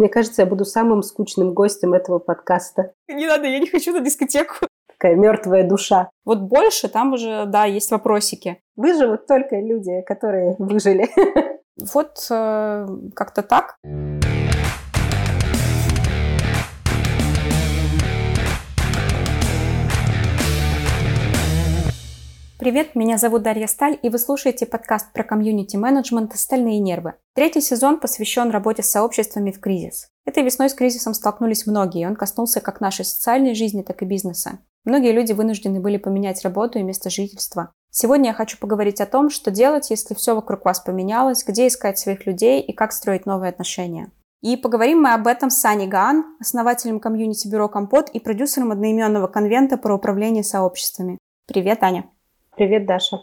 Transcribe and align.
Мне 0.00 0.08
кажется, 0.08 0.40
я 0.40 0.46
буду 0.46 0.64
самым 0.64 1.02
скучным 1.02 1.52
гостем 1.52 1.92
этого 1.92 2.18
подкаста. 2.18 2.94
Не 3.06 3.26
надо, 3.26 3.46
я 3.46 3.58
не 3.58 3.66
хочу 3.66 3.92
на 3.92 4.00
дискотеку. 4.00 4.54
Такая 4.88 5.14
мертвая 5.14 5.68
душа. 5.68 6.08
Вот 6.24 6.40
больше 6.40 6.88
там 6.88 7.12
уже, 7.12 7.44
да, 7.44 7.66
есть 7.66 7.90
вопросики. 7.90 8.62
Выживут 8.76 9.26
только 9.26 9.56
люди, 9.60 10.00
которые 10.06 10.56
выжили. 10.58 11.10
Вот 11.94 12.26
э, 12.30 12.86
как-то 13.14 13.42
так. 13.42 13.76
Привет, 22.60 22.94
меня 22.94 23.16
зовут 23.16 23.42
Дарья 23.42 23.66
Сталь, 23.66 23.98
и 24.02 24.10
вы 24.10 24.18
слушаете 24.18 24.66
подкаст 24.66 25.14
про 25.14 25.24
комьюнити-менеджмент 25.24 26.36
«Стальные 26.36 26.78
нервы». 26.78 27.14
Третий 27.34 27.62
сезон 27.62 27.98
посвящен 27.98 28.50
работе 28.50 28.82
с 28.82 28.90
сообществами 28.90 29.50
в 29.50 29.60
кризис. 29.60 30.08
Этой 30.26 30.42
весной 30.42 30.68
с 30.68 30.74
кризисом 30.74 31.14
столкнулись 31.14 31.64
многие, 31.64 32.06
он 32.06 32.16
коснулся 32.16 32.60
как 32.60 32.82
нашей 32.82 33.06
социальной 33.06 33.54
жизни, 33.54 33.80
так 33.80 34.02
и 34.02 34.04
бизнеса. 34.04 34.58
Многие 34.84 35.12
люди 35.12 35.32
вынуждены 35.32 35.80
были 35.80 35.96
поменять 35.96 36.42
работу 36.42 36.78
и 36.78 36.82
место 36.82 37.08
жительства. 37.08 37.72
Сегодня 37.90 38.28
я 38.28 38.34
хочу 38.34 38.58
поговорить 38.58 39.00
о 39.00 39.06
том, 39.06 39.30
что 39.30 39.50
делать, 39.50 39.88
если 39.88 40.12
все 40.12 40.34
вокруг 40.34 40.66
вас 40.66 40.80
поменялось, 40.80 41.42
где 41.46 41.66
искать 41.66 41.98
своих 41.98 42.26
людей 42.26 42.60
и 42.60 42.74
как 42.74 42.92
строить 42.92 43.24
новые 43.24 43.48
отношения. 43.48 44.12
И 44.42 44.58
поговорим 44.58 45.00
мы 45.00 45.14
об 45.14 45.26
этом 45.28 45.48
с 45.48 45.56
Саней 45.56 45.88
Гаан, 45.88 46.36
основателем 46.38 47.00
комьюнити-бюро 47.00 47.70
«Компот» 47.70 48.10
и 48.10 48.20
продюсером 48.20 48.70
одноименного 48.70 49.28
конвента 49.28 49.78
про 49.78 49.94
управление 49.94 50.44
сообществами. 50.44 51.16
Привет, 51.46 51.82
Аня! 51.82 52.04
Привет, 52.56 52.86
Даша. 52.86 53.22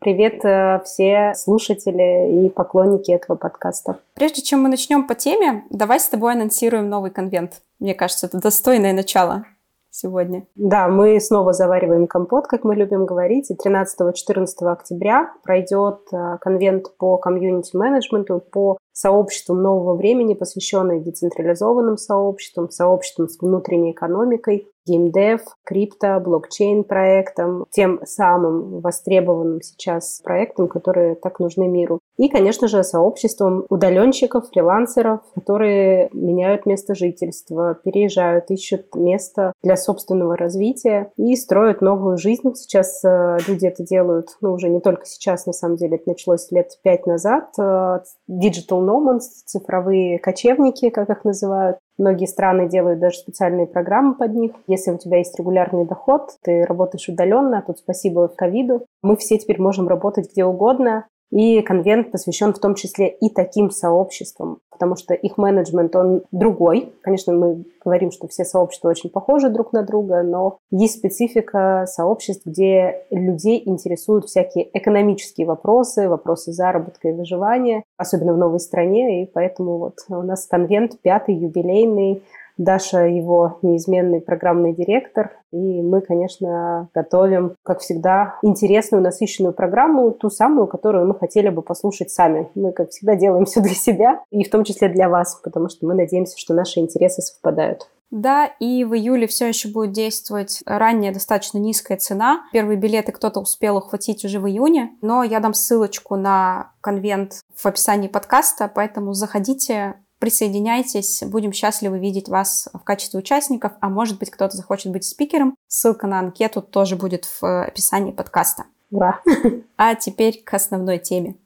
Привет 0.00 0.44
э, 0.44 0.80
все 0.84 1.34
слушатели 1.36 2.46
и 2.46 2.48
поклонники 2.48 3.10
этого 3.10 3.36
подкаста. 3.36 4.00
Прежде 4.14 4.42
чем 4.42 4.62
мы 4.62 4.68
начнем 4.68 5.06
по 5.06 5.14
теме, 5.14 5.64
давай 5.70 6.00
с 6.00 6.08
тобой 6.08 6.32
анонсируем 6.32 6.88
новый 6.88 7.10
конвент. 7.10 7.62
Мне 7.78 7.94
кажется, 7.94 8.26
это 8.26 8.40
достойное 8.40 8.92
начало 8.92 9.44
сегодня. 9.90 10.46
Да, 10.56 10.88
мы 10.88 11.20
снова 11.20 11.52
завариваем 11.52 12.08
компот, 12.08 12.48
как 12.48 12.64
мы 12.64 12.74
любим 12.74 13.06
говорить. 13.06 13.50
И 13.50 13.54
13-14 13.54 14.46
октября 14.62 15.32
пройдет 15.44 16.00
э, 16.12 16.38
конвент 16.40 16.96
по 16.96 17.16
комьюнити-менеджменту, 17.18 18.40
по 18.40 18.78
сообществом 18.92 19.62
нового 19.62 19.94
времени, 19.94 20.34
посвященный 20.34 21.00
децентрализованным 21.00 21.96
сообществам, 21.96 22.70
сообществам 22.70 23.28
с 23.28 23.38
внутренней 23.38 23.92
экономикой, 23.92 24.66
геймдев, 24.86 25.40
крипто, 25.64 26.20
блокчейн 26.20 26.84
проектам, 26.84 27.66
тем 27.70 28.00
самым 28.04 28.80
востребованным 28.80 29.60
сейчас 29.62 30.20
проектам, 30.22 30.68
которые 30.68 31.14
так 31.14 31.40
нужны 31.40 31.68
миру. 31.68 32.00
И, 32.16 32.28
конечно 32.28 32.68
же, 32.68 32.84
сообществом 32.84 33.64
удаленщиков, 33.68 34.48
фрилансеров, 34.50 35.20
которые 35.34 36.10
меняют 36.12 36.64
место 36.64 36.94
жительства, 36.94 37.76
переезжают, 37.82 38.50
ищут 38.50 38.94
место 38.94 39.52
для 39.62 39.76
собственного 39.76 40.36
развития 40.36 41.10
и 41.16 41.34
строят 41.34 41.80
новую 41.80 42.16
жизнь. 42.16 42.54
Сейчас 42.54 43.04
э, 43.04 43.38
люди 43.48 43.66
это 43.66 43.82
делают, 43.82 44.36
ну, 44.40 44.52
уже 44.52 44.68
не 44.68 44.80
только 44.80 45.06
сейчас, 45.06 45.46
на 45.46 45.52
самом 45.52 45.76
деле, 45.76 45.96
это 45.96 46.08
началось 46.10 46.50
лет 46.52 46.78
пять 46.82 47.06
назад. 47.06 47.48
Э, 47.58 48.00
digital 48.30 48.80
nomads, 48.80 49.42
цифровые 49.44 50.18
кочевники, 50.18 50.90
как 50.90 51.10
их 51.10 51.24
называют. 51.24 51.78
Многие 51.96 52.26
страны 52.26 52.68
делают 52.68 52.98
даже 52.98 53.18
специальные 53.18 53.66
программы 53.66 54.14
под 54.14 54.34
них. 54.34 54.52
Если 54.66 54.90
у 54.90 54.98
тебя 54.98 55.18
есть 55.18 55.38
регулярный 55.38 55.86
доход, 55.86 56.30
ты 56.42 56.64
работаешь 56.64 57.08
удаленно, 57.08 57.62
тут 57.64 57.78
спасибо 57.78 58.28
ковиду. 58.28 58.84
Мы 59.02 59.16
все 59.16 59.38
теперь 59.38 59.60
можем 59.60 59.86
работать 59.86 60.30
где 60.32 60.44
угодно. 60.44 61.06
И 61.34 61.62
конвент 61.62 62.12
посвящен 62.12 62.54
в 62.54 62.60
том 62.60 62.76
числе 62.76 63.08
и 63.08 63.28
таким 63.28 63.72
сообществам, 63.72 64.60
потому 64.70 64.94
что 64.94 65.14
их 65.14 65.36
менеджмент, 65.36 65.96
он 65.96 66.22
другой. 66.30 66.92
Конечно, 67.02 67.32
мы 67.32 67.64
говорим, 67.84 68.12
что 68.12 68.28
все 68.28 68.44
сообщества 68.44 68.90
очень 68.90 69.10
похожи 69.10 69.48
друг 69.48 69.72
на 69.72 69.82
друга, 69.82 70.22
но 70.22 70.58
есть 70.70 70.98
специфика 70.98 71.86
сообществ, 71.88 72.46
где 72.46 73.02
людей 73.10 73.60
интересуют 73.66 74.26
всякие 74.26 74.68
экономические 74.78 75.48
вопросы, 75.48 76.08
вопросы 76.08 76.52
заработка 76.52 77.08
и 77.08 77.12
выживания, 77.12 77.82
особенно 77.96 78.32
в 78.32 78.38
новой 78.38 78.60
стране, 78.60 79.24
и 79.24 79.26
поэтому 79.26 79.78
вот 79.78 79.96
у 80.08 80.22
нас 80.22 80.46
конвент 80.46 81.00
пятый, 81.02 81.34
юбилейный, 81.34 82.22
Даша 82.56 83.06
его 83.06 83.58
неизменный 83.62 84.20
программный 84.20 84.72
директор. 84.74 85.32
И 85.52 85.82
мы, 85.82 86.00
конечно, 86.00 86.88
готовим, 86.94 87.56
как 87.62 87.80
всегда, 87.80 88.36
интересную, 88.42 89.02
насыщенную 89.02 89.52
программу, 89.52 90.10
ту 90.12 90.30
самую, 90.30 90.66
которую 90.66 91.06
мы 91.06 91.14
хотели 91.14 91.48
бы 91.48 91.62
послушать 91.62 92.10
сами. 92.10 92.48
Мы, 92.54 92.72
как 92.72 92.90
всегда, 92.90 93.16
делаем 93.16 93.44
все 93.46 93.60
для 93.60 93.74
себя, 93.74 94.20
и 94.30 94.44
в 94.44 94.50
том 94.50 94.64
числе 94.64 94.88
для 94.88 95.08
вас, 95.08 95.40
потому 95.42 95.68
что 95.68 95.86
мы 95.86 95.94
надеемся, 95.94 96.38
что 96.38 96.54
наши 96.54 96.80
интересы 96.80 97.22
совпадают. 97.22 97.88
Да, 98.14 98.46
и 98.60 98.84
в 98.84 98.94
июле 98.94 99.26
все 99.26 99.48
еще 99.48 99.68
будет 99.68 99.90
действовать 99.90 100.62
ранняя 100.66 101.12
достаточно 101.12 101.58
низкая 101.58 101.98
цена. 101.98 102.42
Первые 102.52 102.76
билеты 102.76 103.10
кто-то 103.10 103.40
успел 103.40 103.78
ухватить 103.78 104.24
уже 104.24 104.38
в 104.38 104.46
июне, 104.46 104.92
но 105.02 105.24
я 105.24 105.40
дам 105.40 105.52
ссылочку 105.52 106.14
на 106.14 106.70
конвент 106.80 107.40
в 107.56 107.66
описании 107.66 108.06
подкаста, 108.06 108.70
поэтому 108.72 109.14
заходите, 109.14 109.94
Присоединяйтесь, 110.24 111.22
будем 111.22 111.52
счастливы 111.52 111.98
видеть 111.98 112.30
вас 112.30 112.70
в 112.72 112.78
качестве 112.78 113.18
участников, 113.18 113.72
а 113.80 113.90
может 113.90 114.18
быть 114.18 114.30
кто-то 114.30 114.56
захочет 114.56 114.90
быть 114.90 115.04
спикером. 115.04 115.54
Ссылка 115.68 116.06
на 116.06 116.18
анкету 116.18 116.62
тоже 116.62 116.96
будет 116.96 117.26
в 117.26 117.64
описании 117.64 118.10
подкаста. 118.10 118.64
Ура! 118.90 119.20
А 119.76 119.94
теперь 119.94 120.42
к 120.42 120.54
основной 120.54 120.96
теме. 120.96 121.36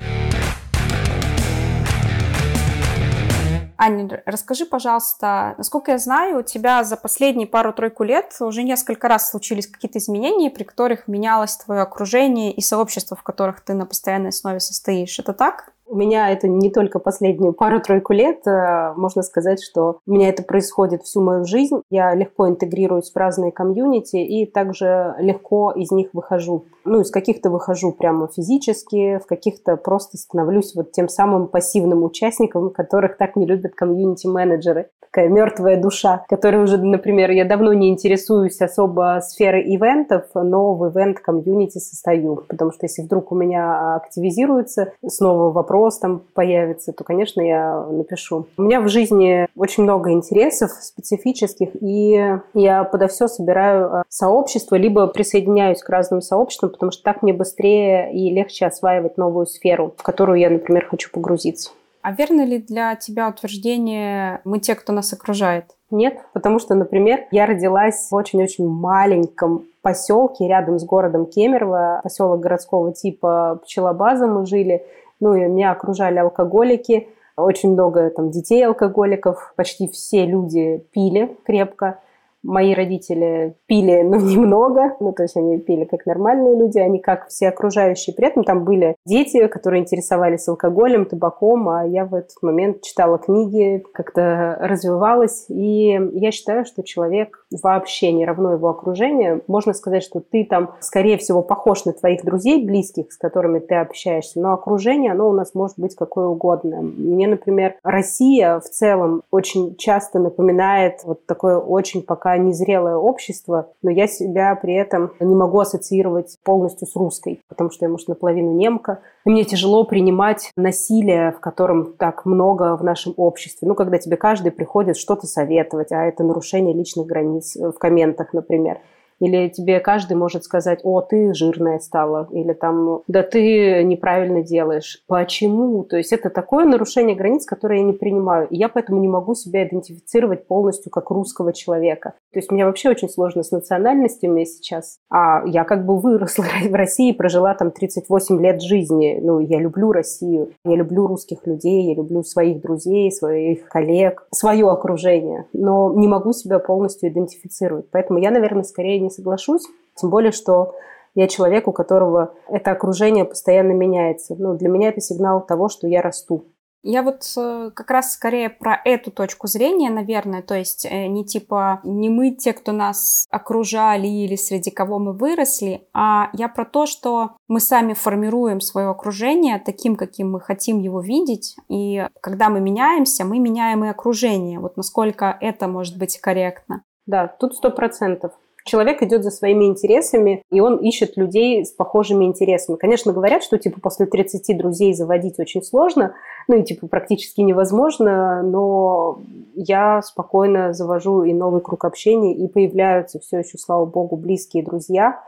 Аня, 3.81 4.23
расскажи, 4.27 4.65
пожалуйста, 4.65 5.55
насколько 5.59 5.93
я 5.93 5.99
знаю, 5.99 6.39
у 6.39 6.43
тебя 6.43 6.85
за 6.85 6.97
последние 6.97 7.47
пару-тройку 7.47 8.05
лет 8.05 8.33
уже 8.41 8.63
несколько 8.63 9.09
раз 9.09 9.31
случились 9.31 9.67
какие-то 9.67 9.99
изменения, 9.99 10.51
при 10.51 10.63
которых 10.63 11.09
менялось 11.09 11.57
твое 11.57 11.83
окружение 11.83 12.53
и 12.53 12.61
сообщество, 12.61 13.17
в 13.17 13.25
которых 13.25 13.61
ты 13.61 13.75
на 13.75 13.87
постоянной 13.87 14.31
основе 14.31 14.61
состоишь. 14.61 15.19
Это 15.19 15.33
так? 15.33 15.73
У 15.91 15.97
меня 15.97 16.31
это 16.31 16.49
не 16.49 16.71
только 16.71 16.99
последнюю 16.99 17.55
пару-тройку 17.55 18.13
лет. 18.13 18.47
Э, 18.47 18.93
можно 18.95 19.23
сказать, 19.23 19.63
что 19.63 20.01
у 20.07 20.13
меня 20.13 20.29
это 20.29 20.43
происходит 20.43 21.03
всю 21.03 21.23
мою 21.23 21.45
жизнь. 21.45 21.81
Я 21.89 22.15
легко 22.15 22.47
интегрируюсь 22.47 23.11
в 23.11 23.17
разные 23.17 23.53
комьюнити 23.53 24.17
и 24.17 24.45
также 24.45 25.15
легко 25.19 25.73
из 25.73 25.91
них 25.91 26.11
выхожу. 26.13 26.67
Ну, 26.85 27.01
из 27.01 27.11
каких-то 27.11 27.49
выхожу 27.49 27.93
прямо 27.93 28.29
физически, 28.29 29.19
в 29.19 29.27
каких-то 29.27 29.77
просто 29.77 30.19
становлюсь 30.19 30.75
вот 30.75 30.93
тем 30.93 31.09
самым 31.09 31.49
пассивным 31.49 32.05
участником, 32.05 32.69
которых 32.71 33.17
так 33.17 33.37
не 33.37 33.47
любят 33.47 33.75
комьюнити-менеджеры 33.75 34.91
такая 35.11 35.29
мертвая 35.29 35.81
душа, 35.81 36.25
которая 36.29 36.63
уже, 36.63 36.77
например, 36.79 37.31
я 37.31 37.45
давно 37.45 37.73
не 37.73 37.89
интересуюсь 37.89 38.61
особо 38.61 39.21
сферой 39.23 39.63
ивентов, 39.75 40.27
но 40.35 40.75
в 40.75 40.89
ивент-комьюнити 40.91 41.79
состою, 41.79 42.45
потому 42.49 42.73
что 42.73 42.87
если 42.87 43.03
вдруг 43.03 43.33
у 43.33 43.35
меня 43.35 43.97
активизируется, 43.97 44.93
снова 45.07 45.51
вопрос 45.51 45.78
там 45.99 46.23
появится, 46.35 46.93
то, 46.93 47.05
конечно, 47.05 47.41
я 47.41 47.87
напишу. 47.91 48.47
У 48.57 48.63
меня 48.63 48.81
в 48.81 48.89
жизни 48.89 49.47
очень 49.57 49.85
много 49.85 50.11
интересов 50.11 50.71
специфических, 50.73 51.71
и 51.81 52.39
я 52.55 52.85
подо 52.85 53.09
все 53.09 53.29
собираю 53.29 53.87
э, 53.87 54.03
сообщество, 54.09 54.77
либо 54.77 55.07
присоединяюсь 55.07 55.83
к 55.83 55.89
разным 55.89 56.21
сообществам, 56.21 56.71
потому 56.71 56.93
что 56.93 57.03
так 57.03 57.23
мне 57.23 57.33
быстрее 57.33 58.13
и 58.13 58.31
легче 58.31 58.67
осваивать 58.67 59.17
новую 59.17 59.47
сферу, 59.47 59.95
в 59.97 60.03
которую 60.03 60.39
я, 60.39 60.51
например, 60.51 60.87
хочу 60.87 61.11
погрузиться. 61.11 61.71
А 62.03 62.13
верно 62.13 62.45
ли 62.45 62.59
для 62.59 62.95
тебя 62.97 63.29
утверждение 63.29 64.41
«мы 64.45 64.61
те, 64.61 64.75
кто 64.75 64.93
нас 64.93 65.13
окружает»? 65.13 65.65
Нет, 65.91 66.19
потому 66.33 66.59
что, 66.59 66.75
например, 66.75 67.27
я 67.31 67.47
родилась 67.47 68.09
в 68.11 68.15
очень-очень 68.15 68.69
маленьком 68.69 69.65
поселке 69.83 70.47
рядом 70.47 70.79
с 70.79 70.85
городом 70.85 71.27
Кемерово, 71.27 72.01
поселок 72.03 72.41
городского 72.41 72.93
типа 72.93 73.61
Пчелобаза 73.65 74.27
мы 74.27 74.45
жили, 74.47 74.85
ну 75.21 75.35
и 75.35 75.47
меня 75.47 75.73
окружали 75.73 76.19
алкоголики, 76.19 77.09
очень 77.39 77.73
много 77.73 78.11
там 78.11 78.31
детей 78.31 78.67
алкоголиков, 78.67 79.53
почти 79.57 79.89
все 79.89 80.27
люди 80.27 80.85
пили 80.93 81.37
крепко. 81.45 82.01
Мои 82.45 82.73
родители 82.73 83.57
пили, 83.67 84.03
но 84.03 84.17
немного, 84.17 84.97
ну, 85.01 85.13
то 85.13 85.25
есть 85.25 85.37
они 85.37 85.59
пили 85.59 85.85
как 85.85 86.07
нормальные 86.07 86.57
люди, 86.57 86.79
они 86.79 87.01
как 87.01 87.29
все 87.29 87.49
окружающие. 87.49 88.15
При 88.15 88.29
этом 88.29 88.45
там 88.45 88.65
были 88.65 88.95
дети, 89.05 89.47
которые 89.49 89.83
интересовались 89.83 90.47
алкоголем, 90.49 91.05
табаком, 91.05 91.69
а 91.69 91.85
я 91.85 92.05
в 92.05 92.15
этот 92.15 92.41
момент 92.43 92.83
читала 92.83 93.19
книги, 93.19 93.85
как-то 93.93 94.57
развивалась. 94.61 95.47
И 95.49 96.01
я 96.13 96.31
считаю, 96.31 96.65
что 96.65 96.83
человек 96.83 97.45
вообще 97.51 98.13
не 98.13 98.27
равно 98.27 98.53
его 98.53 98.69
окружению. 98.69 99.43
Можно 99.47 99.73
сказать, 99.73 100.03
что 100.03 100.21
ты 100.21 100.45
там, 100.45 100.75
скорее 100.81 101.19
всего, 101.19 101.43
похож 101.43 101.85
на 101.85 101.93
твоих 101.93 102.25
друзей 102.25 102.65
близких, 102.65 103.13
с 103.13 103.17
которыми 103.17 103.59
ты 103.59 103.77
общаешься, 103.77 104.41
но 104.41 104.53
окружение, 104.53 105.13
оно 105.13 105.29
у 105.29 105.33
нас 105.33 105.55
может 105.55 105.79
быть 105.79 105.95
какое 105.95 106.27
угодно. 106.27 106.83
Мне, 106.83 107.27
например, 107.27 107.77
Россия 107.83 108.61
в 108.61 108.65
целом 108.65 109.23
очень 109.31 109.77
часто 109.77 110.19
напоминает 110.19 111.01
вот 111.05 111.27
такое 111.27 111.59
очень 111.59 112.03
пока 112.03 112.37
незрелое 112.37 112.97
общество, 112.97 113.69
но 113.83 113.91
я 113.91 114.07
себя 114.07 114.55
при 114.55 114.75
этом 114.75 115.13
не 115.21 115.35
могу 115.35 115.61
ассоциировать 115.61 116.39
полностью 116.45 116.87
с 116.87 116.97
русской, 116.97 117.41
потому 117.49 117.71
что 117.71 117.85
я, 117.85 117.91
может, 117.91 118.09
наполовину 118.09 118.53
немка, 118.53 119.01
И 119.29 119.31
мне 119.31 119.45
тяжело 119.45 119.85
принимать 119.85 120.53
насилие, 120.57 121.33
в 121.33 121.41
котором 121.41 121.93
так 121.93 122.25
много 122.25 122.75
в 122.79 122.83
нашем 122.83 123.13
обществе. 123.19 123.69
Ну, 123.69 123.75
когда 123.75 123.99
тебе 123.99 124.17
каждый 124.17 124.51
приходит 124.51 124.97
что-то 124.97 125.27
советовать, 125.27 125.93
а 125.93 126.07
это 126.07 126.25
нарушение 126.25 126.75
личных 126.75 127.05
границ 127.05 127.55
в 127.55 127.75
комментах, 127.75 128.33
например. 128.33 128.79
Или 129.21 129.49
тебе 129.49 129.81
каждый 129.81 130.17
может 130.17 130.45
сказать, 130.45 130.81
о, 130.85 131.01
ты 131.01 131.35
жирная 131.35 131.79
стала, 131.79 132.29
или 132.31 132.53
там, 132.53 133.03
да 133.09 133.23
ты 133.23 133.83
неправильно 133.83 134.43
делаешь. 134.43 135.03
Почему? 135.07 135.85
То 135.85 135.97
есть 135.97 136.13
это 136.13 136.31
такое 136.31 136.65
нарушение 136.65 137.17
границ, 137.17 137.45
которое 137.45 137.81
я 137.81 137.85
не 137.85 137.93
принимаю. 137.93 138.49
И 138.49 138.57
я 138.57 138.69
поэтому 138.69 139.01
не 139.01 139.09
могу 139.09 139.35
себя 139.35 139.67
идентифицировать 139.67 140.47
полностью 140.47 140.91
как 140.91 141.11
русского 141.11 141.53
человека. 141.53 142.15
То 142.33 142.39
есть 142.39 142.51
мне 142.51 142.65
вообще 142.65 142.91
очень 142.91 143.09
сложно 143.09 143.43
с 143.43 143.51
национальностями 143.51 144.45
сейчас. 144.45 144.99
А 145.11 145.43
я 145.47 145.65
как 145.65 145.85
бы 145.85 145.99
выросла 145.99 146.45
в 146.69 146.75
России, 146.75 147.13
прожила 147.13 147.55
там 147.55 147.71
38 147.71 148.41
лет 148.43 148.63
жизни. 148.63 149.19
Ну, 149.23 149.41
я 149.41 149.59
люблю 149.59 149.93
Россию, 149.93 150.53
я 150.65 150.77
люблю 150.77 151.07
русских 151.07 151.47
людей, 151.47 151.89
я 151.89 151.95
люблю 151.95 152.23
своих 152.23 152.61
друзей, 152.61 153.11
своих 153.11 153.69
коллег, 153.69 154.27
свое 154.31 154.69
окружение. 154.69 155.47
Но 155.53 155.93
не 155.95 156.09
могу 156.09 156.33
себя 156.33 156.59
полностью 156.59 157.09
идентифицировать. 157.11 157.87
Поэтому 157.91 158.19
я, 158.19 158.31
наверное, 158.31 158.63
скорее 158.63 158.99
не 159.09 159.11
соглашусь. 159.11 159.67
Тем 159.95 160.11
более, 160.11 160.33
что 160.33 160.75
я 161.15 161.27
человек, 161.27 161.67
у 161.67 161.73
которого 161.73 162.35
это 162.49 162.71
окружение 162.71 163.25
постоянно 163.25 163.73
меняется. 163.73 164.37
Ну, 164.39 164.55
для 164.55 164.69
меня 164.69 164.91
это 164.91 165.01
сигнал 165.01 165.45
того, 165.45 165.69
что 165.69 165.89
я 165.89 166.03
расту. 166.03 166.45
Я 166.85 167.03
вот 167.03 167.25
э, 167.37 167.71
как 167.75 167.91
раз 167.91 168.15
скорее 168.15 168.51
про 168.51 168.81
эту 168.85 169.11
точку 169.11 169.49
зрения, 169.49 169.91
наверное, 169.91 170.43
то 170.43 170.55
есть 170.55 170.87
э, 170.87 171.09
не 171.09 171.25
типа 171.25 171.81
не 171.83 172.09
мы 172.09 172.31
те, 172.31 172.53
кто 172.53 172.71
нас 172.71 173.27
окружали 173.31 174.07
или 174.07 174.37
среди 174.37 174.71
кого 174.71 175.01
мы 175.01 175.13
выросли, 175.13 175.89
а 175.93 176.31
я 176.35 176.49
про 176.49 176.65
то, 176.65 176.87
что 176.87 177.33
мы 177.49 177.59
сами 177.59 177.95
формируем 177.95 178.61
свое 178.61 178.89
окружение 178.89 179.59
таким, 179.59 179.97
каким 179.97 180.31
мы 180.31 180.41
хотим 180.41 180.79
его 180.79 181.01
видеть, 181.01 181.57
и 181.69 182.07
когда 182.21 182.49
мы 182.49 182.61
меняемся, 182.61 183.25
мы 183.25 183.41
меняем 183.41 183.85
и 183.85 183.89
окружение. 183.89 184.61
Вот 184.61 184.77
насколько 184.77 185.37
это 185.41 185.67
может 185.67 185.99
быть 185.99 186.21
корректно. 186.21 186.85
Да, 187.07 187.27
тут 187.27 187.57
сто 187.57 187.71
процентов. 187.71 188.33
Человек 188.69 189.03
идет 189.03 189.25
за 189.25 189.31
своими 189.31 189.65
интересами, 189.65 190.43
и 190.51 190.61
он 190.61 190.77
ищет 190.77 191.17
людей 191.17 191.65
с 191.65 191.73
похожими 191.73 192.27
интересами. 192.27 192.77
Конечно, 192.77 193.15
говорят, 193.15 193.43
что 193.43 193.57
типа 193.57 193.81
после 193.81 194.05
30 194.05 194.59
друзей 194.59 194.93
заводить 194.93 195.39
очень 195.39 195.63
сложно, 195.63 196.15
ну 196.49 196.57
и 196.57 196.63
типа 196.63 196.87
практически 196.87 197.41
невозможно, 197.41 198.43
но 198.43 199.21
я 199.55 200.03
спокойно 200.03 200.75
завожу 200.75 201.23
и 201.23 201.33
новый 201.33 201.63
круг 201.63 201.87
общения, 201.87 202.35
и 202.35 202.47
появляются 202.47 203.19
все 203.21 203.39
еще, 203.39 203.57
слава 203.57 203.87
богу, 203.87 204.19
близкие 204.19 204.63
друзья, 204.63 205.19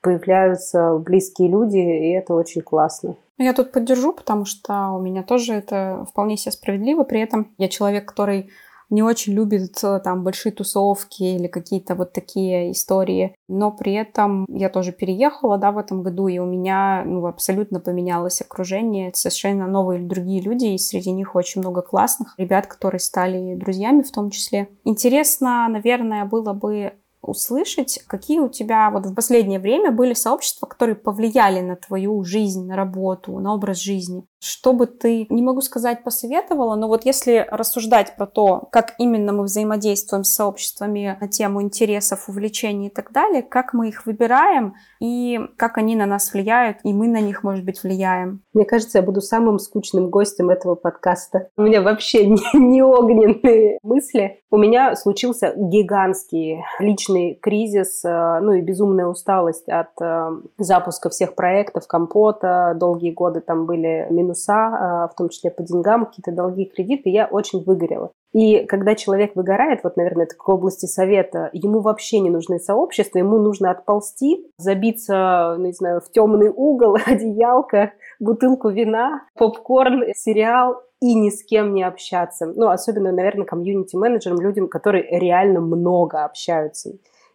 появляются 0.00 0.96
близкие 0.98 1.48
люди, 1.48 1.78
и 1.78 2.12
это 2.12 2.34
очень 2.34 2.62
классно. 2.62 3.16
Я 3.38 3.54
тут 3.54 3.72
поддержу, 3.72 4.12
потому 4.12 4.44
что 4.44 4.90
у 4.90 5.00
меня 5.00 5.24
тоже 5.24 5.54
это 5.54 6.06
вполне 6.08 6.36
себе 6.36 6.52
справедливо. 6.52 7.02
При 7.02 7.20
этом 7.20 7.52
я 7.58 7.68
человек, 7.68 8.06
который 8.06 8.50
не 8.94 9.02
очень 9.02 9.34
любит 9.34 9.76
э, 9.82 10.00
там 10.02 10.22
большие 10.22 10.52
тусовки 10.52 11.22
или 11.22 11.48
какие-то 11.48 11.94
вот 11.94 12.12
такие 12.12 12.70
истории. 12.70 13.34
Но 13.48 13.70
при 13.72 13.92
этом 13.94 14.46
я 14.48 14.68
тоже 14.68 14.92
переехала, 14.92 15.58
да, 15.58 15.72
в 15.72 15.78
этом 15.78 16.02
году, 16.02 16.28
и 16.28 16.38
у 16.38 16.46
меня 16.46 17.02
ну, 17.04 17.26
абсолютно 17.26 17.80
поменялось 17.80 18.40
окружение, 18.40 19.10
совершенно 19.14 19.66
новые 19.66 20.00
другие 20.00 20.40
люди, 20.40 20.66
и 20.66 20.78
среди 20.78 21.10
них 21.10 21.34
очень 21.34 21.60
много 21.60 21.82
классных 21.82 22.34
ребят, 22.38 22.66
которые 22.66 23.00
стали 23.00 23.54
друзьями 23.56 24.02
в 24.02 24.12
том 24.12 24.30
числе. 24.30 24.68
Интересно, 24.84 25.66
наверное, 25.68 26.24
было 26.24 26.52
бы 26.52 26.92
услышать, 27.24 28.00
какие 28.06 28.38
у 28.38 28.48
тебя 28.48 28.90
вот 28.90 29.06
в 29.06 29.14
последнее 29.14 29.58
время 29.58 29.90
были 29.90 30.14
сообщества, 30.14 30.66
которые 30.66 30.96
повлияли 30.96 31.60
на 31.60 31.76
твою 31.76 32.22
жизнь, 32.24 32.66
на 32.66 32.76
работу, 32.76 33.38
на 33.38 33.54
образ 33.54 33.78
жизни. 33.78 34.24
Что 34.40 34.72
бы 34.74 34.86
ты, 34.86 35.26
не 35.30 35.42
могу 35.42 35.62
сказать, 35.62 36.04
посоветовала, 36.04 36.74
но 36.76 36.86
вот 36.88 37.06
если 37.06 37.46
рассуждать 37.50 38.14
про 38.16 38.26
то, 38.26 38.68
как 38.70 38.94
именно 38.98 39.32
мы 39.32 39.44
взаимодействуем 39.44 40.22
с 40.22 40.34
сообществами 40.34 41.16
на 41.18 41.28
тему 41.28 41.62
интересов, 41.62 42.28
увлечений 42.28 42.88
и 42.88 42.90
так 42.90 43.12
далее, 43.12 43.42
как 43.42 43.72
мы 43.72 43.88
их 43.88 44.04
выбираем 44.04 44.74
и 45.00 45.40
как 45.56 45.78
они 45.78 45.96
на 45.96 46.06
нас 46.06 46.32
влияют, 46.32 46.78
и 46.84 46.92
мы 46.92 47.08
на 47.08 47.20
них, 47.20 47.42
может 47.42 47.64
быть, 47.64 47.82
влияем. 47.82 48.42
Мне 48.52 48.64
кажется, 48.64 48.98
я 48.98 49.02
буду 49.02 49.20
самым 49.20 49.58
скучным 49.58 50.10
гостем 50.10 50.50
этого 50.50 50.74
подкаста. 50.74 51.48
У 51.56 51.62
меня 51.62 51.80
вообще 51.80 52.26
не, 52.26 52.42
не 52.54 52.82
огненные 52.82 53.78
мысли. 53.82 54.40
У 54.50 54.58
меня 54.58 54.94
случился 54.96 55.54
гигантский 55.56 56.62
личный 56.78 57.13
кризис, 57.40 58.04
э, 58.04 58.40
ну 58.42 58.52
и 58.52 58.60
безумная 58.60 59.06
усталость 59.06 59.68
от 59.68 59.90
э, 60.00 60.30
запуска 60.58 61.08
всех 61.08 61.34
проектов, 61.34 61.86
компота. 61.86 62.74
Долгие 62.78 63.12
годы 63.12 63.40
там 63.40 63.66
были 63.66 64.06
минус 64.10 64.34
минуса, 64.34 64.54
а, 64.54 65.08
в 65.08 65.14
том 65.14 65.28
числе 65.28 65.50
по 65.50 65.62
деньгам, 65.62 66.06
какие-то 66.06 66.32
долги, 66.32 66.66
кредиты, 66.66 67.10
я 67.10 67.26
очень 67.26 67.62
выгорела. 67.64 68.10
И 68.32 68.64
когда 68.64 68.96
человек 68.96 69.36
выгорает, 69.36 69.80
вот, 69.84 69.96
наверное, 69.96 70.24
это 70.24 70.34
к 70.34 70.48
области 70.48 70.86
совета, 70.86 71.50
ему 71.52 71.80
вообще 71.80 72.18
не 72.18 72.30
нужны 72.30 72.58
сообщества, 72.58 73.18
ему 73.18 73.38
нужно 73.38 73.70
отползти, 73.70 74.44
забиться, 74.58 75.54
ну, 75.56 75.66
не 75.66 75.72
знаю, 75.72 76.00
в 76.00 76.10
темный 76.10 76.48
угол, 76.48 76.96
одеялко, 77.06 77.92
бутылку 78.20 78.68
вина, 78.68 79.22
попкорн, 79.34 80.04
сериал 80.14 80.82
и 81.00 81.14
ни 81.14 81.30
с 81.30 81.44
кем 81.44 81.74
не 81.74 81.82
общаться. 81.82 82.46
Ну, 82.46 82.68
особенно, 82.68 83.12
наверное, 83.12 83.46
комьюнити-менеджерам, 83.46 84.40
людям, 84.40 84.68
которые 84.68 85.18
реально 85.18 85.60
много 85.60 86.24
общаются 86.24 86.92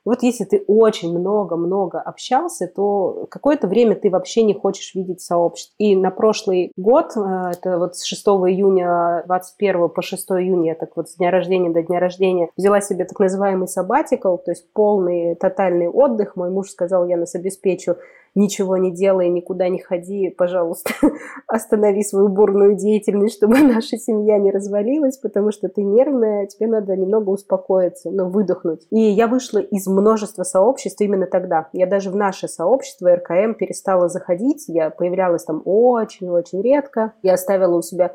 вот 0.09 0.23
если 0.23 0.43
ты 0.43 0.63
очень 0.67 1.17
много-много 1.17 1.99
общался, 1.99 2.67
то 2.67 3.27
какое-то 3.29 3.67
время 3.67 3.95
ты 3.95 4.09
вообще 4.09 4.43
не 4.43 4.53
хочешь 4.53 4.95
видеть 4.95 5.21
сообщество. 5.21 5.75
И 5.77 5.95
на 5.95 6.09
прошлый 6.09 6.71
год, 6.77 7.11
э, 7.15 7.51
это 7.51 7.77
вот 7.77 7.95
с 7.95 8.05
6 8.05 8.25
июня 8.49 9.23
21 9.27 9.89
по 9.89 10.01
6 10.01 10.31
июня, 10.31 10.75
так 10.75 10.95
вот 10.95 11.09
с 11.09 11.15
дня 11.15 11.31
рождения 11.31 11.69
до 11.69 11.83
дня 11.83 11.99
рождения, 11.99 12.49
взяла 12.57 12.81
себе 12.81 13.05
так 13.05 13.19
называемый 13.19 13.67
sabbatical, 13.67 14.39
то 14.43 14.49
есть 14.51 14.71
полный 14.73 15.35
тотальный 15.35 15.87
отдых. 15.87 16.35
Мой 16.35 16.49
муж 16.49 16.69
сказал, 16.69 17.07
я 17.07 17.15
нас 17.15 17.35
обеспечу 17.35 17.97
ничего 18.39 18.77
не 18.77 18.91
делай, 18.91 19.29
никуда 19.29 19.69
не 19.69 19.79
ходи, 19.79 20.29
пожалуйста, 20.29 20.91
останови 21.47 22.03
свою 22.03 22.29
бурную 22.29 22.75
деятельность, 22.75 23.35
чтобы 23.35 23.59
наша 23.59 23.97
семья 23.97 24.37
не 24.37 24.51
развалилась, 24.51 25.17
потому 25.17 25.51
что 25.51 25.67
ты 25.69 25.83
нервная, 25.83 26.47
тебе 26.47 26.67
надо 26.67 26.95
немного 26.95 27.29
успокоиться, 27.29 28.09
ну, 28.09 28.29
выдохнуть. 28.29 28.87
И 28.89 28.99
я 28.99 29.27
вышла 29.27 29.59
из 29.59 29.87
множества 29.87 30.43
сообществ 30.43 31.01
именно 31.01 31.27
тогда. 31.27 31.69
Я 31.73 31.85
даже 31.85 32.09
в 32.09 32.15
наше 32.15 32.47
сообщество 32.47 33.15
РКМ 33.15 33.53
перестала 33.53 34.09
заходить, 34.09 34.65
я 34.67 34.89
появлялась 34.89 35.43
там 35.43 35.61
очень-очень 35.65 36.61
редко. 36.61 37.13
Я 37.21 37.33
оставила 37.33 37.77
у 37.77 37.81
себя 37.81 38.13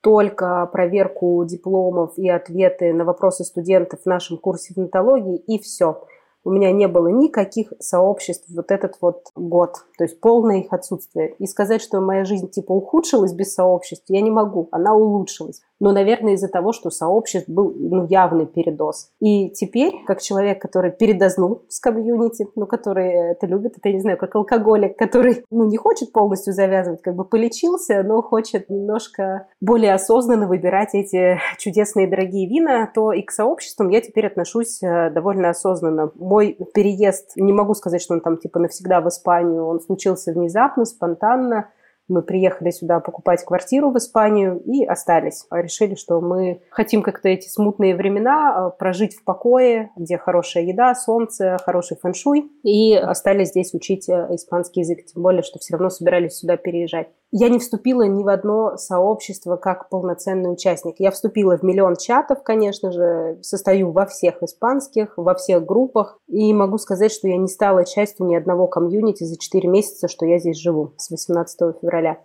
только 0.00 0.66
проверку 0.66 1.42
дипломов 1.46 2.18
и 2.18 2.28
ответы 2.28 2.92
на 2.92 3.04
вопросы 3.04 3.42
студентов 3.42 4.00
в 4.02 4.06
нашем 4.06 4.36
курсе 4.36 4.74
фонетологии, 4.74 5.38
и 5.38 5.58
все 5.58 6.02
у 6.44 6.50
меня 6.50 6.72
не 6.72 6.86
было 6.86 7.08
никаких 7.08 7.72
сообществ 7.80 8.46
вот 8.54 8.70
этот 8.70 8.96
вот 9.00 9.24
год, 9.34 9.84
то 9.96 10.04
есть 10.04 10.20
полное 10.20 10.60
их 10.60 10.72
отсутствие. 10.72 11.34
И 11.38 11.46
сказать, 11.46 11.80
что 11.82 12.00
моя 12.00 12.24
жизнь 12.24 12.50
типа 12.50 12.72
ухудшилась 12.72 13.32
без 13.32 13.54
сообществ, 13.54 14.04
я 14.08 14.20
не 14.20 14.30
могу, 14.30 14.68
она 14.70 14.94
улучшилась. 14.94 15.62
Но, 15.80 15.92
наверное, 15.92 16.34
из-за 16.34 16.48
того, 16.48 16.72
что 16.72 16.90
сообществ 16.90 17.48
был 17.48 17.72
ну, 17.76 18.06
явный 18.06 18.46
передоз. 18.46 19.10
И 19.20 19.50
теперь, 19.50 19.92
как 20.06 20.22
человек, 20.22 20.60
который 20.62 20.92
передознул 20.92 21.64
с 21.68 21.80
комьюнити, 21.80 22.46
ну, 22.54 22.66
который 22.66 23.32
это 23.32 23.46
любит, 23.46 23.76
это, 23.76 23.88
я 23.88 23.94
не 23.94 24.00
знаю, 24.00 24.16
как 24.16 24.34
алкоголик, 24.34 24.96
который, 24.96 25.44
ну, 25.50 25.66
не 25.66 25.76
хочет 25.76 26.12
полностью 26.12 26.52
завязывать, 26.52 27.02
как 27.02 27.16
бы 27.16 27.24
полечился, 27.24 28.02
но 28.02 28.22
хочет 28.22 28.70
немножко 28.70 29.48
более 29.60 29.94
осознанно 29.94 30.46
выбирать 30.46 30.94
эти 30.94 31.38
чудесные 31.58 32.08
дорогие 32.08 32.48
вина, 32.48 32.90
то 32.94 33.12
и 33.12 33.22
к 33.22 33.30
сообществам 33.30 33.88
я 33.88 34.00
теперь 34.00 34.26
отношусь 34.26 34.82
э, 34.82 35.10
довольно 35.10 35.50
осознанно 35.50 36.10
мой 36.14 36.56
переезд, 36.74 37.32
не 37.36 37.52
могу 37.52 37.74
сказать, 37.74 38.00
что 38.00 38.14
он 38.14 38.20
там 38.20 38.38
типа 38.38 38.58
навсегда 38.58 39.00
в 39.00 39.08
Испанию, 39.08 39.66
он 39.66 39.80
случился 39.80 40.32
внезапно, 40.32 40.84
спонтанно. 40.84 41.70
Мы 42.08 42.22
приехали 42.22 42.70
сюда 42.70 43.00
покупать 43.00 43.42
квартиру 43.44 43.90
в 43.90 43.96
Испанию 43.96 44.60
и 44.60 44.84
остались. 44.84 45.46
Решили, 45.50 45.94
что 45.94 46.20
мы 46.20 46.60
хотим 46.70 47.02
как-то 47.02 47.28
эти 47.28 47.48
смутные 47.48 47.96
времена 47.96 48.72
э, 48.74 48.78
прожить 48.78 49.14
в 49.14 49.24
покое, 49.24 49.90
где 49.96 50.18
хорошая 50.18 50.64
еда, 50.64 50.94
солнце, 50.94 51.56
хороший 51.64 51.96
фэншуй. 51.96 52.50
И 52.62 52.94
остались 52.94 53.48
здесь 53.48 53.72
учить 53.72 54.08
э, 54.08 54.28
испанский 54.30 54.80
язык, 54.80 55.06
тем 55.06 55.22
более, 55.22 55.42
что 55.42 55.58
все 55.58 55.74
равно 55.74 55.88
собирались 55.88 56.34
сюда 56.34 56.58
переезжать. 56.58 57.08
Я 57.36 57.48
не 57.48 57.58
вступила 57.58 58.02
ни 58.06 58.22
в 58.22 58.28
одно 58.28 58.76
сообщество 58.76 59.56
как 59.56 59.88
полноценный 59.88 60.52
участник. 60.52 61.00
Я 61.00 61.10
вступила 61.10 61.58
в 61.58 61.64
миллион 61.64 61.96
чатов, 61.96 62.44
конечно 62.44 62.92
же, 62.92 63.40
состою 63.42 63.90
во 63.90 64.06
всех 64.06 64.40
испанских, 64.44 65.14
во 65.16 65.34
всех 65.34 65.66
группах. 65.66 66.20
И 66.28 66.54
могу 66.54 66.78
сказать, 66.78 67.10
что 67.10 67.26
я 67.26 67.36
не 67.36 67.48
стала 67.48 67.84
частью 67.84 68.26
ни 68.26 68.36
одного 68.36 68.68
комьюнити 68.68 69.24
за 69.24 69.36
4 69.36 69.68
месяца, 69.68 70.06
что 70.06 70.24
я 70.24 70.38
здесь 70.38 70.58
живу, 70.58 70.92
с 70.96 71.10
18 71.10 71.80
февраля. 71.80 72.18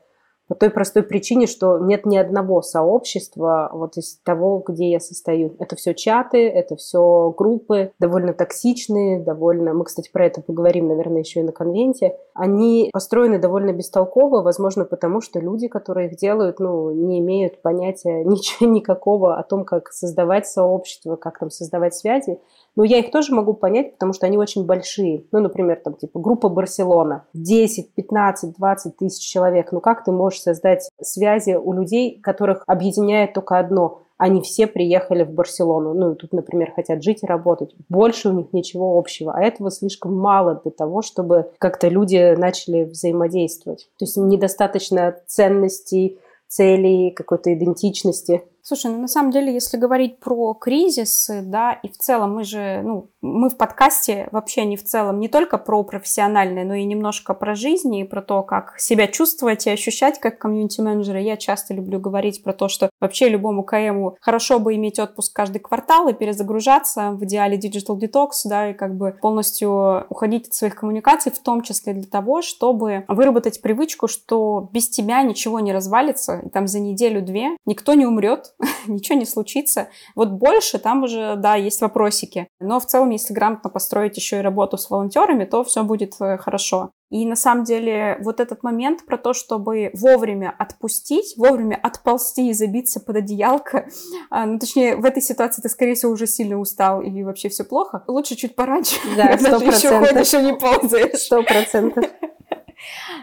По 0.50 0.56
той 0.56 0.72
простой 0.72 1.04
причине, 1.04 1.46
что 1.46 1.78
нет 1.78 2.08
ни 2.08 2.18
одного 2.18 2.64
сообщества 2.64 3.70
вот 3.72 3.98
из 3.98 4.18
того, 4.24 4.64
где 4.68 4.90
я 4.90 5.00
состою. 5.00 5.56
Это 5.60 5.76
все 5.76 5.94
чаты, 5.94 6.50
это 6.50 6.76
все 6.76 7.32
группы, 7.38 7.92
довольно 8.00 8.34
токсичные, 8.34 9.20
довольно... 9.20 9.76
Мы, 9.76 9.86
кстати, 9.86 10.10
про 10.12 10.26
это 10.26 10.42
поговорим, 10.42 10.88
наверное, 10.88 11.20
еще 11.20 11.42
и 11.42 11.44
на 11.44 11.52
конвенте. 11.52 12.18
Они 12.34 12.90
построены 12.92 13.38
довольно 13.38 13.74
бестолково, 13.74 14.42
возможно, 14.42 14.86
потому 14.86 15.22
что 15.22 15.40
люди, 15.40 15.68
которые 15.68 16.10
их 16.10 16.18
делают, 16.18 16.60
ну, 16.60 16.90
не 16.90 17.20
имеют 17.20 17.62
понятия 17.62 18.24
ничего, 18.26 18.68
никакого 18.72 19.38
о 19.38 19.44
том, 19.44 19.66
как 19.66 19.92
создавать 19.92 20.48
сообщество, 20.48 21.16
как 21.16 21.38
там 21.38 21.52
создавать 21.52 21.94
связи. 21.94 22.40
Но 22.76 22.84
я 22.84 23.00
их 23.00 23.12
тоже 23.12 23.34
могу 23.34 23.54
понять, 23.54 23.94
потому 23.94 24.14
что 24.14 24.26
они 24.26 24.38
очень 24.38 24.66
большие. 24.66 25.26
Ну, 25.32 25.40
например, 25.40 25.82
там, 25.84 25.96
типа, 25.96 26.20
группа 26.20 26.50
Барселона. 26.50 27.26
10, 27.34 27.94
15, 27.94 28.56
20 28.58 28.98
тысяч 28.98 29.26
человек. 29.26 29.72
Ну, 29.72 29.82
как 29.82 30.04
ты 30.04 30.12
можешь 30.12 30.42
создать 30.42 30.90
связи 31.02 31.56
у 31.56 31.74
людей, 31.74 32.20
которых 32.22 32.64
объединяет 32.68 33.34
только 33.34 33.58
одно? 33.60 34.02
Они 34.18 34.42
все 34.42 34.68
приехали 34.68 35.24
в 35.24 35.32
Барселону. 35.32 35.94
Ну, 35.94 36.14
тут, 36.14 36.34
например, 36.34 36.74
хотят 36.76 37.02
жить 37.02 37.24
и 37.24 37.26
работать. 37.26 37.74
Больше 37.88 38.30
у 38.30 38.34
них 38.34 38.52
ничего 38.52 38.98
общего. 38.98 39.34
А 39.34 39.42
этого 39.42 39.72
слишком 39.72 40.14
мало 40.14 40.60
для 40.62 40.72
того, 40.72 41.02
чтобы 41.02 41.52
как-то 41.58 41.88
люди 41.88 42.36
начали 42.36 42.84
взаимодействовать. 42.84 43.90
То 43.98 44.04
есть 44.04 44.18
недостаточно 44.18 45.16
ценностей, 45.26 46.20
целей, 46.50 47.12
какой-то 47.12 47.54
идентичности. 47.54 48.44
Слушай, 48.70 48.92
ну 48.92 49.02
на 49.02 49.08
самом 49.08 49.32
деле, 49.32 49.52
если 49.52 49.78
говорить 49.78 50.20
про 50.20 50.54
кризисы, 50.54 51.42
да, 51.42 51.72
и 51.72 51.90
в 51.90 51.98
целом 51.98 52.36
мы 52.36 52.44
же, 52.44 52.82
ну, 52.84 53.10
мы 53.20 53.50
в 53.50 53.58
подкасте 53.58 54.30
вообще 54.32 54.64
не 54.64 54.78
в 54.78 54.84
целом 54.84 55.20
не 55.20 55.28
только 55.28 55.58
про 55.58 55.84
профессиональное, 55.84 56.64
но 56.66 56.76
и 56.76 56.84
немножко 56.84 57.34
про 57.34 57.56
жизнь 57.56 57.96
и 57.96 58.04
про 58.04 58.22
то, 58.22 58.44
как 58.44 58.80
себя 58.80 59.08
чувствовать 59.08 59.66
и 59.66 59.72
ощущать 59.72 60.20
как 60.20 60.38
комьюнити-менеджера. 60.38 61.20
Я 61.20 61.36
часто 61.36 61.74
люблю 61.74 62.00
говорить 62.00 62.44
про 62.44 62.54
то, 62.54 62.68
что 62.68 62.92
вообще 63.02 63.28
любому 63.30 63.64
КМу 63.64 64.18
хорошо 64.22 64.60
бы 64.60 64.76
иметь 64.76 65.00
отпуск 65.00 65.36
каждый 65.36 65.58
квартал 65.58 66.08
и 66.08 66.14
перезагружаться, 66.14 67.10
в 67.14 67.24
идеале 67.24 67.58
digital 67.58 68.00
detox, 68.00 68.30
да, 68.46 68.70
и 68.70 68.74
как 68.76 68.96
бы 68.96 69.18
полностью 69.20 70.06
уходить 70.10 70.50
от 70.50 70.54
своих 70.54 70.76
коммуникаций, 70.76 71.32
в 71.32 71.40
том 71.40 71.64
числе 71.64 71.94
для 71.94 72.08
того, 72.08 72.44
чтобы 72.44 73.04
выработать 73.08 73.64
привычку, 73.64 74.08
что 74.08 74.70
без 74.72 74.90
тебя 74.90 75.24
ничего 75.24 75.60
не 75.60 75.74
развалится, 75.74 76.42
и 76.46 76.50
там 76.50 76.68
за 76.68 76.80
неделю-две 76.80 77.58
никто 77.66 77.96
не 77.96 78.06
умрет, 78.06 78.54
ничего 78.88 79.18
не 79.18 79.26
случится. 79.26 79.90
Вот 80.16 80.32
больше 80.32 80.80
там 80.80 81.04
уже, 81.04 81.36
да, 81.38 81.56
есть 81.56 81.82
вопросики. 81.82 82.48
Но 82.60 82.80
в 82.80 82.86
целом, 82.86 83.10
если 83.10 83.34
грамотно 83.34 83.70
построить 83.70 84.18
еще 84.18 84.40
и 84.40 84.42
работу 84.42 84.78
с 84.78 84.90
волонтерами, 84.90 85.46
то 85.46 85.64
все 85.64 85.84
будет 85.84 86.16
э, 86.20 86.38
хорошо. 86.38 86.92
И 87.10 87.26
на 87.26 87.36
самом 87.36 87.64
деле 87.64 88.18
вот 88.22 88.40
этот 88.40 88.62
момент 88.62 89.06
про 89.06 89.18
то, 89.18 89.34
чтобы 89.34 89.90
вовремя 89.94 90.54
отпустить, 90.58 91.36
вовремя 91.38 91.80
отползти 91.82 92.50
и 92.50 92.54
забиться 92.54 93.00
под 93.00 93.18
одеялко, 93.18 93.90
а, 94.30 94.46
ну 94.46 94.60
точнее 94.60 94.96
в 94.96 95.06
этой 95.06 95.22
ситуации 95.22 95.62
ты, 95.62 95.70
скорее 95.70 95.96
всего, 95.96 96.12
уже 96.12 96.28
сильно 96.28 96.60
устал 96.60 97.02
и 97.02 97.24
вообще 97.24 97.50
все 97.50 97.64
плохо, 97.64 98.04
лучше 98.08 98.36
чуть 98.36 98.56
пораньше. 98.56 98.96
Да, 99.16 99.38
сто 99.40 99.60
процентов. 99.60 99.84
еще 99.84 100.00
ходишь 100.00 100.34
и 100.34 100.38
не 100.38 100.54
ползаешь. 100.54 101.20
Сто 101.20 101.44
процентов. 101.44 102.06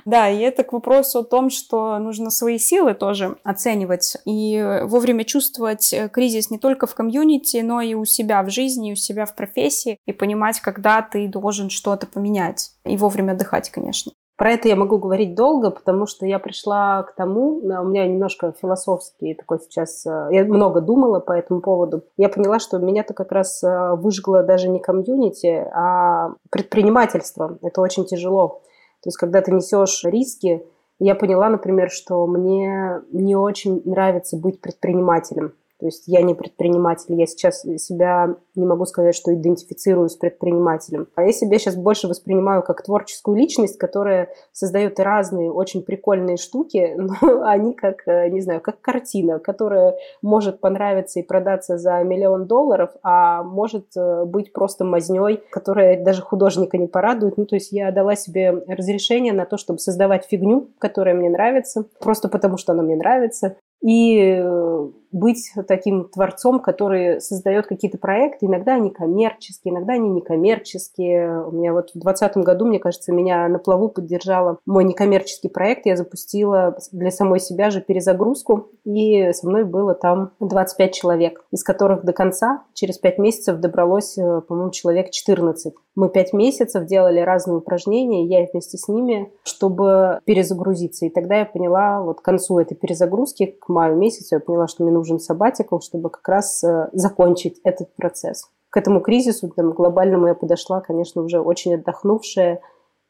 Да, 0.04 0.28
и 0.28 0.38
это 0.38 0.64
к 0.64 0.72
вопросу 0.72 1.20
о 1.20 1.24
том, 1.24 1.50
что 1.50 1.98
нужно 1.98 2.30
свои 2.30 2.58
силы 2.58 2.94
тоже 2.94 3.36
оценивать 3.42 4.16
и 4.24 4.80
вовремя 4.84 5.24
чувствовать 5.24 5.92
э, 5.92 6.08
кризис 6.08 6.50
не 6.50 6.58
только 6.58 6.86
в 6.86 6.94
комьюнити, 6.94 7.58
но 7.58 7.80
и 7.80 7.94
у 7.94 8.04
себя 8.04 8.42
в 8.42 8.50
жизни, 8.50 8.92
у 8.92 8.96
себя 8.96 9.26
в 9.26 9.34
профессии, 9.34 9.98
и 10.06 10.12
понимать, 10.12 10.60
когда 10.60 11.02
ты 11.02 11.28
должен 11.28 11.70
что-то 11.70 12.06
поменять. 12.06 12.72
И 12.84 12.96
вовремя 12.96 13.32
отдыхать, 13.32 13.70
конечно. 13.70 14.12
Про 14.36 14.50
это 14.50 14.68
я 14.68 14.76
могу 14.76 14.98
говорить 14.98 15.34
долго, 15.34 15.70
потому 15.70 16.06
что 16.06 16.26
я 16.26 16.38
пришла 16.38 17.02
к 17.04 17.14
тому, 17.14 17.56
у 17.56 17.84
меня 17.84 18.06
немножко 18.06 18.52
философский 18.60 19.32
такой 19.32 19.60
сейчас, 19.60 20.04
э, 20.04 20.28
я 20.30 20.44
много 20.44 20.82
думала 20.82 21.20
по 21.20 21.32
этому 21.32 21.62
поводу. 21.62 22.02
Я 22.18 22.28
поняла, 22.28 22.58
что 22.58 22.78
меня-то 22.78 23.14
как 23.14 23.32
раз 23.32 23.62
э, 23.64 23.94
выжгло 23.94 24.42
даже 24.42 24.68
не 24.68 24.78
комьюнити, 24.78 25.66
а 25.74 26.34
предпринимательство. 26.50 27.58
Это 27.62 27.80
очень 27.80 28.04
тяжело. 28.04 28.60
То 29.02 29.08
есть, 29.08 29.18
когда 29.18 29.40
ты 29.40 29.52
несешь 29.52 30.02
риски, 30.04 30.66
я 30.98 31.14
поняла, 31.14 31.48
например, 31.48 31.90
что 31.90 32.26
мне 32.26 33.02
не 33.12 33.36
очень 33.36 33.82
нравится 33.84 34.36
быть 34.36 34.60
предпринимателем. 34.60 35.54
То 35.78 35.86
есть 35.86 36.04
я 36.06 36.22
не 36.22 36.34
предприниматель, 36.34 37.14
я 37.14 37.26
сейчас 37.26 37.62
себя 37.62 38.36
не 38.54 38.64
могу 38.64 38.86
сказать, 38.86 39.14
что 39.14 39.34
идентифицирую 39.34 40.08
с 40.08 40.16
предпринимателем. 40.16 41.08
А 41.14 41.22
я 41.22 41.32
себя 41.32 41.58
сейчас 41.58 41.76
больше 41.76 42.08
воспринимаю 42.08 42.62
как 42.62 42.82
творческую 42.82 43.36
личность, 43.36 43.76
которая 43.76 44.30
создает 44.52 44.98
разные 44.98 45.52
очень 45.52 45.82
прикольные 45.82 46.38
штуки, 46.38 46.94
но 46.96 47.42
они 47.44 47.74
как, 47.74 48.06
э, 48.06 48.30
не 48.30 48.40
знаю, 48.40 48.60
как 48.60 48.80
картина, 48.80 49.38
которая 49.38 49.96
может 50.22 50.60
понравиться 50.60 51.20
и 51.20 51.22
продаться 51.22 51.76
за 51.76 52.02
миллион 52.02 52.46
долларов, 52.46 52.90
а 53.02 53.42
может 53.42 53.94
э, 53.96 54.24
быть 54.24 54.52
просто 54.52 54.84
мазней, 54.84 55.42
которая 55.50 56.02
даже 56.02 56.22
художника 56.22 56.78
не 56.78 56.86
порадует. 56.86 57.36
Ну, 57.36 57.44
то 57.44 57.56
есть 57.56 57.72
я 57.72 57.90
дала 57.92 58.16
себе 58.16 58.64
разрешение 58.66 59.34
на 59.34 59.44
то, 59.44 59.58
чтобы 59.58 59.78
создавать 59.78 60.24
фигню, 60.24 60.70
которая 60.78 61.14
мне 61.14 61.28
нравится, 61.28 61.84
просто 62.00 62.28
потому 62.28 62.56
что 62.56 62.72
она 62.72 62.82
мне 62.82 62.96
нравится 62.96 63.56
и 63.82 64.36
э, 64.38 64.88
быть 65.12 65.52
таким 65.66 66.08
творцом, 66.08 66.60
который 66.60 67.20
создает 67.20 67.66
какие-то 67.66 67.98
проекты. 67.98 68.46
Иногда 68.46 68.74
они 68.74 68.90
коммерческие, 68.90 69.72
иногда 69.72 69.94
они 69.94 70.08
некоммерческие. 70.10 71.46
У 71.46 71.52
меня 71.52 71.72
вот 71.72 71.90
в 71.90 71.98
2020 71.98 72.36
году, 72.38 72.66
мне 72.66 72.78
кажется, 72.78 73.12
меня 73.12 73.48
на 73.48 73.58
плаву 73.58 73.88
поддержала 73.88 74.58
мой 74.66 74.84
некоммерческий 74.84 75.50
проект. 75.50 75.86
Я 75.86 75.96
запустила 75.96 76.76
для 76.92 77.10
самой 77.10 77.40
себя 77.40 77.70
же 77.70 77.80
перезагрузку, 77.80 78.70
и 78.84 79.32
со 79.32 79.48
мной 79.48 79.64
было 79.64 79.94
там 79.94 80.32
25 80.40 80.94
человек, 80.94 81.44
из 81.50 81.62
которых 81.62 82.04
до 82.04 82.12
конца, 82.12 82.64
через 82.74 82.98
5 82.98 83.18
месяцев, 83.18 83.58
добралось, 83.58 84.16
э, 84.18 84.40
по-моему, 84.46 84.70
человек 84.70 85.10
14. 85.10 85.74
Мы 85.94 86.08
5 86.08 86.32
месяцев 86.32 86.86
делали 86.86 87.20
разные 87.20 87.58
упражнения, 87.58 88.26
я 88.26 88.46
вместе 88.52 88.78
с 88.78 88.88
ними, 88.88 89.32
чтобы 89.42 90.20
перезагрузиться. 90.24 91.06
И 91.06 91.10
тогда 91.10 91.38
я 91.38 91.44
поняла, 91.46 92.02
вот 92.02 92.20
к 92.20 92.24
концу 92.24 92.58
этой 92.58 92.74
перезагрузки, 92.74 93.46
к 93.46 93.68
маю 93.68 93.96
месяцу, 93.96 94.36
я 94.36 94.40
поняла, 94.40 94.68
что 94.68 94.82
мне 94.82 94.92
нужен 94.96 95.18
сабатикл, 95.18 95.78
чтобы 95.78 96.10
как 96.10 96.28
раз 96.28 96.64
э, 96.64 96.88
закончить 96.92 97.60
этот 97.64 97.94
процесс. 97.96 98.50
К 98.70 98.78
этому 98.78 99.00
кризису 99.00 99.48
там, 99.48 99.72
глобальному 99.72 100.26
я 100.26 100.34
подошла, 100.34 100.80
конечно, 100.80 101.22
уже 101.22 101.40
очень 101.40 101.74
отдохнувшая, 101.74 102.60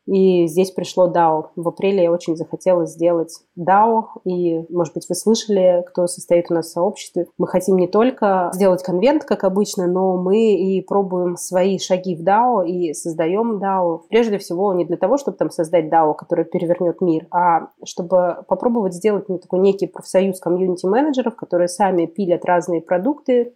и 0.06 0.46
здесь 0.46 0.70
пришло 0.70 1.10
DAO. 1.10 1.46
В 1.56 1.68
апреле 1.68 2.04
я 2.04 2.12
очень 2.12 2.36
захотела 2.36 2.86
сделать 2.86 3.34
DAO, 3.58 4.04
и, 4.24 4.64
может 4.70 4.94
быть, 4.94 5.08
вы 5.08 5.14
слышали, 5.14 5.84
кто 5.88 6.06
состоит 6.06 6.46
у 6.50 6.54
нас 6.54 6.66
в 6.66 6.72
сообществе. 6.72 7.26
Мы 7.38 7.46
хотим 7.46 7.76
не 7.76 7.88
только 7.88 8.50
сделать 8.54 8.82
конвент, 8.82 9.24
как 9.24 9.44
обычно, 9.44 9.86
но 9.86 10.16
мы 10.16 10.54
и 10.54 10.80
пробуем 10.80 11.36
свои 11.36 11.78
шаги 11.78 12.14
в 12.14 12.22
DAO 12.22 12.66
и 12.66 12.94
создаем 12.94 13.58
DAO. 13.62 14.02
Прежде 14.08 14.38
всего, 14.38 14.72
не 14.72 14.84
для 14.84 14.96
того, 14.96 15.18
чтобы 15.18 15.36
там 15.36 15.50
создать 15.50 15.92
DAO, 15.92 16.14
который 16.14 16.44
перевернет 16.44 17.00
мир, 17.00 17.26
а 17.30 17.68
чтобы 17.84 18.44
попробовать 18.48 18.94
сделать 18.94 19.28
ну, 19.28 19.38
такой 19.38 19.58
некий 19.58 19.86
профсоюз 19.86 20.38
комьюнити-менеджеров, 20.40 21.34
которые 21.34 21.68
сами 21.68 22.06
пилят 22.06 22.44
разные 22.44 22.80
продукты, 22.80 23.54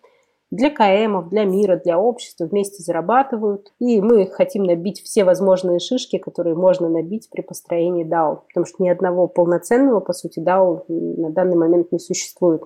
для 0.51 0.71
КМов, 0.71 1.29
для 1.29 1.45
мира, 1.45 1.81
для 1.83 1.99
общества, 1.99 2.47
вместе 2.47 2.83
зарабатывают. 2.83 3.73
И 3.79 4.01
мы 4.01 4.27
хотим 4.27 4.65
набить 4.65 5.01
все 5.03 5.25
возможные 5.25 5.79
шишки, 5.79 6.19
которые 6.19 6.57
можно 6.57 6.89
набить 6.89 7.29
при 7.31 7.43
построении 7.43 8.05
DAO. 8.05 8.41
Потому 8.49 8.67
что 8.67 8.83
ни 8.83 8.89
одного 8.89 9.29
полноценного, 9.29 10.01
по 10.01 10.13
сути, 10.13 10.41
DAO 10.41 10.85
на 10.89 11.31
данный 11.31 11.57
момент 11.57 11.93
не 11.93 11.99
существует. 11.99 12.63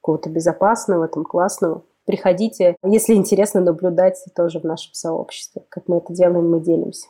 Какого-то 0.00 0.30
безопасного, 0.30 1.08
там, 1.08 1.24
классного. 1.24 1.84
Приходите, 2.04 2.76
если 2.84 3.14
интересно 3.14 3.60
наблюдать 3.60 4.18
тоже 4.34 4.58
в 4.58 4.64
нашем 4.64 4.92
сообществе. 4.92 5.62
Как 5.68 5.84
мы 5.86 5.98
это 5.98 6.12
делаем, 6.12 6.50
мы 6.50 6.60
делимся. 6.60 7.06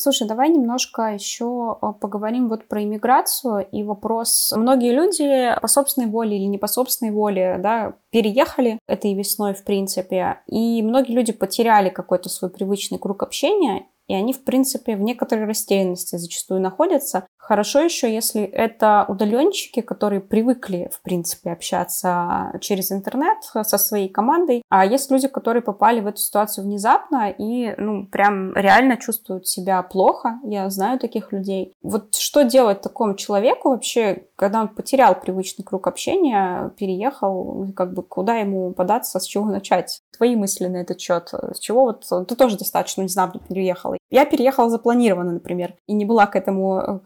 Слушай, 0.00 0.26
давай 0.26 0.48
немножко 0.48 1.12
еще 1.12 1.76
э, 1.82 1.92
поговорим 2.00 2.48
вот 2.48 2.66
про 2.66 2.82
иммиграцию 2.82 3.68
и 3.70 3.82
вопрос. 3.82 4.50
Многие 4.56 4.92
люди 4.92 5.54
по 5.60 5.68
собственной 5.68 6.06
воле 6.06 6.38
или 6.38 6.46
не 6.46 6.56
по 6.56 6.68
собственной 6.68 7.12
воле, 7.12 7.58
да, 7.62 7.92
переехали 8.08 8.78
этой 8.88 9.12
весной, 9.12 9.52
в 9.52 9.62
принципе, 9.62 10.40
и 10.46 10.82
многие 10.82 11.12
люди 11.12 11.32
потеряли 11.32 11.90
какой-то 11.90 12.30
свой 12.30 12.50
привычный 12.50 12.98
круг 12.98 13.22
общения, 13.22 13.88
и 14.08 14.14
они, 14.14 14.32
в 14.32 14.42
принципе, 14.42 14.96
в 14.96 15.02
некоторой 15.02 15.44
растерянности 15.44 16.16
зачастую 16.16 16.62
находятся. 16.62 17.26
Хорошо 17.50 17.80
еще, 17.80 18.14
если 18.14 18.44
это 18.44 19.04
удаленщики, 19.08 19.80
которые 19.80 20.20
привыкли, 20.20 20.88
в 20.92 21.02
принципе, 21.02 21.50
общаться 21.50 22.52
через 22.60 22.92
интернет 22.92 23.38
со 23.42 23.76
своей 23.76 24.08
командой, 24.08 24.62
а 24.68 24.86
есть 24.86 25.10
люди, 25.10 25.26
которые 25.26 25.60
попали 25.60 25.98
в 25.98 26.06
эту 26.06 26.18
ситуацию 26.18 26.62
внезапно 26.64 27.28
и, 27.36 27.74
ну, 27.76 28.06
прям 28.06 28.54
реально 28.54 28.98
чувствуют 28.98 29.48
себя 29.48 29.82
плохо. 29.82 30.38
Я 30.44 30.70
знаю 30.70 31.00
таких 31.00 31.32
людей. 31.32 31.74
Вот 31.82 32.14
что 32.14 32.44
делать 32.44 32.82
такому 32.82 33.16
человеку 33.16 33.70
вообще, 33.70 34.26
когда 34.36 34.60
он 34.60 34.68
потерял 34.68 35.18
привычный 35.18 35.64
круг 35.64 35.88
общения, 35.88 36.70
переехал, 36.78 37.66
как 37.74 37.94
бы 37.94 38.04
куда 38.04 38.36
ему 38.36 38.72
податься, 38.74 39.18
с 39.18 39.24
чего 39.24 39.46
начать? 39.46 40.02
Твои 40.16 40.36
мысли 40.36 40.66
на 40.66 40.76
этот 40.76 41.00
счет? 41.00 41.32
С 41.32 41.58
чего 41.58 41.82
вот 41.82 42.06
ты 42.28 42.36
тоже 42.36 42.56
достаточно 42.56 43.02
внезапно 43.02 43.40
переехала? 43.40 43.96
Я 44.10 44.24
переехала 44.24 44.68
запланированно, 44.68 45.32
например, 45.32 45.74
и 45.86 45.94
не 45.94 46.04
была 46.04 46.26
к 46.26 46.36
этому 46.36 46.78
э, 46.78 46.98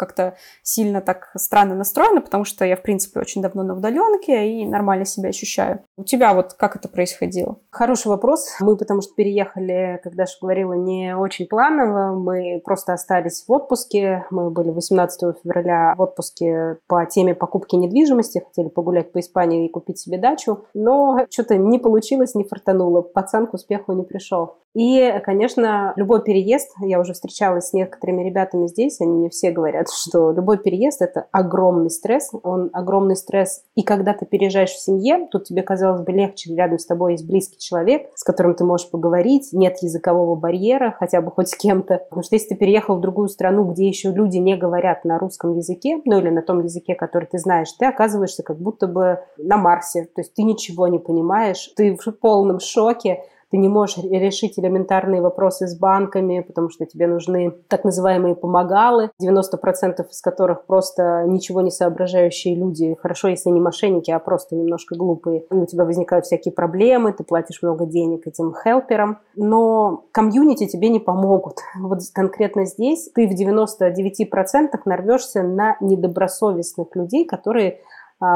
сильно 0.63 1.01
так 1.01 1.31
странно 1.37 1.75
настроена, 1.75 2.21
потому 2.21 2.45
что 2.45 2.65
я, 2.65 2.77
в 2.77 2.83
принципе, 2.83 3.21
очень 3.21 3.43
давно 3.43 3.63
на 3.63 3.77
удаленке 3.77 4.49
и 4.49 4.67
нормально 4.67 5.05
себя 5.05 5.29
ощущаю. 5.29 5.81
У 5.97 6.05
тебя 6.05 6.35
вот 6.35 6.55
как 6.55 6.77
это 6.77 6.89
происходило? 6.89 7.59
Хороший 7.71 8.09
вопрос. 8.09 8.57
Мы 8.61 8.77
потому 8.77 9.01
что 9.01 9.15
переехали, 9.15 10.01
когда 10.03 10.27
же 10.27 10.33
говорила, 10.41 10.73
не 10.75 11.17
очень 11.17 11.47
планово. 11.47 12.19
Мы 12.19 12.61
просто 12.65 12.93
остались 12.93 13.45
в 13.47 13.53
отпуске. 13.53 14.27
Мы 14.31 14.51
были 14.51 14.71
18 14.71 15.39
февраля 15.43 15.95
в 15.97 16.03
отпуске 16.03 16.79
по 16.87 17.05
теме 17.07 17.35
покупки 17.35 17.77
недвижимости. 17.77 18.43
Хотели 18.45 18.69
погулять 18.69 19.13
по 19.13 19.21
Испании 19.21 19.67
и 19.67 19.71
купить 19.71 19.99
себе 19.99 20.19
дачу. 20.19 20.67
Но 20.75 21.27
что-то 21.31 21.57
не 21.57 21.79
получилось, 21.79 22.35
не 22.35 22.45
фартануло. 22.45 23.03
Пацан 23.03 23.47
к 23.47 23.55
успеху 23.55 23.93
не 23.93 24.05
пришел. 24.05 24.57
И, 24.75 25.21
конечно, 25.23 25.93
любой 25.95 26.23
переезд, 26.23 26.75
я 26.81 26.99
уже 26.99 27.13
встречалась 27.13 27.69
с 27.69 27.73
некоторыми 27.73 28.25
ребятами 28.25 28.67
здесь, 28.67 29.01
они 29.01 29.13
мне 29.13 29.31
все 29.31 29.53
говорят, 29.53 29.87
что 29.89 30.24
любой 30.33 30.59
переезд– 30.59 31.03
это 31.03 31.27
огромный 31.33 31.91
стресс, 31.91 32.31
он 32.43 32.71
огромный 32.73 33.17
стресс. 33.17 33.63
И 33.75 33.83
когда 33.83 34.13
ты 34.15 34.27
переезжаешь 34.27 34.71
в 34.71 34.81
семье, 34.81 35.29
тут 35.31 35.45
тебе, 35.45 35.63
казалось 35.63 36.03
бы, 36.03 36.13
легче, 36.13 36.55
рядом 36.55 36.79
с 36.79 36.87
тобой 36.87 37.13
есть 37.13 37.27
близкий 37.27 37.59
человек, 37.59 38.11
с 38.15 38.25
которым 38.25 38.55
ты 38.55 38.65
можешь 38.65 38.91
поговорить, 38.91 39.51
нет 39.53 39.79
языкового 39.83 40.35
барьера, 40.35 40.95
хотя 40.99 41.21
бы 41.21 41.31
хоть 41.31 41.49
с 41.49 41.57
кем-то. 41.57 41.99
Потому 41.99 42.23
что 42.23 42.35
если 42.35 42.51
ты 42.51 42.57
переехал 42.57 42.97
в 42.97 43.01
другую 43.01 43.29
страну, 43.29 43.65
где 43.65 43.87
еще 43.87 44.11
люди 44.11 44.39
не 44.39 44.57
говорят 44.57 45.05
на 45.05 45.19
русском 45.19 45.57
языке, 45.57 46.01
ну 46.05 46.19
или 46.19 46.31
на 46.31 46.43
том 46.43 46.63
языке, 46.63 46.95
который 46.95 47.27
ты 47.27 47.39
знаешь, 47.39 47.73
ты 47.73 47.87
оказываешься 47.87 48.43
как 48.43 48.59
будто 48.59 48.87
бы 48.87 49.21
на 49.39 49.57
Марсе. 49.57 50.05
То 50.15 50.21
есть 50.21 50.35
ты 50.35 50.43
ничего 50.43 50.89
не 50.89 50.99
понимаешь, 50.99 51.73
ты 51.77 51.97
в 51.97 52.13
полном 52.13 52.61
шоке, 52.61 53.25
ты 53.55 53.59
не 53.59 53.69
можешь 53.69 53.99
решить 53.99 54.59
элементарные 54.59 55.23
вопросы 55.23 55.69
с 55.69 55.79
банками, 55.79 56.41
потому 56.41 56.71
что 56.71 56.87
тебе 56.87 57.07
нужны 57.07 57.53
так 57.69 57.85
называемые 57.85 58.35
помогалы, 58.35 59.13
90% 59.23 60.05
из 60.11 60.21
которых 60.21 60.67
просто 60.67 61.23
ничего 61.29 61.61
не 61.61 61.71
соображающие 61.71 62.57
люди. 62.57 62.97
Хорошо, 63.01 63.29
если 63.29 63.51
не 63.51 63.61
мошенники, 63.61 64.11
а 64.11 64.19
просто 64.19 64.57
немножко 64.57 64.97
глупые. 64.97 65.45
И 65.53 65.55
у 65.55 65.67
тебя 65.67 65.85
возникают 65.85 66.27
всякие 66.27 66.51
проблемы, 66.51 67.13
ты 67.13 67.23
платишь 67.23 67.63
много 67.63 67.87
денег 67.87 68.27
этим 68.27 68.53
хелперам, 68.53 69.19
но 69.37 70.03
комьюнити 70.11 70.67
тебе 70.67 70.89
не 70.89 70.99
помогут. 70.99 71.59
Вот 71.79 72.01
конкретно 72.13 72.67
здесь 72.67 73.09
ты 73.15 73.29
в 73.29 73.41
99% 73.41 74.81
нарвешься 74.85 75.45
на 75.45 75.77
недобросовестных 75.79 76.89
людей, 76.97 77.25
которые 77.25 77.79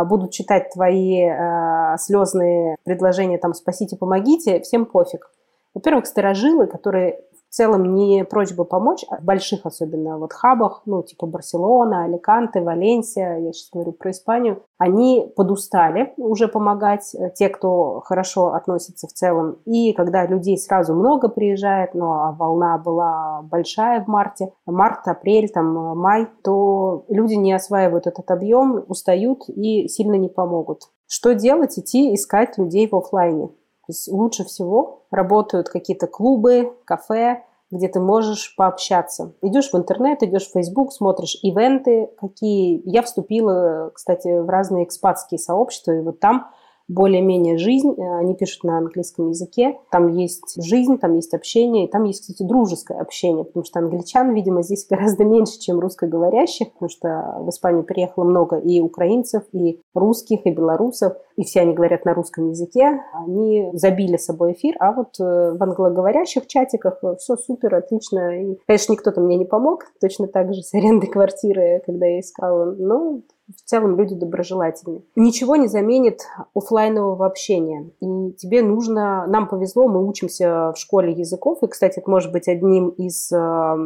будут 0.04 0.32
читать 0.32 0.70
твои 0.72 1.22
э, 1.22 1.96
слезные 1.98 2.76
предложения, 2.84 3.38
там, 3.38 3.54
спасите, 3.54 3.96
помогите, 3.96 4.60
всем 4.60 4.86
пофиг. 4.86 5.30
Во-первых, 5.74 6.06
сторожилы, 6.06 6.66
которые 6.66 7.20
в 7.50 7.54
целом 7.54 7.94
не 7.94 8.24
прочь 8.24 8.54
бы 8.54 8.64
помочь, 8.64 9.04
а 9.08 9.16
в 9.16 9.24
больших 9.24 9.64
особенно 9.64 10.18
вот 10.18 10.32
хабах, 10.32 10.82
ну, 10.86 11.02
типа 11.02 11.26
Барселона, 11.26 12.04
Аликанте, 12.04 12.60
Валенсия, 12.60 13.38
я 13.38 13.52
сейчас 13.52 13.70
говорю 13.72 13.92
про 13.92 14.10
Испанию, 14.10 14.62
они 14.76 15.32
подустали 15.36 16.12
уже 16.16 16.48
помогать, 16.48 17.14
э, 17.14 17.30
те, 17.34 17.48
кто 17.48 18.00
хорошо 18.04 18.54
относится 18.54 19.06
в 19.06 19.12
целом. 19.12 19.58
И 19.64 19.92
когда 19.92 20.26
людей 20.26 20.58
сразу 20.58 20.94
много 20.94 21.28
приезжает, 21.28 21.94
ну, 21.94 22.12
а 22.12 22.32
волна 22.32 22.78
была 22.78 23.42
большая 23.42 24.04
в 24.04 24.08
марте, 24.08 24.52
март, 24.66 25.08
апрель, 25.08 25.48
там, 25.48 25.98
май, 25.98 26.28
то 26.42 27.04
люди 27.08 27.34
не 27.34 27.52
осваивают 27.52 28.06
этот 28.06 28.30
объем, 28.30 28.84
устают 28.88 29.48
и 29.48 29.88
сильно 29.88 30.14
не 30.14 30.28
помогут. 30.28 30.82
Что 31.06 31.34
делать? 31.34 31.78
Идти 31.78 32.14
искать 32.14 32.58
людей 32.58 32.86
в 32.88 32.94
офлайне. 32.94 33.48
Лучше 34.08 34.44
всего 34.44 35.04
работают 35.10 35.68
какие-то 35.68 36.06
клубы, 36.06 36.74
кафе, 36.84 37.44
где 37.70 37.88
ты 37.88 38.00
можешь 38.00 38.54
пообщаться. 38.56 39.34
Идешь 39.42 39.70
в 39.72 39.76
интернет, 39.76 40.22
идешь 40.22 40.48
в 40.48 40.52
Facebook, 40.52 40.92
смотришь 40.92 41.38
ивенты, 41.42 42.10
какие... 42.18 42.82
Я 42.84 43.02
вступила, 43.02 43.90
кстати, 43.94 44.40
в 44.40 44.48
разные 44.48 44.84
экспатские 44.84 45.38
сообщества, 45.38 45.92
и 45.92 46.00
вот 46.00 46.20
там 46.20 46.50
более-менее 46.88 47.58
жизнь. 47.58 47.94
Э, 47.96 48.18
они 48.18 48.34
пишут 48.34 48.64
на 48.64 48.78
английском 48.78 49.28
языке. 49.28 49.78
Там 49.90 50.08
есть 50.08 50.62
жизнь, 50.62 50.98
там 50.98 51.14
есть 51.14 51.34
общение, 51.34 51.86
и 51.86 51.90
там 51.90 52.04
есть, 52.04 52.22
кстати, 52.22 52.42
дружеское 52.42 52.98
общение, 52.98 53.44
потому 53.44 53.64
что 53.64 53.78
англичан, 53.78 54.34
видимо, 54.34 54.62
здесь 54.62 54.86
гораздо 54.90 55.24
меньше, 55.24 55.58
чем 55.60 55.78
русскоговорящих, 55.78 56.72
потому 56.72 56.88
что 56.88 57.36
в 57.40 57.50
Испанию 57.50 57.84
приехало 57.84 58.24
много 58.24 58.56
и 58.56 58.80
украинцев, 58.80 59.44
и 59.52 59.80
русских, 59.94 60.46
и 60.46 60.50
белорусов, 60.50 61.14
и 61.36 61.44
все 61.44 61.60
они 61.60 61.74
говорят 61.74 62.04
на 62.04 62.14
русском 62.14 62.50
языке. 62.50 63.02
Они 63.12 63.70
забили 63.74 64.16
собой 64.16 64.52
эфир, 64.52 64.76
а 64.80 64.92
вот 64.92 65.20
э, 65.20 65.56
в 65.56 65.62
англоговорящих 65.62 66.46
чатиках 66.46 66.98
э, 67.02 67.16
все 67.18 67.36
супер, 67.36 67.74
отлично. 67.74 68.42
И, 68.42 68.58
конечно, 68.66 68.92
никто-то 68.92 69.20
мне 69.20 69.36
не 69.36 69.44
помог, 69.44 69.84
точно 70.00 70.26
так 70.26 70.54
же 70.54 70.62
с 70.62 70.72
арендой 70.74 71.08
квартиры, 71.08 71.82
когда 71.84 72.06
я 72.06 72.20
искала, 72.20 72.74
но 72.76 73.20
в 73.56 73.68
целом 73.68 73.96
люди 73.96 74.14
доброжелательные. 74.14 75.02
Ничего 75.16 75.56
не 75.56 75.68
заменит 75.68 76.20
офлайнового 76.54 77.26
общения. 77.26 77.90
И 78.00 78.32
тебе 78.32 78.62
нужно... 78.62 79.26
Нам 79.26 79.48
повезло, 79.48 79.88
мы 79.88 80.06
учимся 80.06 80.72
в 80.72 80.78
школе 80.78 81.12
языков. 81.12 81.58
И, 81.62 81.66
кстати, 81.66 81.98
это 81.98 82.10
может 82.10 82.32
быть 82.32 82.48
одним 82.48 82.90
из... 82.90 83.32
Э, 83.32 83.76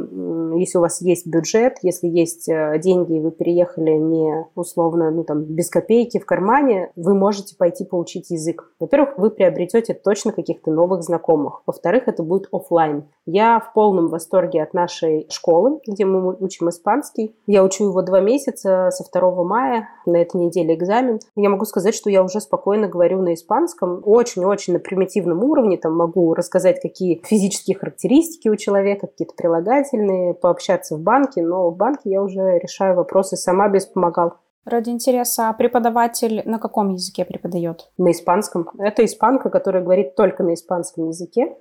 если 0.58 0.78
у 0.78 0.80
вас 0.80 1.00
есть 1.00 1.26
бюджет, 1.26 1.78
если 1.82 2.08
есть 2.08 2.48
э, 2.48 2.78
деньги, 2.82 3.18
и 3.18 3.20
вы 3.20 3.30
переехали 3.30 3.92
не 3.92 4.46
условно, 4.54 5.10
ну 5.10 5.24
там, 5.24 5.42
без 5.44 5.70
копейки 5.70 6.18
в 6.18 6.26
кармане, 6.26 6.90
вы 6.96 7.14
можете 7.14 7.56
пойти 7.56 7.84
поучить 7.84 8.30
язык. 8.30 8.72
Во-первых, 8.80 9.18
вы 9.18 9.30
приобретете 9.30 9.94
точно 9.94 10.32
каких-то 10.32 10.70
новых 10.70 11.02
знакомых. 11.02 11.62
Во-вторых, 11.66 12.08
это 12.08 12.22
будет 12.22 12.48
офлайн. 12.52 13.04
Я 13.26 13.60
в 13.60 13.72
полном 13.72 14.08
восторге 14.08 14.62
от 14.62 14.74
нашей 14.74 15.26
школы, 15.30 15.80
где 15.86 16.04
мы 16.04 16.34
учим 16.34 16.68
испанский. 16.68 17.36
Я 17.46 17.62
учу 17.62 17.84
его 17.84 18.02
два 18.02 18.20
месяца 18.20 18.90
со 18.90 19.04
2 19.20 19.44
мая, 19.52 19.88
на 20.06 20.16
этой 20.16 20.38
неделе 20.38 20.74
экзамен. 20.74 21.20
Я 21.36 21.50
могу 21.50 21.66
сказать, 21.66 21.94
что 21.94 22.08
я 22.08 22.22
уже 22.22 22.40
спокойно 22.40 22.88
говорю 22.88 23.20
на 23.20 23.34
испанском, 23.34 24.00
очень-очень 24.02 24.72
на 24.72 24.78
примитивном 24.78 25.44
уровне, 25.44 25.76
там 25.76 25.94
могу 25.94 26.32
рассказать, 26.32 26.80
какие 26.80 27.22
физические 27.24 27.76
характеристики 27.76 28.48
у 28.48 28.56
человека, 28.56 29.06
какие-то 29.06 29.34
прилагательные, 29.36 30.32
пообщаться 30.32 30.96
в 30.96 31.00
банке, 31.00 31.42
но 31.42 31.70
в 31.70 31.76
банке 31.76 32.10
я 32.10 32.22
уже 32.22 32.58
решаю 32.58 32.96
вопросы 32.96 33.36
сама 33.36 33.68
без 33.68 33.84
помогал. 33.84 34.38
Ради 34.64 34.90
интереса, 34.90 35.50
а 35.50 35.52
преподаватель 35.52 36.42
на 36.46 36.58
каком 36.58 36.90
языке 36.90 37.24
преподает? 37.24 37.90
На 37.98 38.12
испанском. 38.12 38.70
Это 38.78 39.04
испанка, 39.04 39.50
которая 39.50 39.82
говорит 39.82 40.14
только 40.14 40.44
на 40.44 40.54
испанском 40.54 41.08
языке. 41.08 41.56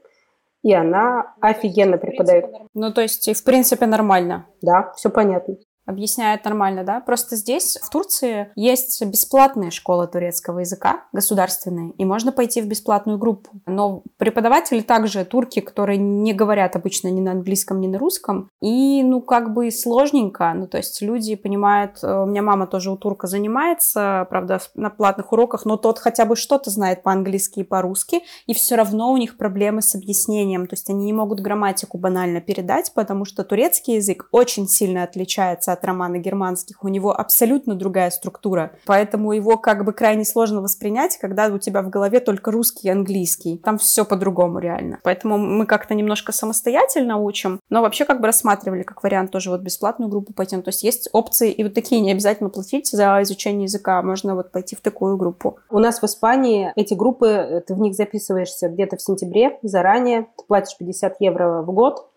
И 0.64 0.72
она 0.72 1.34
офигенно 1.42 1.98
преподает. 1.98 2.46
Ну, 2.76 2.94
то 2.94 3.02
есть, 3.02 3.28
в 3.36 3.44
принципе, 3.44 3.88
нормально. 3.88 4.46
Да, 4.62 4.94
все 4.96 5.10
понятно 5.10 5.58
объясняет 5.86 6.46
нормально, 6.46 6.84
да? 6.84 7.00
Просто 7.02 7.36
здесь, 7.36 7.78
в 7.82 7.90
Турции, 7.90 8.52
есть 8.56 9.04
бесплатные 9.04 9.72
школы 9.72 10.08
турецкого 10.08 10.60
языка, 10.60 11.06
государственные, 11.12 11.92
и 11.98 12.06
можно 12.06 12.32
пойти 12.32 12.62
в 12.62 12.68
бесплатную 12.68 13.18
группу. 13.18 13.50
Но 13.66 14.04
преподаватели 14.18 14.82
также 14.82 15.26
турки, 15.26 15.60
которые 15.60 15.98
не 15.98 16.34
говорят 16.34 16.76
обычно 16.76 17.10
ни 17.10 17.22
на 17.22 17.32
английском, 17.32 17.82
ни 17.82 17.88
на 17.88 17.98
русском, 17.98 18.50
и, 18.62 19.04
ну, 19.04 19.22
как 19.22 19.54
бы 19.54 19.72
сложненько, 19.72 20.54
ну, 20.56 20.68
то 20.68 20.78
есть 20.78 21.02
люди 21.02 21.36
понимают, 21.36 22.00
э, 22.04 22.24
у 22.24 22.26
меня 22.26 22.42
мама 22.42 22.68
тоже 22.68 22.92
у 22.92 22.98
турка 22.98 23.28
занимается, 23.28 24.28
правда, 24.30 24.60
на 24.76 24.90
платных 24.90 25.34
уроках, 25.34 25.66
но 25.66 25.78
тот 25.78 26.00
хотя 26.00 26.26
бы 26.26 26.36
что-то 26.36 26.70
знает 26.70 27.04
по-английски 27.04 27.60
и 27.60 27.64
по-русски, 27.64 28.22
и 28.46 28.54
все 28.54 28.76
равно 28.76 29.12
у 29.12 29.18
них 29.18 29.38
проблемы 29.38 29.82
с 29.82 29.96
объяснением, 29.96 30.68
то 30.68 30.74
есть 30.74 30.90
они 30.90 31.06
не 31.06 31.14
могут 31.14 31.40
грамматику 31.40 31.98
банально 31.98 32.42
передать, 32.42 32.92
потому 32.94 33.26
что 33.26 33.44
турецкий 33.44 33.96
язык 33.96 34.28
очень 34.32 34.68
сильно 34.68 35.04
отличается 35.04 35.71
от 35.74 35.86
романа 35.86 36.18
германских, 36.18 36.84
у 36.84 36.88
него 36.88 37.12
абсолютно 37.18 37.76
другая 37.76 38.10
структура, 38.12 38.72
поэтому 38.86 39.32
его 39.32 39.58
как 39.58 39.86
бы 39.86 39.94
крайне 39.94 40.26
сложно 40.26 40.62
воспринять, 40.62 41.18
когда 41.18 41.48
у 41.48 41.58
тебя 41.58 41.82
в 41.82 41.90
голове 41.90 42.20
только 42.20 42.52
русский 42.52 42.88
и 42.88 42.92
английский. 42.92 43.58
Там 43.58 43.78
все 43.78 44.06
по-другому 44.06 44.60
реально. 44.60 45.00
Поэтому 45.04 45.38
мы 45.38 45.66
как-то 45.66 45.94
немножко 45.94 46.32
самостоятельно 46.32 47.18
учим, 47.18 47.60
но 47.70 47.82
вообще 47.82 48.06
как 48.06 48.22
бы 48.22 48.28
рассматривали 48.28 48.84
как 48.84 49.04
вариант 49.04 49.32
тоже 49.32 49.50
вот 49.50 49.62
бесплатную 49.62 50.10
группу 50.10 50.34
пойти. 50.34 50.56
Ну, 50.56 50.62
то 50.62 50.70
есть 50.70 50.84
есть 50.84 51.10
опции 51.14 51.52
и 51.52 51.64
вот 51.64 51.74
такие, 51.74 52.02
не 52.02 52.12
обязательно 52.12 52.50
платить 52.50 52.88
за 52.88 53.22
изучение 53.22 53.64
языка, 53.64 54.02
можно 54.02 54.36
вот 54.36 54.52
пойти 54.52 54.76
в 54.76 54.82
такую 54.82 55.18
группу. 55.18 55.58
У 55.70 55.80
нас 55.80 56.02
в 56.02 56.04
Испании 56.04 56.72
эти 56.76 56.94
группы, 56.94 57.64
ты 57.66 57.74
в 57.74 57.80
них 57.80 57.96
записываешься 57.96 58.70
где-то 58.70 58.98
в 58.98 59.02
сентябре 59.02 59.60
заранее, 59.64 60.28
ты 60.38 60.46
платишь 60.48 60.78
50 60.78 61.18
евро 61.20 61.62
в 61.62 61.72
год, 61.72 62.08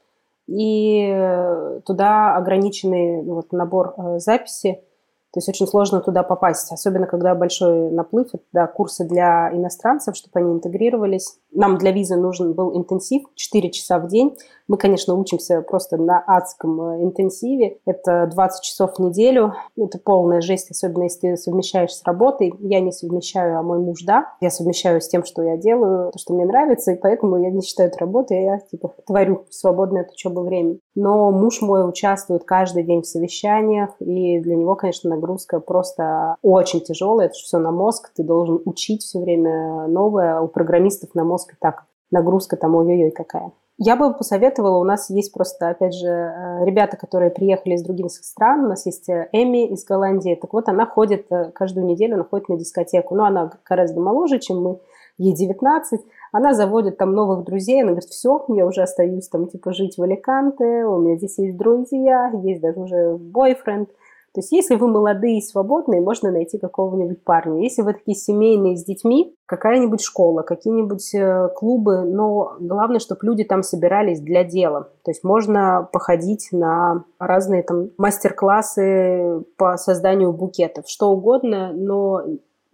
и 0.47 1.81
туда 1.87 2.37
ограниченный 2.37 3.23
ну, 3.23 3.35
вот, 3.35 3.53
набор 3.53 3.95
э, 3.97 4.19
записи. 4.19 4.83
То 5.33 5.39
есть 5.39 5.49
очень 5.49 5.67
сложно 5.67 6.01
туда 6.01 6.23
попасть, 6.23 6.71
особенно 6.71 7.07
когда 7.07 7.35
большой 7.35 7.91
наплыв, 7.91 8.29
да, 8.53 8.67
курсы 8.69 9.05
для 9.05 9.51
иностранцев, 9.53 10.17
чтобы 10.17 10.39
они 10.39 10.53
интегрировались. 10.53 11.39
Нам 11.55 11.79
для 11.79 11.93
визы 11.93 12.17
нужен 12.17 12.53
был 12.53 12.77
интенсив 12.77 13.23
4 13.35 13.71
часа 13.71 13.99
в 13.99 14.09
день. 14.09 14.37
Мы, 14.67 14.79
конечно, 14.79 15.15
учимся 15.15 15.61
просто 15.61 15.99
на 15.99 16.23
адском 16.27 16.81
э, 16.81 17.03
интенсиве. 17.05 17.79
Это 17.85 18.27
20 18.33 18.63
часов 18.63 18.95
в 18.95 18.99
неделю. 18.99 19.55
Это 19.77 19.99
полная 19.99 20.41
жесть, 20.41 20.71
особенно 20.71 21.05
если 21.05 21.33
ты 21.33 21.37
совмещаешь 21.37 21.93
с 21.93 22.03
работой. 22.05 22.55
Я 22.61 22.81
не 22.81 22.91
совмещаю, 22.91 23.59
а 23.59 23.63
мой 23.63 23.79
муж, 23.79 24.03
да. 24.05 24.33
Я 24.41 24.51
совмещаю 24.51 25.03
с 25.03 25.09
тем, 25.09 25.25
что 25.25 25.43
я 25.43 25.59
делаю, 25.59 26.11
то, 26.13 26.19
что 26.19 26.33
мне 26.33 26.47
нравится, 26.47 26.93
и 26.93 26.97
поэтому 26.97 27.43
я 27.43 27.51
не 27.51 27.61
считаю 27.61 27.91
это 27.91 27.99
работой, 27.99 28.43
я, 28.43 28.59
типа, 28.59 28.95
творю 29.07 29.45
свободное 29.51 30.03
от 30.03 30.13
учебы 30.13 30.43
время. 30.43 30.79
Но 30.95 31.31
муж 31.31 31.61
мой 31.61 31.87
участвует 31.87 32.45
каждый 32.45 32.85
день 32.85 33.03
в 33.03 33.07
совещаниях, 33.07 33.91
и 34.01 34.39
для 34.41 34.57
него, 34.57 34.77
конечно, 34.77 35.11
нагрузка 35.11 35.61
просто 35.61 36.37
очень 36.41 36.81
тяжелая. 36.81 37.27
Это 37.27 37.35
все 37.35 37.59
на 37.59 37.71
мозг, 37.71 38.13
ты 38.17 38.23
должен 38.23 38.63
учить 38.65 39.03
все 39.03 39.21
время 39.21 39.87
новое. 39.89 40.41
У 40.41 40.49
программистов 40.49 41.15
на 41.15 41.25
мозг 41.25 41.44
и 41.53 41.57
так 41.61 41.85
нагрузка 42.11 42.57
там 42.57 42.75
ой-ой-ой 42.75 43.11
какая. 43.11 43.53
Я 43.77 43.97
бы 43.97 44.15
посоветовала, 44.15 44.79
у 44.79 44.85
нас 44.85 45.11
есть 45.11 45.33
просто, 45.33 45.71
опять 45.71 45.95
же, 45.95 46.07
э, 46.07 46.65
ребята, 46.65 46.97
которые 46.97 47.33
приехали 47.33 47.75
из 47.75 47.83
других 47.83 48.13
стран, 48.13 48.67
у 48.67 48.69
нас 48.69 48.87
есть 48.87 49.09
э, 49.09 49.29
Эми 49.33 49.67
из 49.67 49.85
Голландии, 49.85 50.39
так 50.41 50.53
вот 50.53 50.69
она 50.69 50.87
ходит 50.87 51.27
э, 51.31 51.51
каждую 51.51 51.85
неделю, 51.85 52.15
она 52.15 52.23
ходит 52.23 52.49
на 52.49 52.57
дискотеку, 52.57 53.17
но 53.17 53.25
она 53.25 53.51
гораздо 53.69 54.01
моложе, 54.01 54.39
чем 54.39 54.63
мы, 54.63 54.79
ей 55.19 55.35
19, 55.35 56.01
она 56.31 56.55
заводит 56.55 56.99
там 56.99 57.15
новых 57.15 57.45
друзей, 57.45 57.83
она 57.83 57.91
говорит, 57.91 58.11
все, 58.11 58.45
я 58.49 58.65
уже 58.65 58.83
остаюсь 58.83 59.29
там, 59.29 59.49
типа, 59.49 59.73
жить 59.73 59.99
в 59.99 60.03
Аликанте, 60.03 60.85
у 60.85 60.99
меня 60.99 61.17
здесь 61.17 61.39
есть 61.39 61.57
друзья, 61.57 62.31
есть 62.45 62.61
даже 62.61 62.79
уже 62.79 63.17
бойфренд, 63.17 63.91
то 64.35 64.41
есть 64.41 64.51
если 64.51 64.75
вы 64.75 64.89
молодые 64.89 65.39
и 65.39 65.43
свободные, 65.43 66.01
можно 66.01 66.33
найти 66.33 66.59
какого-нибудь 66.59 67.23
парня. 67.23 67.63
Если 67.63 67.83
вы 67.83 67.93
такие 67.93 68.17
семейные 68.17 68.77
с 68.77 68.85
детьми, 68.85 69.33
какая-нибудь 69.47 70.03
школа, 70.03 70.43
какие-нибудь 70.43 71.15
э, 71.15 71.51
клубы, 71.55 72.03
но 72.03 72.55
главное, 72.59 72.99
чтобы 72.99 73.25
люди 73.27 73.45
там 73.45 73.63
собирались 73.63 74.21
для 74.21 74.43
дела. 74.43 74.89
То 75.05 75.13
есть 75.13 75.23
можно 75.23 75.89
походить 75.93 76.49
на 76.51 77.05
разные 77.21 77.63
там 77.63 77.91
мастер-классы 77.97 79.45
по 79.57 79.77
созданию 79.77 80.33
букетов, 80.33 80.89
что 80.89 81.11
угодно, 81.11 81.73
но 81.73 82.23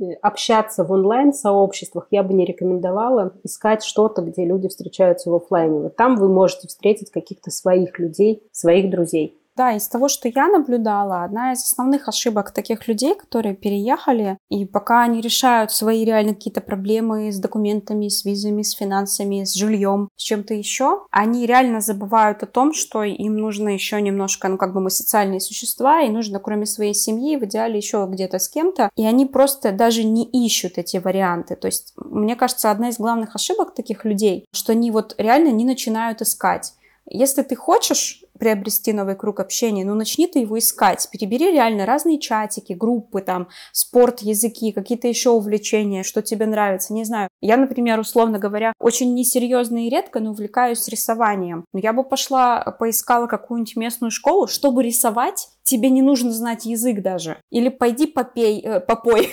э, 0.01 0.13
общаться 0.23 0.83
в 0.83 0.91
онлайн-сообществах 0.91 2.07
я 2.11 2.23
бы 2.23 2.33
не 2.33 2.47
рекомендовала 2.47 3.35
искать 3.45 3.83
что-то, 3.83 4.23
где 4.23 4.47
люди 4.47 4.69
встречаются 4.69 5.31
в 5.31 5.35
офлайне. 5.35 5.79
Вот 5.79 5.97
там 5.97 6.17
вы 6.17 6.31
можете 6.31 6.69
встретить 6.69 7.11
каких-то 7.11 7.51
своих 7.51 7.99
людей, 7.99 8.43
своих 8.51 8.91
друзей. 8.91 9.37
Да, 9.57 9.73
из 9.73 9.89
того, 9.89 10.09
что 10.09 10.29
я 10.29 10.49
наблюдала, 10.49 11.25
одна 11.25 11.53
из 11.53 11.65
основных 11.65 12.09
ошибок 12.09 12.53
таких 12.53 12.87
людей, 12.87 13.15
которые 13.15 13.55
переехали, 13.55 14.39
и 14.49 14.65
пока 14.65 15.03
они 15.03 15.21
решают 15.21 15.73
свои 15.73 16.05
реально 16.05 16.35
какие-то 16.35 16.61
проблемы 16.61 17.33
с 17.33 17.39
документами, 17.39 18.09
с 18.09 18.25
визами, 18.25 18.63
с 18.63 18.73
финансами, 18.73 19.45
с 19.45 19.55
жильем, 19.55 20.09
с 20.17 20.23
чем-то 20.23 20.55
еще, 20.55 21.03
они 21.11 21.47
реально 21.47 21.81
забывают 21.81 22.43
о 22.43 22.47
том, 22.47 22.73
что 22.73 23.03
им 23.03 23.37
нужно 23.37 23.71
еще 23.71 24.01
немножко, 24.01 24.49
ну 24.49 24.57
как 24.57 24.73
бы 24.73 24.81
мы 24.81 24.91
социальные 24.91 25.41
существа, 25.41 26.03
и 26.03 26.11
нужно 26.11 26.39
кроме 26.39 26.65
своей 26.65 26.95
семьи, 26.95 27.37
в 27.37 27.45
идеале 27.45 27.77
еще 27.77 28.07
где-то 28.09 28.39
с 28.39 28.49
кем-то, 28.49 28.91
и 28.97 29.05
они 29.05 29.27
просто 29.27 29.73
даже 29.73 30.05
не 30.05 30.25
ищут 30.25 30.79
эти 30.79 30.99
варианты. 30.99 31.57
То 31.57 31.67
есть, 31.67 31.93
мне 31.97 32.37
кажется, 32.37 32.71
одна 32.71 32.91
из 32.91 32.99
главных 32.99 33.35
ошибок 33.35 33.75
таких 33.75 34.05
людей, 34.05 34.47
что 34.53 34.73
они 34.73 34.91
вот 34.91 35.15
реально 35.19 35.49
не 35.49 35.65
начинают 35.65 36.23
искать. 36.23 36.73
Если 37.07 37.43
ты 37.43 37.57
хочешь 37.57 38.23
приобрести 38.41 38.93
новый 38.93 39.15
круг 39.15 39.39
общения, 39.39 39.85
ну 39.85 39.95
начни 39.95 40.27
ты 40.27 40.41
его 40.41 40.59
искать, 40.59 41.09
перебери 41.13 41.53
реально 41.53 41.87
разные 41.87 42.19
чатики, 42.19 42.73
группы, 42.73 43.21
там, 43.21 43.49
спорт, 43.73 44.21
языки, 44.21 44.73
какие-то 44.73 45.07
еще 45.07 45.31
увлечения, 45.31 46.03
что 46.03 46.23
тебе 46.23 46.47
нравится, 46.47 46.93
не 46.93 47.05
знаю. 47.05 47.29
Я, 47.41 47.57
например, 47.57 48.01
условно 48.01 48.39
говоря, 48.39 48.73
очень 48.81 49.15
несерьезно 49.15 49.87
и 49.87 49.91
редко, 49.91 50.21
но 50.21 50.31
увлекаюсь 50.31 50.89
рисованием. 50.89 51.65
Но 51.73 51.79
я 51.79 51.93
бы 51.93 52.03
пошла, 52.03 52.65
поискала 52.79 53.27
какую-нибудь 53.27 53.77
местную 53.77 54.11
школу, 54.11 54.49
чтобы 54.49 54.83
рисовать, 54.83 55.49
тебе 55.71 55.89
не 55.89 56.03
нужно 56.03 56.33
знать 56.33 56.67
язык 56.67 57.01
даже. 57.01 57.39
Или 57.51 57.69
пойди 57.69 58.07
попей, 58.07 58.61
э, 58.61 58.81
попой, 58.81 59.31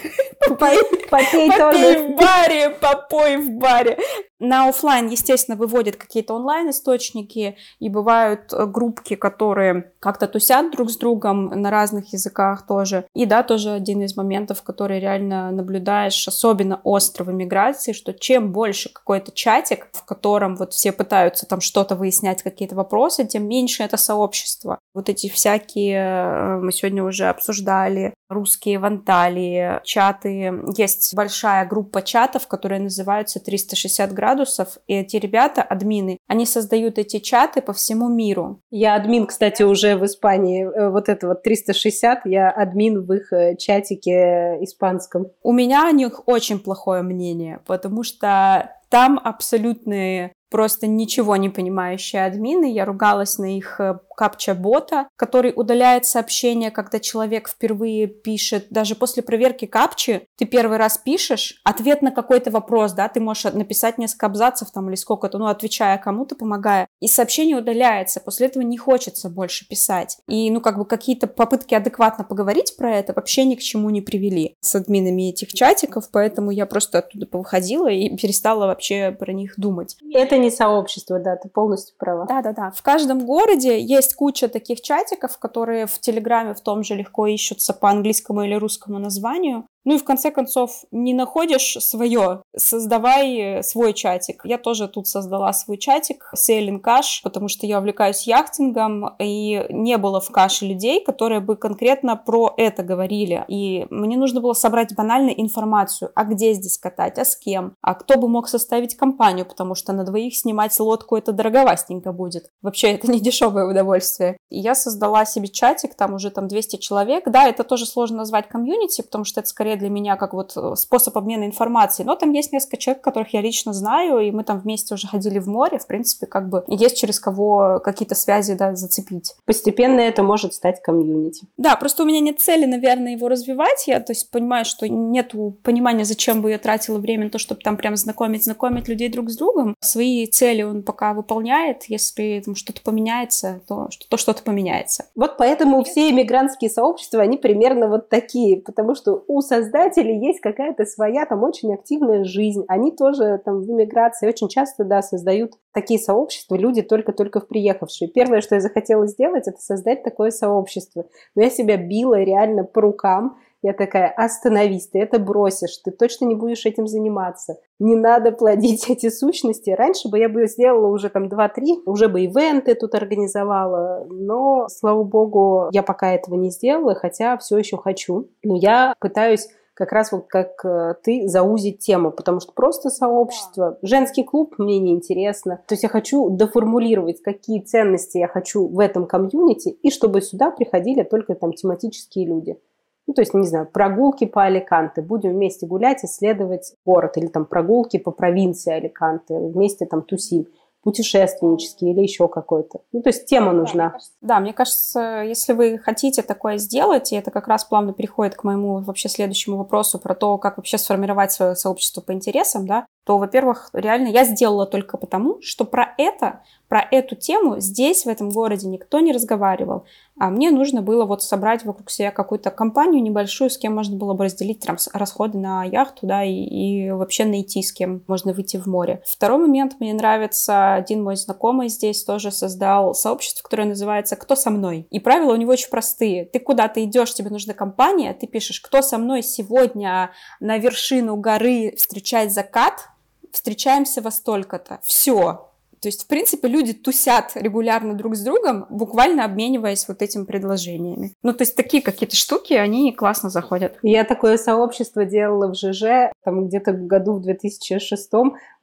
попой, 0.47 0.77
попей 1.09 1.49
в 1.49 2.15
баре, 2.15 2.69
попой 2.69 3.37
в 3.37 3.51
баре. 3.53 3.97
На 4.39 4.69
офлайн, 4.69 5.07
естественно, 5.07 5.57
выводят 5.57 5.95
какие-то 5.95 6.35
онлайн-источники, 6.35 7.57
и 7.79 7.89
бывают 7.89 8.53
э, 8.53 8.67
группки, 8.67 9.15
которые 9.15 9.93
как-то 10.07 10.27
тусят 10.27 10.71
друг 10.71 10.89
с 10.89 10.95
другом 10.95 11.47
на 11.47 11.69
разных 11.69 12.13
языках 12.13 12.65
тоже. 12.65 13.03
И 13.13 13.25
да, 13.25 13.43
тоже 13.43 13.71
один 13.71 14.01
из 14.03 14.15
моментов, 14.15 14.63
который 14.63 15.01
реально 15.01 15.51
наблюдаешь, 15.51 16.25
особенно 16.29 16.79
остро 16.85 17.25
в 17.25 17.31
эмиграции, 17.31 17.91
что 17.91 18.13
чем 18.13 18.53
больше 18.53 18.87
какой-то 18.87 19.33
чатик, 19.33 19.89
в 19.91 20.05
котором 20.05 20.55
вот 20.55 20.71
все 20.71 20.93
пытаются 20.93 21.45
там 21.45 21.59
что-то 21.59 21.97
выяснять, 21.97 22.41
какие-то 22.41 22.75
вопросы, 22.75 23.25
тем 23.25 23.49
меньше 23.49 23.83
это 23.83 23.97
сообщество. 23.97 24.79
Вот 24.93 25.09
эти 25.09 25.27
всякие, 25.27 25.97
э, 25.97 26.57
мы 26.61 26.71
сегодня 26.71 27.03
уже 27.03 27.25
обсуждали, 27.25 28.13
русские 28.29 28.79
в 28.79 28.85
Анталии, 28.85 29.79
чаты. 29.83 30.53
Есть 30.75 31.13
большая 31.15 31.65
группа 31.65 32.01
чатов, 32.01 32.47
которые 32.47 32.81
называются 32.81 33.39
360 33.39 34.13
градусов, 34.13 34.77
и 34.87 34.95
эти 34.95 35.17
ребята, 35.17 35.61
админы, 35.61 36.17
они 36.27 36.45
создают 36.45 36.97
эти 36.97 37.19
чаты 37.19 37.61
по 37.61 37.73
всему 37.73 38.09
миру. 38.09 38.59
Я 38.69 38.95
админ, 38.95 39.27
кстати, 39.27 39.63
уже 39.63 39.95
в 39.95 40.05
Испании. 40.05 40.65
Э, 40.65 40.89
вот 40.89 41.09
это 41.09 41.27
вот 41.27 41.43
360, 41.43 42.25
я 42.25 42.49
админ 42.49 43.05
в 43.05 43.13
их 43.13 43.31
э, 43.33 43.55
чатике 43.57 44.57
испанском. 44.61 45.27
У 45.43 45.51
меня 45.51 45.87
о 45.87 45.91
них 45.91 46.27
очень 46.27 46.59
плохое 46.59 47.01
мнение, 47.01 47.61
потому 47.65 48.03
что 48.03 48.71
там 48.89 49.19
абсолютные 49.23 50.31
просто 50.49 50.87
ничего 50.87 51.35
не 51.35 51.49
понимающие 51.49 52.25
админы. 52.25 52.71
Я 52.71 52.85
ругалась 52.85 53.37
на 53.37 53.57
их 53.57 53.79
э, 53.79 53.99
капча-бота, 54.17 55.07
который 55.15 55.53
удаляет 55.55 56.05
сообщения, 56.05 56.71
когда 56.71 56.99
человек 56.99 57.47
впервые 57.47 58.07
пишет. 58.07 58.67
Даже 58.71 58.95
после 58.95 59.21
проверки 59.21 59.65
капчи 59.65 60.27
ты 60.37 60.45
первый 60.45 60.77
раз 60.77 60.97
пишешь 60.97 61.61
ответ 61.63 62.01
на 62.01 62.11
какой-то 62.11 62.49
вопрос, 62.49 62.93
да, 62.93 63.07
ты 63.07 63.19
можешь 63.19 63.53
написать 63.53 63.99
несколько 63.99 64.25
абзацев 64.25 64.71
там 64.71 64.89
или 64.89 64.95
сколько-то, 64.95 65.37
ну, 65.37 65.45
отвечая 65.45 65.97
кому-то, 65.99 66.35
помогая. 66.35 66.87
И 66.99 67.07
сообщение 67.07 67.57
удаляется, 67.57 68.19
после 68.19 68.47
этого 68.47 68.63
не 68.63 68.77
хочется 68.77 69.29
больше 69.29 69.67
писать. 69.67 70.17
И, 70.27 70.49
ну, 70.49 70.61
как 70.61 70.79
бы 70.79 70.85
какие-то 70.85 71.27
попытки 71.27 71.75
адекватно 71.75 72.23
поговорить 72.23 72.75
про 72.75 72.95
это 72.95 73.13
вообще 73.15 73.45
ни 73.45 73.55
к 73.55 73.59
чему 73.59 73.91
не 73.91 74.01
привели 74.01 74.55
с 74.61 74.73
админами 74.73 75.29
этих 75.29 75.53
чатиков, 75.53 76.09
поэтому 76.11 76.49
я 76.49 76.65
просто 76.65 76.99
оттуда 76.99 77.27
повыходила 77.27 77.87
и 77.87 78.15
перестала 78.17 78.65
вообще 78.65 79.11
про 79.11 79.31
них 79.31 79.53
думать. 79.57 79.95
Это 80.11 80.36
не 80.37 80.51
сообщество, 80.51 81.19
да, 81.19 81.35
ты 81.35 81.49
полностью 81.49 81.95
права. 81.97 82.25
Да-да-да. 82.25 82.71
В 82.71 82.81
каждом 82.81 83.25
городе 83.25 83.79
есть 83.79 84.15
куча 84.15 84.47
таких 84.47 84.81
чатиков, 84.81 85.37
которые 85.37 85.87
в 85.87 85.99
Телеграме 85.99 86.53
в 86.53 86.61
том 86.61 86.83
же 86.83 86.95
легко 86.95 87.27
ищутся 87.27 87.73
по 87.73 87.89
английскому 87.89 88.43
или 88.43 88.55
русскому 88.55 88.99
названию. 88.99 89.65
Ну 89.87 89.95
и 89.95 89.97
в 89.97 90.03
конце 90.03 90.31
концов, 90.31 90.83
не 90.91 91.13
находишь 91.13 91.77
свое, 91.79 92.41
создавай 92.57 93.37
э, 93.37 93.63
свой 93.63 93.93
чатик. 93.93 94.41
Я 94.43 94.57
тоже 94.57 94.89
тут 94.89 95.07
создала 95.07 95.53
свой 95.53 95.77
чатик, 95.77 96.29
Sailing 96.35 96.81
Cash, 96.81 97.21
потому 97.23 97.47
что 97.47 97.65
я 97.65 97.79
увлекаюсь 97.79 98.27
яхтингом, 98.27 99.15
и 99.17 99.65
не 99.69 99.97
было 99.97 100.19
в 100.19 100.29
каше 100.29 100.65
людей, 100.65 101.01
которые 101.01 101.39
бы 101.39 101.55
конкретно 101.55 102.17
про 102.17 102.53
это 102.57 102.83
говорили. 102.83 103.45
И 103.47 103.87
мне 103.89 104.17
нужно 104.17 104.41
было 104.41 104.51
собрать 104.51 104.93
банально 104.93 105.29
информацию, 105.29 106.11
а 106.15 106.25
где 106.25 106.51
здесь 106.51 106.77
катать, 106.77 107.17
а 107.17 107.23
с 107.23 107.37
кем, 107.37 107.73
а 107.81 107.93
кто 107.93 108.17
бы 108.17 108.27
мог 108.27 108.49
составить 108.49 108.97
компанию, 108.97 109.45
потому 109.45 109.73
что 109.73 109.93
на 109.93 110.03
двоих 110.03 110.35
снимать 110.35 110.77
лодку 110.81 111.15
это 111.15 111.31
дороговастенько 111.31 112.11
будет. 112.11 112.51
Вообще 112.61 112.89
это 112.89 113.09
не 113.09 113.21
дешевое 113.21 113.63
удовольствие. 113.65 114.35
И 114.49 114.59
я 114.59 114.75
создала 114.75 115.23
себе 115.23 115.47
чатик, 115.47 115.95
там 115.95 116.13
уже 116.13 116.29
там 116.29 116.49
200 116.49 116.75
человек. 116.75 117.23
Да, 117.29 117.47
это 117.47 117.63
тоже 117.63 117.85
сложно 117.85 118.17
назвать 118.17 118.49
комьюнити, 118.49 119.01
потому 119.01 119.23
что 119.23 119.39
это 119.39 119.47
скорее 119.47 119.76
для 119.77 119.89
меня 119.89 120.15
как 120.15 120.33
вот 120.33 120.53
э, 120.55 120.75
способ 120.75 121.17
обмена 121.17 121.45
информацией. 121.45 122.05
Но 122.05 122.15
там 122.15 122.31
есть 122.31 122.51
несколько 122.51 122.77
человек, 122.77 123.03
которых 123.03 123.33
я 123.33 123.41
лично 123.41 123.73
знаю, 123.73 124.19
и 124.19 124.31
мы 124.31 124.43
там 124.43 124.59
вместе 124.59 124.93
уже 124.93 125.07
ходили 125.07 125.39
в 125.39 125.47
море. 125.47 125.79
В 125.79 125.87
принципе, 125.87 126.25
как 126.25 126.49
бы 126.49 126.63
есть 126.67 126.97
через 126.97 127.19
кого 127.19 127.79
какие-то 127.83 128.15
связи 128.15 128.53
да, 128.53 128.75
зацепить. 128.75 129.35
Постепенно 129.45 129.99
это 129.99 130.23
может 130.23 130.53
стать 130.53 130.81
комьюнити. 130.81 131.47
Да, 131.57 131.75
просто 131.75 132.03
у 132.03 132.05
меня 132.05 132.19
нет 132.19 132.39
цели, 132.39 132.65
наверное, 132.65 133.13
его 133.13 133.27
развивать. 133.27 133.87
Я, 133.87 133.99
то 133.99 134.11
есть, 134.11 134.29
понимаю, 134.31 134.65
что 134.65 134.87
нету 134.87 135.57
понимания, 135.63 136.05
зачем 136.05 136.41
бы 136.41 136.51
я 136.51 136.59
тратила 136.59 136.99
время 136.99 137.25
на 137.25 137.29
то, 137.29 137.39
чтобы 137.39 137.61
там 137.61 137.77
прям 137.77 137.95
знакомить, 137.95 138.43
знакомить 138.43 138.87
людей 138.87 139.09
друг 139.09 139.29
с 139.29 139.37
другом. 139.37 139.75
Свои 139.79 140.25
цели 140.27 140.63
он 140.63 140.83
пока 140.83 141.13
выполняет. 141.13 141.83
Если 141.85 142.41
там 142.43 142.55
что-то 142.55 142.81
поменяется, 142.81 143.61
то, 143.67 143.89
то 144.09 144.17
что-то 144.17 144.43
поменяется. 144.43 145.05
Вот 145.15 145.37
поэтому 145.37 145.83
все 145.83 146.09
иммигрантские 146.09 146.69
сообщества, 146.69 147.21
они 147.21 147.37
примерно 147.37 147.87
вот 147.87 148.09
такие, 148.09 148.57
потому 148.57 148.95
что 148.95 149.23
у 149.27 149.41
создателей 149.41 149.66
создателей 149.67 150.19
есть 150.25 150.39
какая-то 150.39 150.85
своя 150.85 151.25
там 151.25 151.43
очень 151.43 151.73
активная 151.73 152.23
жизнь. 152.23 152.63
Они 152.67 152.91
тоже 152.91 153.41
там 153.43 153.61
в 153.61 153.69
иммиграции 153.69 154.27
очень 154.27 154.47
часто, 154.47 154.83
да, 154.83 155.01
создают 155.01 155.53
такие 155.73 155.99
сообщества, 155.99 156.55
люди 156.55 156.81
только-только 156.81 157.39
в 157.39 157.47
приехавшие. 157.47 158.09
Первое, 158.09 158.41
что 158.41 158.55
я 158.55 158.61
захотела 158.61 159.05
сделать, 159.07 159.47
это 159.47 159.59
создать 159.59 160.03
такое 160.03 160.31
сообщество. 160.31 161.05
Но 161.35 161.43
я 161.43 161.49
себя 161.49 161.77
била 161.77 162.19
реально 162.21 162.63
по 162.63 162.81
рукам. 162.81 163.37
Я 163.63 163.73
такая, 163.73 164.07
остановись, 164.15 164.87
ты 164.87 164.99
это 164.99 165.17
бросишь, 165.17 165.77
ты 165.83 165.89
точно 165.89 166.25
не 166.25 166.35
будешь 166.35 166.65
этим 166.65 166.87
заниматься. 166.87 167.57
Не 167.79 167.95
надо 167.95 168.31
плодить 168.31 168.85
эти 168.89 169.09
сущности. 169.09 169.71
Раньше 169.71 170.09
бы 170.09 170.19
я 170.19 170.29
бы 170.29 170.47
сделала 170.47 170.87
уже 170.87 171.09
там 171.09 171.25
2-3, 171.25 171.81
уже 171.85 172.07
бы 172.07 172.21
ивенты 172.21 172.75
тут 172.75 172.93
организовала, 172.93 174.05
но, 174.09 174.67
слава 174.69 175.03
богу, 175.03 175.69
я 175.71 175.81
пока 175.83 176.13
этого 176.13 176.35
не 176.35 176.51
сделала, 176.51 176.93
хотя 176.93 177.37
все 177.37 177.57
еще 177.57 177.77
хочу. 177.77 178.29
Но 178.43 178.55
я 178.55 178.93
пытаюсь 178.99 179.49
как 179.77 179.91
раз 179.91 180.11
вот 180.11 180.25
как 180.27 180.65
э, 180.65 180.95
ты 181.03 181.27
заузить 181.27 181.77
тему, 181.77 182.11
потому 182.11 182.39
что 182.39 182.51
просто 182.51 182.89
сообщество, 182.89 183.77
женский 183.83 184.23
клуб 184.23 184.55
мне 184.57 184.79
не 184.79 184.91
интересно. 184.91 185.61
То 185.67 185.73
есть 185.73 185.83
я 185.83 185.89
хочу 185.89 186.31
доформулировать, 186.31 187.21
какие 187.21 187.59
ценности 187.59 188.17
я 188.17 188.27
хочу 188.27 188.67
в 188.67 188.79
этом 188.79 189.05
комьюнити, 189.05 189.69
и 189.69 189.91
чтобы 189.91 190.21
сюда 190.21 190.49
приходили 190.49 191.03
только 191.03 191.35
там 191.35 191.53
тематические 191.53 192.25
люди. 192.25 192.57
Ну, 193.05 193.13
то 193.13 193.21
есть, 193.21 193.35
не 193.35 193.47
знаю, 193.47 193.67
прогулки 193.71 194.25
по 194.25 194.43
Аликанте, 194.43 195.01
будем 195.01 195.31
вместе 195.31 195.67
гулять, 195.67 196.03
исследовать 196.03 196.73
город, 196.83 197.15
или 197.15 197.27
там 197.27 197.45
прогулки 197.45 197.97
по 197.97 198.09
провинции 198.11 198.73
Аликанте, 198.73 199.37
вместе 199.37 199.85
там 199.85 200.01
тусим 200.01 200.47
путешественнический 200.87 201.91
или 201.91 201.99
еще 201.99 202.29
какой-то. 202.29 202.79
Ну, 202.93 203.01
то 203.01 203.09
есть 203.09 203.25
тема 203.25 203.51
нужна. 203.51 203.97
Да, 204.21 204.39
мне 204.39 204.53
кажется, 204.53 205.21
если 205.21 205.51
вы 205.51 205.79
хотите 205.79 206.21
такое 206.21 206.57
сделать, 206.57 207.11
и 207.11 207.17
это 207.17 207.29
как 207.29 207.49
раз 207.49 207.65
плавно 207.65 207.91
переходит 207.91 208.35
к 208.35 208.45
моему 208.45 208.77
вообще 208.77 209.09
следующему 209.09 209.57
вопросу 209.57 209.99
про 209.99 210.15
то, 210.15 210.37
как 210.37 210.55
вообще 210.55 210.77
сформировать 210.77 211.33
свое 211.33 211.57
сообщество 211.57 211.99
по 211.99 212.13
интересам, 212.13 212.65
да, 212.65 212.85
то, 213.07 213.17
во-первых, 213.17 213.69
реально 213.71 214.09
я 214.09 214.25
сделала 214.25 214.65
только 214.65 214.97
потому, 214.97 215.37
что 215.41 215.63
про 215.63 215.95
это, 215.97 216.41
про 216.67 216.85
эту 216.91 217.15
тему 217.15 217.61
здесь, 217.61 218.03
в 218.03 218.09
этом 218.09 218.29
городе, 218.29 218.67
никто 218.67 218.99
не 218.99 219.13
разговаривал. 219.13 219.85
А 220.19 220.29
мне 220.29 220.51
нужно 220.51 220.81
было 220.81 221.05
вот 221.05 221.23
собрать 221.23 221.63
вокруг 221.63 221.89
себя 221.89 222.11
какую-то 222.11 222.51
компанию 222.51 223.01
небольшую, 223.01 223.49
с 223.49 223.57
кем 223.57 223.73
можно 223.75 223.95
было 223.95 224.13
бы 224.13 224.25
разделить 224.25 224.59
там, 224.59 224.75
расходы 224.91 225.37
на 225.37 225.63
яхту, 225.63 226.05
да, 226.05 226.25
и, 226.25 226.33
и 226.33 226.91
вообще 226.91 227.23
найти, 227.23 227.63
с 227.63 227.71
кем 227.71 228.03
можно 228.07 228.33
выйти 228.33 228.57
в 228.57 228.65
море. 228.65 229.01
Второй 229.05 229.37
момент, 229.37 229.77
мне 229.79 229.93
нравится, 229.93 230.73
один 230.73 231.01
мой 231.01 231.15
знакомый 231.15 231.69
здесь 231.69 232.03
тоже 232.03 232.31
создал 232.31 232.93
сообщество, 232.93 233.43
которое 233.43 233.69
называется 233.69 234.17
«Кто 234.17 234.35
со 234.35 234.49
мной?». 234.49 234.85
И 234.89 234.99
правила 234.99 235.31
у 235.31 235.37
него 235.37 235.53
очень 235.53 235.69
простые. 235.69 236.25
Ты 236.25 236.41
куда-то 236.41 236.83
идешь, 236.83 237.13
тебе 237.13 237.29
нужна 237.29 237.53
компания, 237.53 238.13
ты 238.13 238.27
пишешь 238.27 238.59
«Кто 238.59 238.81
со 238.81 238.97
мной 238.97 239.23
сегодня 239.23 240.11
на 240.41 240.57
вершину 240.57 241.15
горы 241.15 241.73
встречать 241.77 242.33
закат?», 242.33 242.89
встречаемся 243.37 244.01
во 244.01 244.11
столько-то. 244.11 244.79
Все. 244.83 245.47
То 245.79 245.89
есть, 245.89 246.05
в 246.05 246.07
принципе, 246.07 246.47
люди 246.47 246.73
тусят 246.73 247.33
регулярно 247.35 247.93
друг 247.93 248.15
с 248.15 248.21
другом, 248.21 248.65
буквально 248.69 249.25
обмениваясь 249.25 249.87
вот 249.87 250.01
этими 250.01 250.25
предложениями. 250.25 251.13
Ну, 251.21 251.33
то 251.33 251.43
есть, 251.43 251.55
такие 251.55 251.83
какие-то 251.83 252.15
штуки, 252.15 252.53
они 252.53 252.91
классно 252.91 253.29
заходят. 253.29 253.77
Я 253.83 254.03
такое 254.03 254.37
сообщество 254.37 255.05
делала 255.05 255.53
в 255.53 255.55
ЖЖ, 255.55 256.11
там 256.23 256.47
где-то 256.47 256.73
в 256.73 256.87
году 256.87 257.13
в 257.13 257.21
2006 257.21 258.11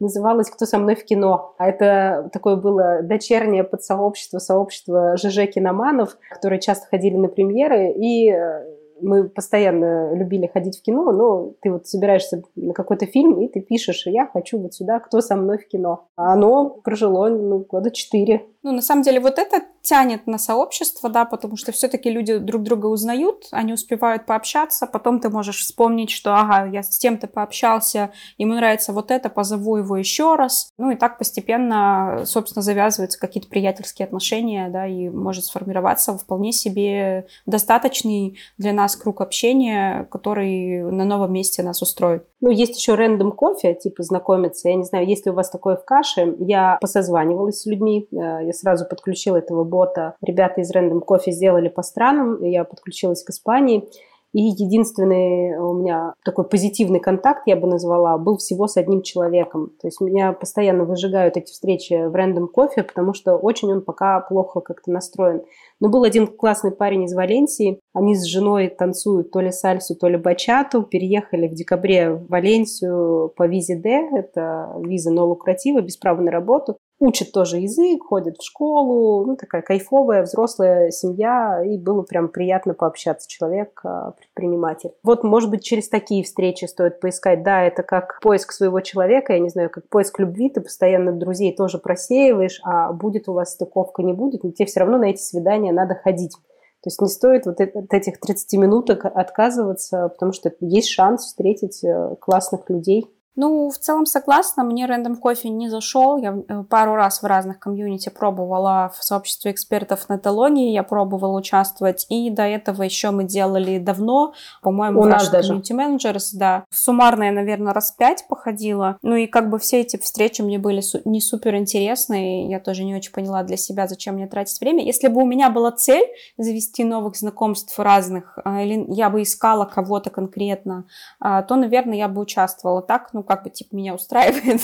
называлось 0.00 0.50
«Кто 0.50 0.66
со 0.66 0.78
мной 0.78 0.96
в 0.96 1.04
кино?». 1.04 1.54
А 1.58 1.68
это 1.68 2.28
такое 2.32 2.56
было 2.56 3.02
дочернее 3.02 3.62
подсообщество, 3.62 4.40
сообщество 4.40 5.16
ЖЖ 5.16 5.46
киноманов, 5.54 6.16
которые 6.30 6.60
часто 6.60 6.88
ходили 6.88 7.16
на 7.16 7.28
премьеры, 7.28 7.92
и 7.92 8.30
э, 8.32 8.64
мы 9.05 9.29
постоянно 9.29 10.14
любили 10.14 10.51
ходить 10.53 10.79
в 10.79 10.83
кино, 10.83 11.12
но 11.12 11.53
ты 11.61 11.71
вот 11.71 11.87
собираешься 11.87 12.43
на 12.57 12.73
какой-то 12.73 13.07
фильм, 13.07 13.40
и 13.40 13.49
ты 13.49 13.61
пишешь, 13.61 14.07
я 14.07 14.27
хочу 14.27 14.59
вот 14.59 14.75
сюда, 14.75 14.99
кто 15.01 15.21
со 15.21 15.37
мной 15.37 15.59
в 15.59 15.69
кино. 15.69 16.09
А 16.17 16.33
оно 16.33 16.71
прожило 16.83 17.29
ну, 17.29 17.59
года 17.61 17.90
четыре. 17.90 18.47
Ну, 18.64 18.72
на 18.72 18.81
самом 18.81 19.03
деле, 19.03 19.20
вот 19.20 19.38
это 19.38 19.62
тянет 19.83 20.27
на 20.27 20.38
сообщество, 20.38 21.11
да, 21.11 21.27
потому 21.27 21.59
что 21.59 21.70
все-таки 21.70 22.11
люди 22.11 22.38
друг 22.38 22.62
друга 22.62 22.87
узнают, 22.87 23.46
они 23.50 23.74
успевают 23.74 24.24
пообщаться, 24.24 24.87
потом 24.87 25.20
ты 25.20 25.29
можешь 25.29 25.61
вспомнить, 25.61 26.11
что, 26.11 26.35
ага, 26.35 26.64
я 26.64 26.83
с 26.83 26.96
тем-то 26.96 27.27
пообщался, 27.27 28.11
ему 28.38 28.55
нравится 28.55 28.94
вот 28.94 29.11
это, 29.11 29.29
позову 29.29 29.77
его 29.77 29.98
еще 29.98 30.37
раз. 30.37 30.70
Ну, 30.79 30.90
и 30.90 30.96
так 30.96 31.18
постепенно, 31.18 32.22
собственно, 32.24 32.62
завязываются 32.62 33.20
какие-то 33.20 33.50
приятельские 33.50 34.07
отношения, 34.07 34.70
да, 34.70 34.87
и 34.87 35.11
может 35.11 35.44
сформироваться 35.44 36.16
вполне 36.16 36.53
себе 36.53 37.27
достаточный 37.44 38.38
для 38.57 38.72
нас 38.72 38.96
круг 38.96 39.20
общения, 39.20 40.09
который 40.11 40.83
на 40.90 41.05
новом 41.05 41.35
месте 41.35 41.62
нас 41.62 41.83
устроит. 41.83 42.24
Ну, 42.40 42.48
есть 42.50 42.79
еще 42.79 42.94
рандом 42.94 43.33
кофе, 43.33 43.74
типа 43.74 44.03
знакомиться. 44.03 44.70
Я 44.70 44.77
не 44.77 44.85
знаю, 44.85 45.07
есть 45.07 45.27
ли 45.27 45.33
у 45.33 45.35
вас 45.35 45.50
такое 45.50 45.77
в 45.77 45.85
каше. 45.85 46.35
Я 46.38 46.79
посозванивалась 46.81 47.61
с 47.61 47.66
людьми, 47.66 48.09
э, 48.11 48.14
я 48.16 48.53
сразу 48.55 48.87
подключила 48.87 49.37
этого 49.37 49.64
бота. 49.64 50.14
Ребята 50.23 50.61
из 50.61 50.75
Random 50.75 51.01
Coffee 51.07 51.33
сделали 51.33 51.69
по 51.69 51.83
странам, 51.83 52.43
я 52.43 52.64
подключилась 52.64 53.23
к 53.23 53.31
Испании. 53.31 53.88
И 54.35 54.43
единственный 54.43 55.57
у 55.59 55.75
меня 55.75 56.14
такой 56.25 56.45
позитивный 56.45 56.99
контакт, 56.99 57.45
я 57.47 57.55
бы 57.55 57.69
назвала, 57.69 58.19
был 58.19 58.37
всего 58.37 58.67
с 58.67 58.77
одним 58.77 59.03
человеком. 59.03 59.71
То 59.81 59.87
есть 59.87 60.01
меня 60.01 60.33
постоянно 60.33 60.85
выжигают 60.85 61.37
эти 61.37 61.53
встречи 61.53 61.95
в 62.09 62.12
Random 62.12 62.49
Coffee, 62.53 62.83
потому 62.83 63.14
что 63.14 63.37
очень 63.37 63.73
он 63.73 63.83
пока 63.83 64.19
плохо 64.19 64.61
как-то 64.61 64.90
настроен. 64.90 65.45
Но 65.79 65.88
был 65.88 66.03
один 66.03 66.27
классный 66.27 66.73
парень 66.73 67.05
из 67.05 67.14
Валенсии. 67.14 67.79
Они 67.93 68.17
с 68.17 68.25
женой 68.25 68.69
танцуют 68.69 69.31
то 69.31 69.38
ли 69.38 69.53
сальсу, 69.53 69.95
то 69.95 70.09
ли 70.09 70.17
бачату. 70.17 70.83
Переехали 70.83 71.47
в 71.47 71.55
декабре 71.55 72.14
в 72.14 72.27
Валенсию 72.27 73.33
по 73.37 73.47
визе 73.47 73.77
D. 73.77 73.88
Это 74.17 74.75
виза 74.81 75.12
но 75.12 75.29
лукратива, 75.29 75.81
без 75.81 75.97
права 75.97 76.21
на 76.21 76.33
работу 76.33 76.77
учат 77.05 77.33
тоже 77.33 77.59
язык, 77.59 78.05
ходят 78.05 78.38
в 78.38 78.45
школу, 78.45 79.25
ну, 79.27 79.37
такая 79.37 79.62
кайфовая 79.62 80.23
взрослая 80.23 80.90
семья, 80.90 81.62
и 81.64 81.79
было 81.79 82.03
прям 82.03 82.29
приятно 82.29 82.75
пообщаться, 82.75 83.29
человек 83.29 83.81
а, 83.85 84.12
предприниматель. 84.12 84.90
Вот, 85.03 85.23
может 85.23 85.51
быть, 85.51 85.62
через 85.62 85.88
такие 85.88 86.25
встречи 86.25 86.64
стоит 86.64 87.01
поискать. 87.01 87.43
Да, 87.43 87.62
это 87.62 87.83
как 87.83 88.19
поиск 88.23 88.53
своего 88.53 88.81
человека, 88.81 89.35
я 89.35 89.38
не 89.38 89.51
знаю, 89.51 89.71
как 89.71 89.88
поиск 89.88 90.19
любви, 90.19 90.49
ты 90.51 90.61
постоянно 90.61 91.12
друзей 91.12 91.55
тоже 91.55 91.79
просеиваешь, 91.79 92.61
а 92.64 92.93
будет 92.93 93.29
у 93.29 93.33
вас 93.33 93.53
стыковка, 93.53 94.03
не 94.03 94.12
будет, 94.12 94.43
но 94.43 94.51
тебе 94.51 94.67
все 94.67 94.81
равно 94.81 94.99
на 94.99 95.11
эти 95.11 95.21
свидания 95.21 95.73
надо 95.73 95.95
ходить. 95.95 96.37
То 96.85 96.88
есть 96.88 97.01
не 97.01 97.09
стоит 97.09 97.47
вот 97.47 97.61
от 97.61 97.95
этих 97.95 98.21
30 98.21 98.59
минуток 98.59 99.07
отказываться, 99.07 100.09
потому 100.11 100.33
что 100.33 100.53
есть 100.61 100.90
шанс 100.90 101.25
встретить 101.25 101.83
э, 101.83 102.14
классных 102.21 102.69
людей. 102.69 103.07
Ну, 103.37 103.68
в 103.68 103.79
целом 103.79 104.07
согласна, 104.07 104.62
мне 104.62 104.87
рандом 104.87 105.16
кофе 105.16 105.49
не 105.49 105.68
зашел. 105.68 106.18
Я 106.18 106.37
э, 106.49 106.62
пару 106.64 106.94
раз 106.94 107.20
в 107.23 107.27
разных 107.27 107.59
комьюнити 107.59 108.09
пробовала 108.09 108.92
в 108.97 109.03
сообществе 109.03 109.51
экспертов 109.51 110.09
на 110.09 110.16
этологии, 110.16 110.70
я 110.70 110.85
пробовала 110.85 111.38
участвовать, 111.38 112.07
и 112.09 112.31
до 112.31 112.42
этого 112.42 112.83
еще 112.83 113.11
мы 113.11 113.25
делали 113.25 113.79
давно, 113.79 114.35
по-моему, 114.62 115.01
У 115.01 115.05
нас 115.05 115.29
даже. 115.31 115.55
Community 115.55 115.73
Managers, 115.73 116.31
да. 116.35 116.64
Суммарно 116.70 117.25
я, 117.25 117.33
наверное, 117.33 117.73
раз 117.73 117.90
пять 117.90 118.25
походила. 118.29 118.99
Ну 119.03 119.16
и 119.16 119.27
как 119.27 119.51
бы 119.51 119.59
все 119.59 119.81
эти 119.81 119.97
встречи 119.97 120.40
мне 120.40 120.59
были 120.59 120.83
не 121.05 121.20
супер 121.20 121.57
интересны, 121.57 122.49
я 122.49 122.61
тоже 122.61 122.85
не 122.85 122.94
очень 122.94 123.12
поняла 123.12 123.42
для 123.42 123.57
себя, 123.57 123.88
зачем 123.88 124.14
мне 124.14 124.29
тратить 124.29 124.61
время. 124.61 124.85
Если 124.85 125.09
бы 125.09 125.23
у 125.23 125.27
меня 125.27 125.51
была 125.51 125.73
цель 125.73 126.07
завести 126.38 126.85
новых 126.85 127.16
знакомств 127.16 127.77
разных, 127.81 128.38
а, 128.44 128.62
или 128.62 128.85
я 128.88 129.11
бы 129.11 129.23
искала 129.23 129.64
кого-то 129.64 130.11
конкретно, 130.11 130.85
а, 131.18 131.42
то, 131.42 131.57
наверное, 131.57 131.97
я 131.97 132.09
бы 132.09 132.20
участвовала. 132.20 132.81
Так, 132.81 133.11
ну, 133.12 133.23
как 133.24 133.42
бы, 133.44 133.50
типа, 133.50 133.74
меня 133.74 133.94
устраивает, 133.94 134.60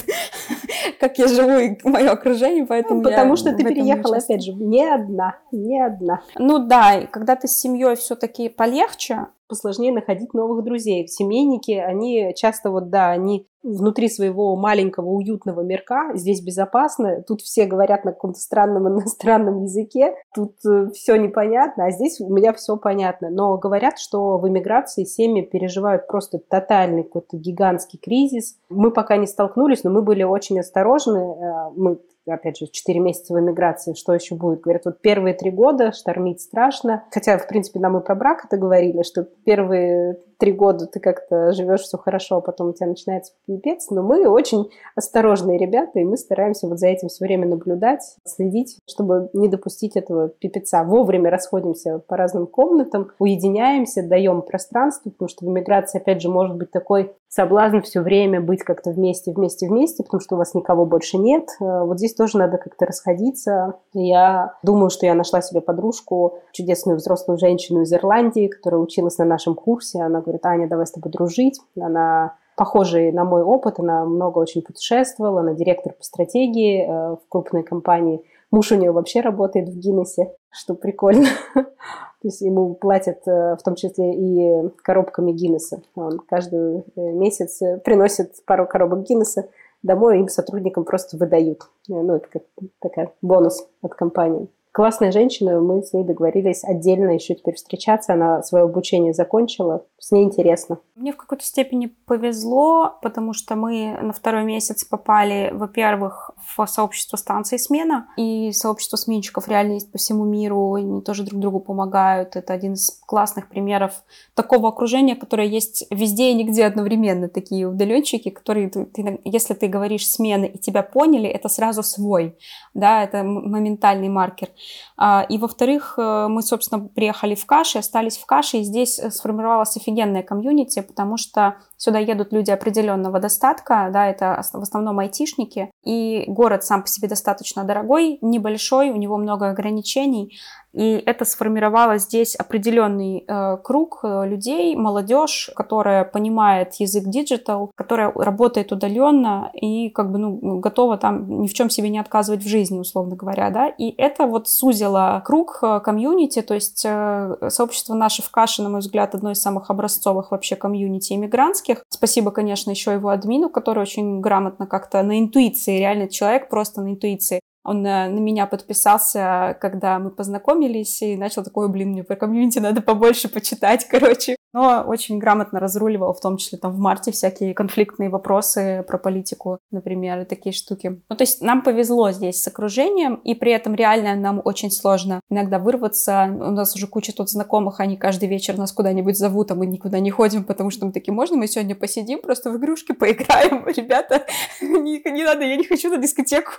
как 1.01 1.19
я 1.19 1.27
живу 1.29 1.59
и 1.59 1.77
мое 1.85 2.11
окружение, 2.11 2.67
поэтому 2.67 3.03
ну, 3.03 3.09
Потому 3.09 3.37
что 3.37 3.53
ты 3.53 3.65
переехала, 3.65 4.17
опять 4.17 4.45
же, 4.45 4.53
не 4.53 4.85
одна, 4.85 5.39
не 5.51 5.81
одна. 5.81 6.23
Ну 6.37 6.59
да, 6.59 7.07
когда 7.11 7.37
ты 7.37 7.49
с 7.49 7.59
семьей 7.59 7.97
все-таки 7.97 8.49
полегче, 8.49 9.27
посложнее 9.51 9.93
находить 9.93 10.33
новых 10.33 10.65
друзей. 10.65 11.07
Семейники, 11.09 11.73
они 11.73 12.33
часто 12.35 12.71
вот, 12.71 12.89
да, 12.89 13.11
они 13.11 13.47
внутри 13.63 14.09
своего 14.09 14.57
маленького 14.57 15.11
уютного 15.11 15.61
мирка, 15.61 16.13
здесь 16.15 16.41
безопасно, 16.41 17.23
тут 17.23 17.43
все 17.43 17.67
говорят 17.67 18.05
на 18.07 18.13
каком-то 18.13 18.39
странном 18.39 18.89
иностранном 18.95 19.65
языке, 19.65 20.15
тут 20.35 20.55
э, 20.67 20.91
все 20.95 21.17
непонятно, 21.17 21.87
а 21.87 21.91
здесь 21.91 22.21
у 22.21 22.33
меня 22.33 22.53
все 22.55 22.77
понятно. 22.77 23.29
Но 23.29 23.59
говорят, 23.59 23.99
что 23.99 24.39
в 24.39 24.49
эмиграции 24.49 25.05
семьи 25.05 25.43
переживают 25.43 26.07
просто 26.07 26.39
тотальный 26.39 27.03
какой-то 27.03 27.37
гигантский 27.37 27.99
кризис. 27.99 28.57
Мы 28.71 28.91
пока 28.91 29.17
не 29.19 29.27
столкнулись, 29.27 29.85
но 29.85 29.91
мы 29.91 30.03
были 30.03 30.23
очень 30.23 30.59
осторожны. 30.59 31.19
Э, 31.19 31.71
мы 31.77 31.99
опять 32.27 32.59
же, 32.59 32.67
4 32.67 33.01
месяца 33.01 33.35
в 33.35 33.41
эмиграции, 33.41 33.95
что 33.95 34.13
еще 34.13 34.35
будет? 34.35 34.61
Говорят, 34.61 34.85
вот 34.85 35.01
первые 35.01 35.35
три 35.35 35.51
года 35.51 35.93
штормить 35.93 36.41
страшно. 36.41 37.05
Хотя, 37.11 37.39
в 37.39 37.47
принципе, 37.47 37.81
нам 37.81 37.99
и 37.99 38.05
про 38.05 38.15
брак 38.15 38.45
это 38.45 38.57
говорили, 38.57 39.03
что 39.03 39.25
первые 39.45 40.19
три 40.41 40.53
года 40.53 40.87
ты 40.87 40.99
как-то 40.99 41.53
живешь 41.53 41.83
все 41.83 41.99
хорошо, 41.99 42.37
а 42.37 42.41
потом 42.41 42.71
у 42.71 42.73
тебя 42.73 42.87
начинается 42.87 43.35
пипец, 43.47 43.91
но 43.91 44.03
мы 44.03 44.27
очень 44.27 44.71
осторожные 44.97 45.59
ребята, 45.59 46.01
и 46.01 46.05
мы 46.05 46.17
стараемся 46.17 46.67
вот 46.67 46.79
за 46.79 46.89
этим 46.89 47.09
все 47.09 47.25
время 47.25 47.47
наблюдать, 47.47 48.17
следить, 48.25 48.79
чтобы 48.89 49.29
не 49.35 49.49
допустить 49.49 49.97
этого 49.97 50.31
пипеца. 50.31 50.83
Вовремя 50.83 51.31
расходимся 51.31 51.99
по 51.99 52.17
разным 52.17 52.47
комнатам, 52.47 53.11
уединяемся, 53.19 54.03
даем 54.03 54.41
пространство, 54.43 55.11
потому 55.11 55.29
что 55.29 55.45
в 55.45 55.49
эмиграции, 55.49 55.99
опять 55.99 56.23
же, 56.23 56.31
может 56.31 56.57
быть 56.57 56.71
такой 56.71 57.13
соблазн 57.31 57.79
все 57.81 58.01
время 58.01 58.41
быть 58.41 58.63
как-то 58.63 58.91
вместе, 58.91 59.33
вместе, 59.33 59.69
вместе, 59.69 60.03
потому 60.03 60.21
что 60.21 60.35
у 60.35 60.39
вас 60.39 60.55
никого 60.55 60.85
больше 60.85 61.17
нет. 61.17 61.49
Э, 61.61 61.85
вот 61.85 61.99
здесь 61.99 62.15
тоже 62.15 62.37
надо 62.37 62.59
как-то 62.59 62.85
расходиться. 62.85 63.75
Я 63.95 64.55
думаю, 64.63 64.91
что 64.91 65.07
я 65.07 65.15
нашла 65.15 65.41
себе 65.41 65.61
подружку, 65.61 66.39
чудесную 66.53 66.99
взрослую 66.99 67.39
женщину 67.39 67.83
из 67.83 67.93
Ирландии, 67.93 68.49
которая 68.49 68.81
училась 68.81 69.19
на 69.19 69.25
нашем 69.25 69.55
курсе. 69.55 70.03
Она 70.03 70.21
говорит, 70.21 70.45
Аня, 70.45 70.69
давай 70.69 70.87
с 70.87 70.91
тобой 70.91 71.13
дружить. 71.13 71.61
Она 71.81 72.35
похожий 72.57 73.13
на 73.13 73.25
мой 73.25 73.43
опыт, 73.43 73.79
она 73.79 74.05
много 74.05 74.39
очень 74.39 74.61
путешествовала, 74.61 75.41
она 75.41 75.55
директор 75.55 75.95
по 75.95 76.03
стратегии 76.03 76.83
э, 76.83 77.17
в 77.17 77.21
крупной 77.29 77.63
компании. 77.63 78.23
Муж 78.51 78.73
у 78.73 78.77
нее 78.77 78.91
вообще 78.91 79.21
работает 79.21 79.69
в 79.69 79.79
Гиннессе, 79.79 80.35
что 80.51 80.75
прикольно. 80.75 81.29
То 81.55 82.29
есть 82.29 82.41
ему 82.41 82.75
платят 82.75 83.27
э, 83.27 83.57
в 83.57 83.63
том 83.63 83.77
числе 83.77 84.13
и 84.15 84.69
коробками 84.83 85.33
Гиннесса. 85.33 85.83
Он 85.95 86.19
каждый 86.19 86.81
э, 86.81 86.83
месяц 86.97 87.61
приносит 87.85 88.45
пару 88.45 88.67
коробок 88.67 89.05
Гиннесса 89.05 89.49
домой, 89.83 90.19
им 90.19 90.29
сотрудникам 90.29 90.85
просто 90.85 91.17
выдают. 91.17 91.63
Ну, 91.89 92.17
это 92.17 92.29
как 92.29 92.43
такая 92.81 93.13
бонус 93.23 93.67
от 93.83 93.95
компании 93.95 94.49
классная 94.73 95.13
женщина, 95.13 95.61
мы 95.61 95.83
с 95.83 95.93
ней 95.93 96.05
договорились 96.05 96.65
отдельно 96.65 97.11
еще 97.11 97.35
теперь 97.35 97.55
встречаться. 97.55 98.13
Она 98.13 98.43
свое 98.43 98.65
обучение 98.65 99.13
закончила, 99.13 99.85
с 99.99 100.13
ней 100.13 100.25
интересно. 100.25 100.79
Мне 100.95 101.13
в 101.13 101.17
какой-то 101.17 101.45
степени 101.45 101.87
повезло, 101.87 102.99
потому 103.03 103.33
что 103.33 103.57
мы 103.57 103.99
на 104.01 104.13
второй 104.13 104.45
месяц 104.45 104.85
попали, 104.85 105.51
во-первых, 105.53 106.31
в 106.57 106.67
сообщество 106.67 107.17
станции 107.17 107.57
смена, 107.57 108.09
и 108.17 108.53
сообщество 108.53 108.97
сменщиков 108.97 109.49
реально 109.49 109.75
есть 109.75 109.91
по 109.91 109.99
всему 109.99 110.25
миру, 110.25 110.75
они 110.75 111.01
тоже 111.01 111.25
друг 111.25 111.41
другу 111.41 111.61
помогают. 111.61 112.37
Это 112.37 112.53
один 112.53 112.75
из 112.75 113.01
классных 113.07 113.49
примеров 113.49 114.05
такого 114.35 114.69
окружения, 114.69 115.17
которое 115.17 115.49
есть 115.49 115.87
везде 115.91 116.31
и 116.31 116.35
нигде 116.35 116.65
одновременно. 116.65 117.29
Такие 117.29 117.67
удаленщики, 117.67 118.29
которые, 118.31 118.69
ты, 118.69 119.21
если 119.25 119.55
ты 119.55 119.69
говоришь 119.69 120.09
смены 120.09 120.47
и 120.47 120.59
тебя 120.59 120.83
поняли, 120.83 121.29
это 121.29 121.49
сразу 121.49 121.83
свой, 121.83 122.37
да, 122.75 123.03
это 123.03 123.23
моментальный 123.23 124.09
маркер. 124.09 124.51
А, 124.97 125.25
и, 125.29 125.39
во-вторых, 125.39 125.95
э, 125.97 126.27
мы, 126.29 126.43
собственно, 126.43 126.87
приехали 126.89 127.35
в 127.35 127.47
Каши, 127.47 127.79
остались 127.79 128.19
в 128.19 128.27
Каше, 128.27 128.59
и 128.59 128.63
здесь 128.63 128.99
э, 128.99 129.11
сформировалась 129.11 129.77
офигенная 129.77 130.23
комьюнити, 130.23 130.81
потому 130.81 131.17
что 131.17 131.57
сюда 131.81 131.99
едут 131.99 132.33
люди 132.33 132.51
определенного 132.51 133.19
достатка, 133.21 133.89
да, 133.91 134.07
это 134.07 134.43
в 134.53 134.61
основном 134.61 134.99
айтишники, 134.99 135.71
и 135.83 136.25
город 136.29 136.63
сам 136.63 136.83
по 136.83 136.89
себе 136.89 137.09
достаточно 137.09 137.65
дорогой, 137.65 138.19
небольшой, 138.21 138.91
у 138.91 138.97
него 138.97 139.17
много 139.17 139.49
ограничений, 139.49 140.39
и 140.73 141.03
это 141.05 141.25
сформировало 141.25 141.99
здесь 141.99 142.37
определенный 142.37 143.25
э, 143.27 143.57
круг 143.63 144.01
э, 144.05 144.29
людей, 144.29 144.77
молодежь, 144.77 145.51
которая 145.57 146.05
понимает 146.05 146.75
язык 146.75 147.05
digital, 147.07 147.73
которая 147.75 148.13
работает 148.13 148.71
удаленно 148.71 149.51
и 149.53 149.91
как 149.91 150.13
бы 150.13 150.19
ну, 150.19 150.61
готова 150.61 150.97
там 150.97 151.43
ни 151.43 151.49
в 151.49 151.55
чем 151.55 151.71
себе 151.71 151.89
не 151.89 151.99
отказывать 151.99 152.45
в 152.45 152.49
жизни, 152.49 152.79
условно 152.79 153.17
говоря, 153.17 153.51
да. 153.51 153.67
И 153.67 153.93
это 153.99 154.27
вот 154.27 154.49
сузило 154.49 155.21
круг 155.25 155.59
э, 155.63 155.81
комьюнити, 155.81 156.41
то 156.41 156.55
есть 156.55 156.85
э, 156.87 157.49
сообщество 157.49 157.95
наше 157.95 158.23
в 158.23 158.31
Каше, 158.31 158.63
на 158.63 158.69
мой 158.69 158.81
взгляд, 158.81 159.17
одно 159.17 159.33
из 159.33 159.43
самых 159.43 159.71
образцовых 159.71 160.31
вообще 160.31 160.55
комьюнити 160.55 161.15
иммигрантских. 161.15 161.70
Спасибо, 161.89 162.31
конечно, 162.31 162.71
еще 162.71 162.93
его 162.93 163.09
админу, 163.11 163.51
который 163.51 163.81
очень 163.81 164.21
грамотно 164.21 164.67
как-то 164.67 165.03
на 165.03 165.19
интуиции, 165.19 165.79
реально 165.79 166.09
человек 166.09 166.49
просто 166.49 166.81
на 166.83 166.91
интуиции. 166.91 167.41
Он 167.63 167.83
на, 167.83 168.09
на 168.09 168.19
меня 168.19 168.47
подписался, 168.47 169.57
когда 169.61 169.99
мы 169.99 170.11
познакомились, 170.11 171.03
и 171.03 171.17
начал 171.17 171.45
такой, 171.45 171.69
блин, 171.69 171.91
мне 171.91 172.05
про 172.05 172.17
комьюнити 172.17 172.59
надо 172.59 172.81
побольше 172.81 173.29
почитать, 173.29 173.85
короче 173.91 174.37
но 174.53 174.85
очень 174.87 175.19
грамотно 175.19 175.61
разруливал, 175.61 176.13
в 176.13 176.21
том 176.21 176.37
числе 176.37 176.59
там 176.59 176.73
в 176.73 176.79
марте 176.79 177.13
всякие 177.13 177.55
конфликтные 177.55 178.11
вопросы 178.11 178.85
про 178.87 178.99
политику, 178.99 179.59
например, 179.71 180.21
и 180.21 180.25
такие 180.25 180.53
штуки. 180.53 181.01
Ну, 181.09 181.17
то 181.17 181.23
есть 181.23 181.41
нам 181.41 181.63
повезло 181.63 182.11
здесь 182.11 182.43
с 182.43 182.49
окружением, 182.49 183.15
и 183.17 183.35
при 183.35 183.53
этом 183.53 183.75
реально 183.75 184.15
нам 184.17 184.41
очень 184.45 184.71
сложно 184.71 185.21
иногда 185.31 185.59
вырваться. 185.59 186.29
У 186.31 186.51
нас 186.51 186.75
уже 186.75 186.87
куча 186.87 187.15
тут 187.15 187.31
знакомых, 187.31 187.81
они 187.81 187.97
каждый 187.97 188.29
вечер 188.29 188.59
нас 188.59 188.73
куда-нибудь 188.73 189.17
зовут, 189.17 189.51
а 189.53 189.55
мы 189.55 189.67
никуда 189.67 190.01
не 190.01 190.11
ходим, 190.11 190.45
потому 190.45 190.71
что 190.71 190.87
мы 190.87 190.93
такие, 190.93 191.13
можно 191.13 191.37
мы 191.37 191.47
сегодня 191.47 191.77
посидим, 191.77 192.21
просто 192.21 192.51
в 192.51 192.57
игрушки 192.57 192.93
поиграем? 192.93 193.65
Ребята, 193.77 194.27
не, 194.61 195.01
не 195.11 195.25
надо, 195.25 195.45
я 195.45 195.57
не 195.57 195.65
хочу 195.65 195.91
на 195.91 195.99
дискотеку, 195.99 196.53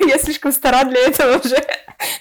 я 0.00 0.18
слишком 0.18 0.52
стара 0.52 0.88
для 0.88 1.00
этого 1.06 1.38
уже. 1.38 1.56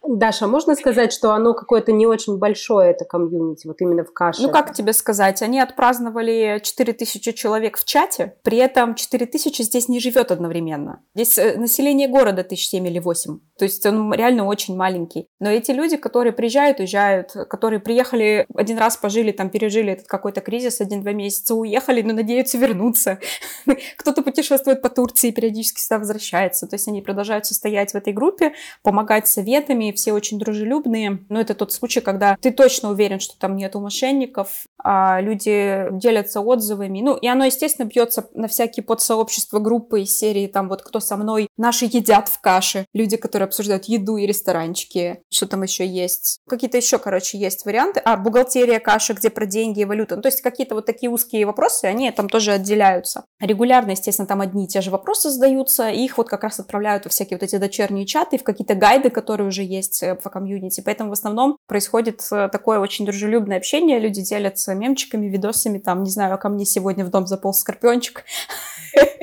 Даша, 0.08 0.47
можно 0.47 0.75
сказать, 0.75 1.12
что 1.12 1.32
оно 1.32 1.53
какое-то 1.53 1.91
не 1.91 2.06
очень 2.06 2.38
большое, 2.38 2.91
это 2.91 3.06
комьюнити, 3.06 3.67
вот 3.67 3.82
именно 3.82 4.03
в 4.03 4.13
каше? 4.13 4.41
Ну, 4.43 4.49
как 4.49 4.73
тебе 4.73 4.93
сказать? 4.93 5.07
Они 5.41 5.60
отпраздновали 5.60 6.60
4000 6.62 7.32
человек 7.34 7.78
в 7.78 7.86
чате, 7.86 8.36
при 8.43 8.58
этом 8.58 8.96
4000 8.96 9.62
здесь 9.62 9.89
не 9.89 10.00
живет 10.00 10.32
одновременно. 10.32 11.04
Здесь 11.15 11.38
э, 11.38 11.58
население 11.58 12.08
города 12.08 12.43
тысяч 12.43 12.70
семь 12.70 12.88
или 12.88 13.00
восемь, 13.00 13.39
то 13.58 13.65
есть 13.65 13.86
он 13.86 14.13
реально 14.13 14.46
очень 14.46 14.76
маленький. 14.76 15.28
Но 15.39 15.50
эти 15.50 15.72
люди, 15.72 15.98
которые 15.98 16.34
приезжают, 16.34 16.80
уезжают, 16.80 17.32
которые 17.50 17.80
приехали 17.80 18.46
один 18.56 18.78
раз, 18.78 18.98
пожили 18.98 19.32
там, 19.32 19.50
пережили 19.50 19.93
этот 19.93 20.08
какой-то 20.08 20.41
кризис 20.41 20.82
один-два 20.82 21.13
месяца, 21.13 21.56
уехали, 21.56 22.02
но 22.02 22.13
надеются 22.13 22.58
вернуться. 22.58 23.20
Кто-то 23.98 24.22
путешествует 24.22 24.82
по 24.82 24.89
Турции 24.89 25.30
и 25.30 25.32
периодически 25.32 25.80
сюда 25.80 26.00
возвращается. 26.00 26.67
То 26.67 26.76
есть 26.76 26.88
они 26.88 27.02
продолжают 27.02 27.46
состоять 27.46 27.91
в 27.91 27.96
этой 27.96 28.13
группе, 28.13 28.54
помогать 28.84 29.28
советами, 29.28 29.91
все 29.91 30.13
очень 30.13 30.39
дружелюбные. 30.39 31.20
Но 31.30 31.39
это 31.39 31.56
тот 31.56 31.72
случай, 31.74 32.02
когда 32.02 32.38
ты 32.39 32.52
точно 32.52 32.91
уверен, 32.91 33.20
что 33.20 33.38
там 33.38 33.56
нету 33.56 33.80
мошенников, 33.80 34.65
люди 34.83 35.87
делятся 35.91 36.41
отзывами. 36.41 37.01
Ну, 37.01 37.15
и 37.15 37.27
оно, 37.27 37.45
естественно, 37.45 37.85
бьется 37.85 38.27
на 38.33 38.47
всякие 38.47 38.83
подсообщества, 38.83 39.59
группы 39.59 40.01
из 40.01 40.17
серии, 40.17 40.47
там 40.47 40.69
вот 40.69 40.81
кто 40.81 40.99
со 40.99 41.17
мной, 41.17 41.49
наши 41.57 41.85
едят 41.85 42.29
в 42.29 42.39
каше, 42.39 42.85
люди, 42.93 43.17
которые 43.17 43.47
обсуждают 43.47 43.85
еду 43.85 44.17
и 44.17 44.25
ресторанчики, 44.25 45.23
что 45.29 45.47
там 45.47 45.63
еще 45.63 45.85
есть. 45.85 46.39
Какие-то 46.47 46.77
еще, 46.77 46.99
короче, 46.99 47.37
есть 47.37 47.65
варианты. 47.65 48.01
А, 48.05 48.17
бухгалтерия 48.17 48.79
каша, 48.79 49.13
где 49.13 49.29
про 49.29 49.45
деньги 49.45 49.81
и 49.81 49.85
валюту. 49.85 50.15
Ну, 50.15 50.21
то 50.21 50.27
есть 50.27 50.41
какие-то 50.41 50.75
вот 50.75 50.85
такие 50.85 51.09
узкие 51.09 51.45
вопросы, 51.45 51.85
они 51.85 52.11
там 52.11 52.29
тоже 52.29 52.51
отделяются. 52.51 53.25
Регулярно, 53.39 53.91
естественно, 53.91 54.27
там 54.27 54.41
одни 54.41 54.65
и 54.65 54.67
те 54.67 54.81
же 54.81 54.91
вопросы 54.91 55.29
задаются, 55.29 55.89
и 55.89 56.03
их 56.03 56.17
вот 56.17 56.29
как 56.29 56.43
раз 56.43 56.59
отправляют 56.59 57.05
во 57.05 57.09
всякие 57.09 57.37
вот 57.37 57.43
эти 57.43 57.57
дочерние 57.57 58.05
чаты, 58.05 58.37
в 58.37 58.43
какие-то 58.43 58.75
гайды, 58.75 59.09
которые 59.09 59.47
уже 59.47 59.63
есть 59.63 60.03
э, 60.03 60.15
по 60.15 60.29
комьюнити. 60.29 60.81
Поэтому 60.81 61.09
в 61.09 61.13
основном 61.13 61.57
происходит 61.67 62.21
э, 62.31 62.49
такое 62.51 62.79
очень 62.79 63.05
дружелюбное 63.05 63.57
общение, 63.57 63.99
люди 63.99 64.21
делятся 64.21 64.66
мемчиками, 64.73 65.27
видосами, 65.27 65.77
там, 65.77 66.03
не 66.03 66.10
знаю, 66.10 66.38
ко 66.38 66.49
мне 66.49 66.65
сегодня 66.65 67.06
в 67.06 67.10
дом 67.10 67.27
заполз 67.27 67.60
скорпиончик. 67.60 68.23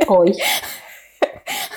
Ой. 0.09 0.37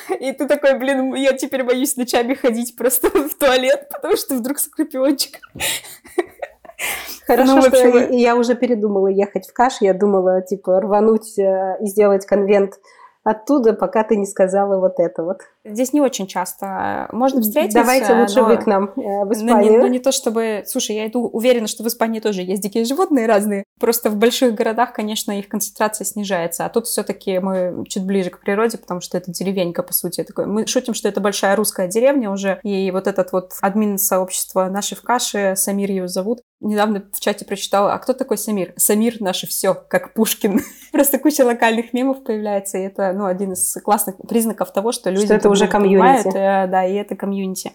И 0.20 0.32
ты 0.32 0.48
такой, 0.48 0.78
блин, 0.80 1.14
я 1.16 1.34
теперь 1.34 1.64
боюсь 1.64 1.98
ночами 1.98 2.34
ходить 2.34 2.76
просто 2.76 3.10
в 3.10 3.36
туалет, 3.36 3.88
потому 3.92 4.16
что 4.16 4.36
вдруг 4.36 4.60
скорпиончик. 4.60 5.40
Хорошо, 7.28 7.56
ну, 7.56 7.62
что 7.62 7.88
общем... 7.88 8.12
я 8.12 8.36
уже 8.36 8.56
передумала 8.56 9.08
ехать 9.08 9.48
в 9.48 9.54
каш. 9.54 9.82
Я 9.82 9.94
думала, 9.94 10.42
типа, 10.42 10.80
рвануть 10.80 11.38
э, 11.38 11.78
и 11.82 11.88
сделать 11.88 12.26
конвент 12.26 12.80
оттуда, 13.24 13.74
пока 13.74 14.04
ты 14.04 14.16
не 14.16 14.26
сказала 14.26 14.80
вот 14.80 15.00
это 15.00 15.24
вот. 15.24 15.42
Здесь 15.70 15.94
не 15.94 16.02
очень 16.02 16.28
часто 16.28 17.08
можно 17.12 17.42
встретиться. 17.42 17.80
Давайте 17.80 18.14
лучше 18.14 18.42
вы 18.42 18.58
к 18.58 18.66
нам 18.66 18.86
э, 18.96 19.26
в 19.26 19.32
Испанию. 19.32 19.72
Ну 19.74 19.78
не, 19.78 19.78
ну 19.78 19.88
не 19.88 20.00
то 20.00 20.12
чтобы... 20.12 20.64
Слушай, 20.66 20.98
я 20.98 21.08
иду 21.08 21.28
уверена, 21.28 21.68
что 21.68 21.84
в 21.84 21.88
Испании 21.88 22.20
тоже 22.20 22.42
есть 22.42 22.62
дикие 22.62 22.86
животные 22.86 23.28
разные. 23.28 23.64
Просто 23.80 24.10
в 24.10 24.16
больших 24.16 24.56
городах, 24.56 24.94
конечно, 24.94 25.38
их 25.38 25.48
концентрация 25.48 26.06
снижается. 26.06 26.66
А 26.66 26.70
тут 26.70 26.88
все 26.88 27.04
таки 27.04 27.40
мы 27.40 27.86
чуть 27.88 28.06
ближе 28.06 28.30
к 28.30 28.40
природе, 28.40 28.78
потому 28.78 29.02
что 29.02 29.18
это 29.18 29.32
деревенька, 29.32 29.84
по 29.84 29.94
сути. 29.94 30.24
Такой. 30.24 30.46
Мы 30.46 30.66
шутим, 30.68 30.94
что 30.94 31.08
это 31.08 31.22
большая 31.22 31.56
русская 31.56 31.88
деревня 31.88 32.32
уже. 32.32 32.60
И 32.64 32.92
вот 32.92 33.08
этот 33.08 33.32
вот 33.32 33.54
админ 33.62 33.98
сообщества 33.98 34.66
«Наши 34.66 34.96
в 34.96 35.02
каше», 35.02 35.56
Самир 35.56 35.90
ее 35.90 36.08
зовут, 36.08 36.42
недавно 36.60 37.04
в 37.14 37.20
чате 37.20 37.46
прочитала, 37.46 37.94
а 37.94 38.00
кто 38.00 38.14
такой 38.14 38.38
Самир? 38.38 38.74
Самир 38.78 39.22
наше 39.22 39.48
все, 39.48 39.74
как 39.76 40.14
Пушкин. 40.14 40.62
Просто 40.92 41.20
куча 41.20 41.46
локальных 41.46 41.94
мемов 41.94 42.24
появляется, 42.24 42.78
и 42.78 42.82
это, 42.82 43.14
ну, 43.14 43.26
один 43.26 43.54
из 43.54 43.74
классных 43.84 44.18
признаков 44.28 44.72
того, 44.74 44.92
что 44.92 45.10
люди... 45.10 45.26
Что 45.26 45.36
это 45.36 45.50
уже 45.58 45.68
комьюнити. 45.68 46.36
Э, 46.36 46.68
да, 46.68 46.86
и 46.86 46.94
это 46.94 47.16
комьюнити. 47.16 47.72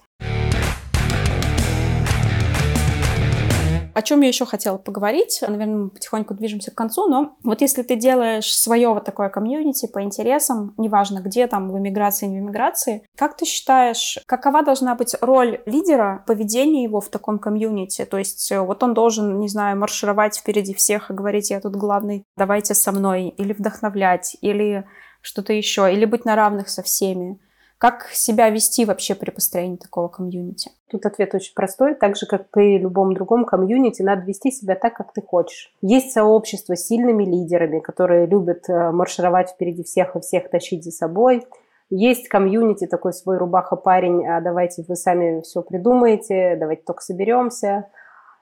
О 3.95 4.01
чем 4.01 4.23
я 4.23 4.29
еще 4.29 4.47
хотела 4.47 4.79
поговорить? 4.79 5.41
Наверное, 5.47 5.77
мы 5.77 5.91
потихоньку 5.91 6.35
движемся 6.35 6.71
к 6.71 6.75
концу, 6.75 7.09
но 7.09 7.37
вот 7.45 7.61
если 7.61 7.83
ты 7.83 7.97
делаешь 7.97 8.57
свое 8.57 8.89
вот 8.89 9.05
такое 9.05 9.29
комьюнити 9.29 9.87
по 9.87 10.03
интересам, 10.03 10.75
неважно 10.79 11.21
где 11.21 11.47
там, 11.47 11.71
в 11.71 11.79
эмиграции, 11.79 12.27
не 12.27 12.41
в 12.41 12.45
эмиграции, 12.45 13.05
как 13.17 13.37
ты 13.37 13.45
считаешь, 13.45 14.19
какова 14.27 14.63
должна 14.63 14.95
быть 14.95 15.15
роль 15.21 15.61
лидера, 15.67 16.25
поведение 16.27 16.85
его 16.85 17.01
в 17.01 17.11
таком 17.11 17.39
комьюнити? 17.39 18.07
То 18.07 18.17
есть 18.17 18.51
э, 18.51 18.61
вот 18.61 18.83
он 18.83 18.95
должен, 18.95 19.39
не 19.39 19.49
знаю, 19.49 19.79
маршировать 19.79 20.39
впереди 20.39 20.73
всех 20.73 21.11
и 21.11 21.15
говорить, 21.15 21.51
я 21.51 21.61
тут 21.61 21.77
главный, 21.77 22.25
давайте 22.37 22.75
со 22.75 22.93
мной, 22.93 23.29
или 23.29 23.53
вдохновлять, 23.53 24.37
или 24.41 24.85
что-то 25.21 25.53
еще, 25.53 25.93
или 25.93 26.07
быть 26.07 26.25
на 26.25 26.35
равных 26.35 26.71
со 26.71 26.83
всеми. 26.83 27.39
Как 27.83 28.11
себя 28.13 28.49
вести 28.49 28.85
вообще 28.85 29.17
при 29.17 29.31
построении 29.33 29.75
такого 29.75 30.07
комьюнити? 30.07 30.71
Тут 30.89 31.05
ответ 31.05 31.35
очень 31.35 31.53
простой. 31.53 31.97
Так 31.97 32.15
же, 32.15 32.27
как 32.27 32.49
при 32.49 32.79
любом 32.79 33.13
другом 33.13 33.45
комьюнити, 33.45 34.03
надо 34.03 34.23
вести 34.23 34.53
себя 34.53 34.77
так, 34.77 34.95
как 34.95 35.13
ты 35.13 35.21
хочешь. 35.21 35.75
Есть 35.83 36.13
сообщество 36.13 36.77
с 36.77 36.87
сильными 36.87 37.25
лидерами, 37.25 37.81
которые 37.81 38.27
любят 38.27 38.69
э, 38.69 38.93
маршировать 38.93 39.51
впереди 39.51 39.83
всех 39.83 40.15
и 40.15 40.21
всех 40.21 40.49
тащить 40.49 40.85
за 40.85 40.93
собой. 40.93 41.45
Есть 41.91 42.29
комьюнити, 42.29 42.87
такой 42.87 43.13
свой 43.13 43.37
рубаха-парень, 43.37 44.29
а 44.29 44.41
давайте 44.41 44.85
вы 44.87 44.95
сами 44.95 45.41
все 45.41 45.61
придумаете, 45.61 46.55
давайте 46.61 46.85
только 46.85 47.03
соберемся. 47.03 47.89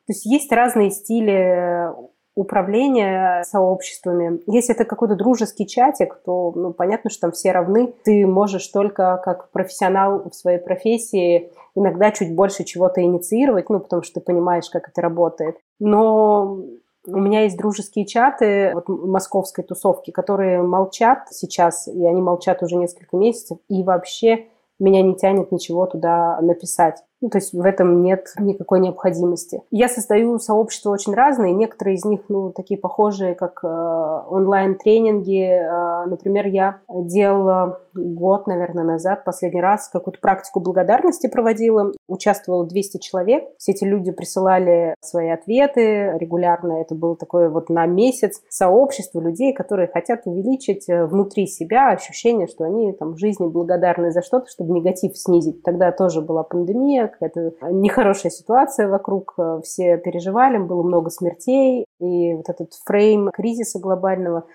То 0.06 0.12
есть 0.12 0.26
есть 0.26 0.52
разные 0.52 0.90
стили 0.90 1.88
управления 2.34 3.42
сообществами. 3.44 4.40
Если 4.46 4.74
это 4.74 4.84
какой-то 4.84 5.16
дружеский 5.16 5.66
чатик, 5.66 6.20
то 6.24 6.52
ну, 6.54 6.72
понятно, 6.72 7.10
что 7.10 7.22
там 7.22 7.32
все 7.32 7.52
равны. 7.52 7.92
Ты 8.04 8.26
можешь 8.26 8.66
только 8.68 9.20
как 9.24 9.50
профессионал 9.50 10.28
в 10.30 10.34
своей 10.34 10.58
профессии 10.58 11.52
иногда 11.74 12.10
чуть 12.10 12.34
больше 12.34 12.64
чего-то 12.64 13.02
инициировать, 13.02 13.68
ну, 13.70 13.80
потому 13.80 14.02
что 14.02 14.20
ты 14.20 14.26
понимаешь, 14.26 14.68
как 14.70 14.88
это 14.88 15.00
работает. 15.00 15.56
Но 15.78 16.58
у 17.06 17.18
меня 17.18 17.42
есть 17.42 17.56
дружеские 17.56 18.06
чаты 18.06 18.72
вот, 18.74 18.88
московской 18.88 19.64
тусовки, 19.64 20.10
которые 20.10 20.62
молчат 20.62 21.28
сейчас, 21.30 21.88
и 21.88 22.04
они 22.04 22.20
молчат 22.20 22.62
уже 22.62 22.76
несколько 22.76 23.16
месяцев, 23.16 23.58
и 23.68 23.82
вообще 23.82 24.46
меня 24.78 25.02
не 25.02 25.14
тянет 25.14 25.52
ничего 25.52 25.86
туда 25.86 26.40
написать. 26.40 27.02
Ну, 27.20 27.28
то 27.28 27.38
есть 27.38 27.52
в 27.52 27.62
этом 27.62 28.02
нет 28.02 28.26
никакой 28.38 28.80
необходимости. 28.80 29.62
Я 29.70 29.88
создаю 29.88 30.38
сообщества 30.38 30.90
очень 30.90 31.14
разные. 31.14 31.52
Некоторые 31.52 31.96
из 31.96 32.04
них, 32.04 32.22
ну, 32.28 32.50
такие 32.50 32.80
похожие, 32.80 33.34
как 33.34 33.60
э, 33.62 33.66
онлайн-тренинги. 33.66 35.42
Э, 35.42 36.06
например, 36.06 36.46
я 36.46 36.78
делала 36.88 37.80
год, 37.94 38.46
наверное, 38.46 38.84
назад, 38.84 39.24
последний 39.24 39.60
раз, 39.60 39.88
какую-то 39.88 40.20
практику 40.20 40.60
благодарности 40.60 41.26
проводила. 41.26 41.92
Участвовало 42.08 42.66
200 42.66 42.98
человек. 42.98 43.44
Все 43.58 43.72
эти 43.72 43.84
люди 43.84 44.12
присылали 44.12 44.94
свои 45.00 45.28
ответы 45.28 46.16
регулярно. 46.18 46.80
Это 46.80 46.94
было 46.94 47.16
такое 47.16 47.50
вот 47.50 47.68
на 47.68 47.86
месяц 47.86 48.40
сообщество 48.48 49.20
людей, 49.20 49.52
которые 49.52 49.88
хотят 49.88 50.22
увеличить 50.24 50.88
э, 50.88 51.04
внутри 51.04 51.46
себя 51.46 51.90
ощущение, 51.90 52.46
что 52.46 52.64
они 52.64 52.92
там 52.92 53.12
в 53.12 53.18
жизни 53.18 53.46
благодарны 53.46 54.10
за 54.10 54.22
что-то, 54.22 54.48
чтобы 54.48 54.72
негатив 54.72 55.18
снизить. 55.18 55.62
Тогда 55.62 55.92
тоже 55.92 56.22
была 56.22 56.44
пандемия, 56.44 57.09
какая-то 57.10 57.52
нехорошая 57.70 58.30
ситуация 58.30 58.88
вокруг, 58.88 59.34
э, 59.38 59.60
все 59.62 59.98
переживали, 59.98 60.58
было 60.58 60.82
много 60.82 61.10
смертей, 61.10 61.84
и 62.00 62.34
вот 62.34 62.48
этот 62.48 62.74
фрейм 62.84 63.30
кризиса 63.30 63.78
глобального– 63.78 64.44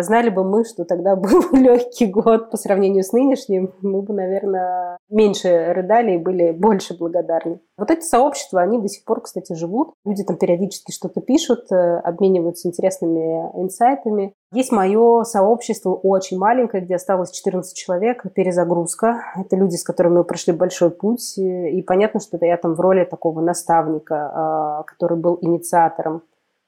знали 0.00 0.30
бы 0.30 0.44
мы, 0.44 0.64
что 0.64 0.84
тогда 0.84 1.16
был 1.16 1.42
легкий 1.52 2.06
год 2.06 2.50
по 2.50 2.56
сравнению 2.56 3.04
с 3.04 3.12
нынешним, 3.12 3.72
мы 3.82 4.02
бы, 4.02 4.12
наверное, 4.14 4.98
меньше 5.08 5.72
рыдали 5.72 6.14
и 6.14 6.18
были 6.18 6.52
больше 6.52 6.96
благодарны. 6.96 7.60
Вот 7.78 7.90
эти 7.90 8.02
сообщества, 8.02 8.62
они 8.62 8.80
до 8.80 8.88
сих 8.88 9.04
пор, 9.04 9.20
кстати, 9.20 9.52
живут. 9.52 9.92
Люди 10.04 10.24
там 10.24 10.36
периодически 10.36 10.92
что-то 10.92 11.20
пишут, 11.20 11.70
э, 11.70 11.98
обмениваются 11.98 12.68
интересными 12.68 13.50
инсайтами. 13.54 14.32
Есть 14.52 14.72
мое 14.72 15.24
сообщество 15.24 15.94
очень 15.94 16.38
маленькое, 16.38 16.82
где 16.82 16.94
осталось 16.96 17.30
14 17.30 17.76
человек, 17.76 18.24
перезагрузка. 18.34 19.22
Это 19.36 19.56
люди, 19.56 19.76
с 19.76 19.84
которыми 19.84 20.18
мы 20.18 20.24
прошли 20.24 20.52
большой 20.52 20.90
путь. 20.90 21.36
И 21.36 21.82
понятно, 21.82 22.20
что 22.20 22.36
это 22.36 22.46
я 22.46 22.56
там 22.56 22.74
в 22.74 22.80
роли 22.80 23.04
такого 23.04 23.40
наставника, 23.40 24.30
а, 24.32 24.82
который 24.84 25.18
был 25.18 25.38
инициатором 25.40 26.22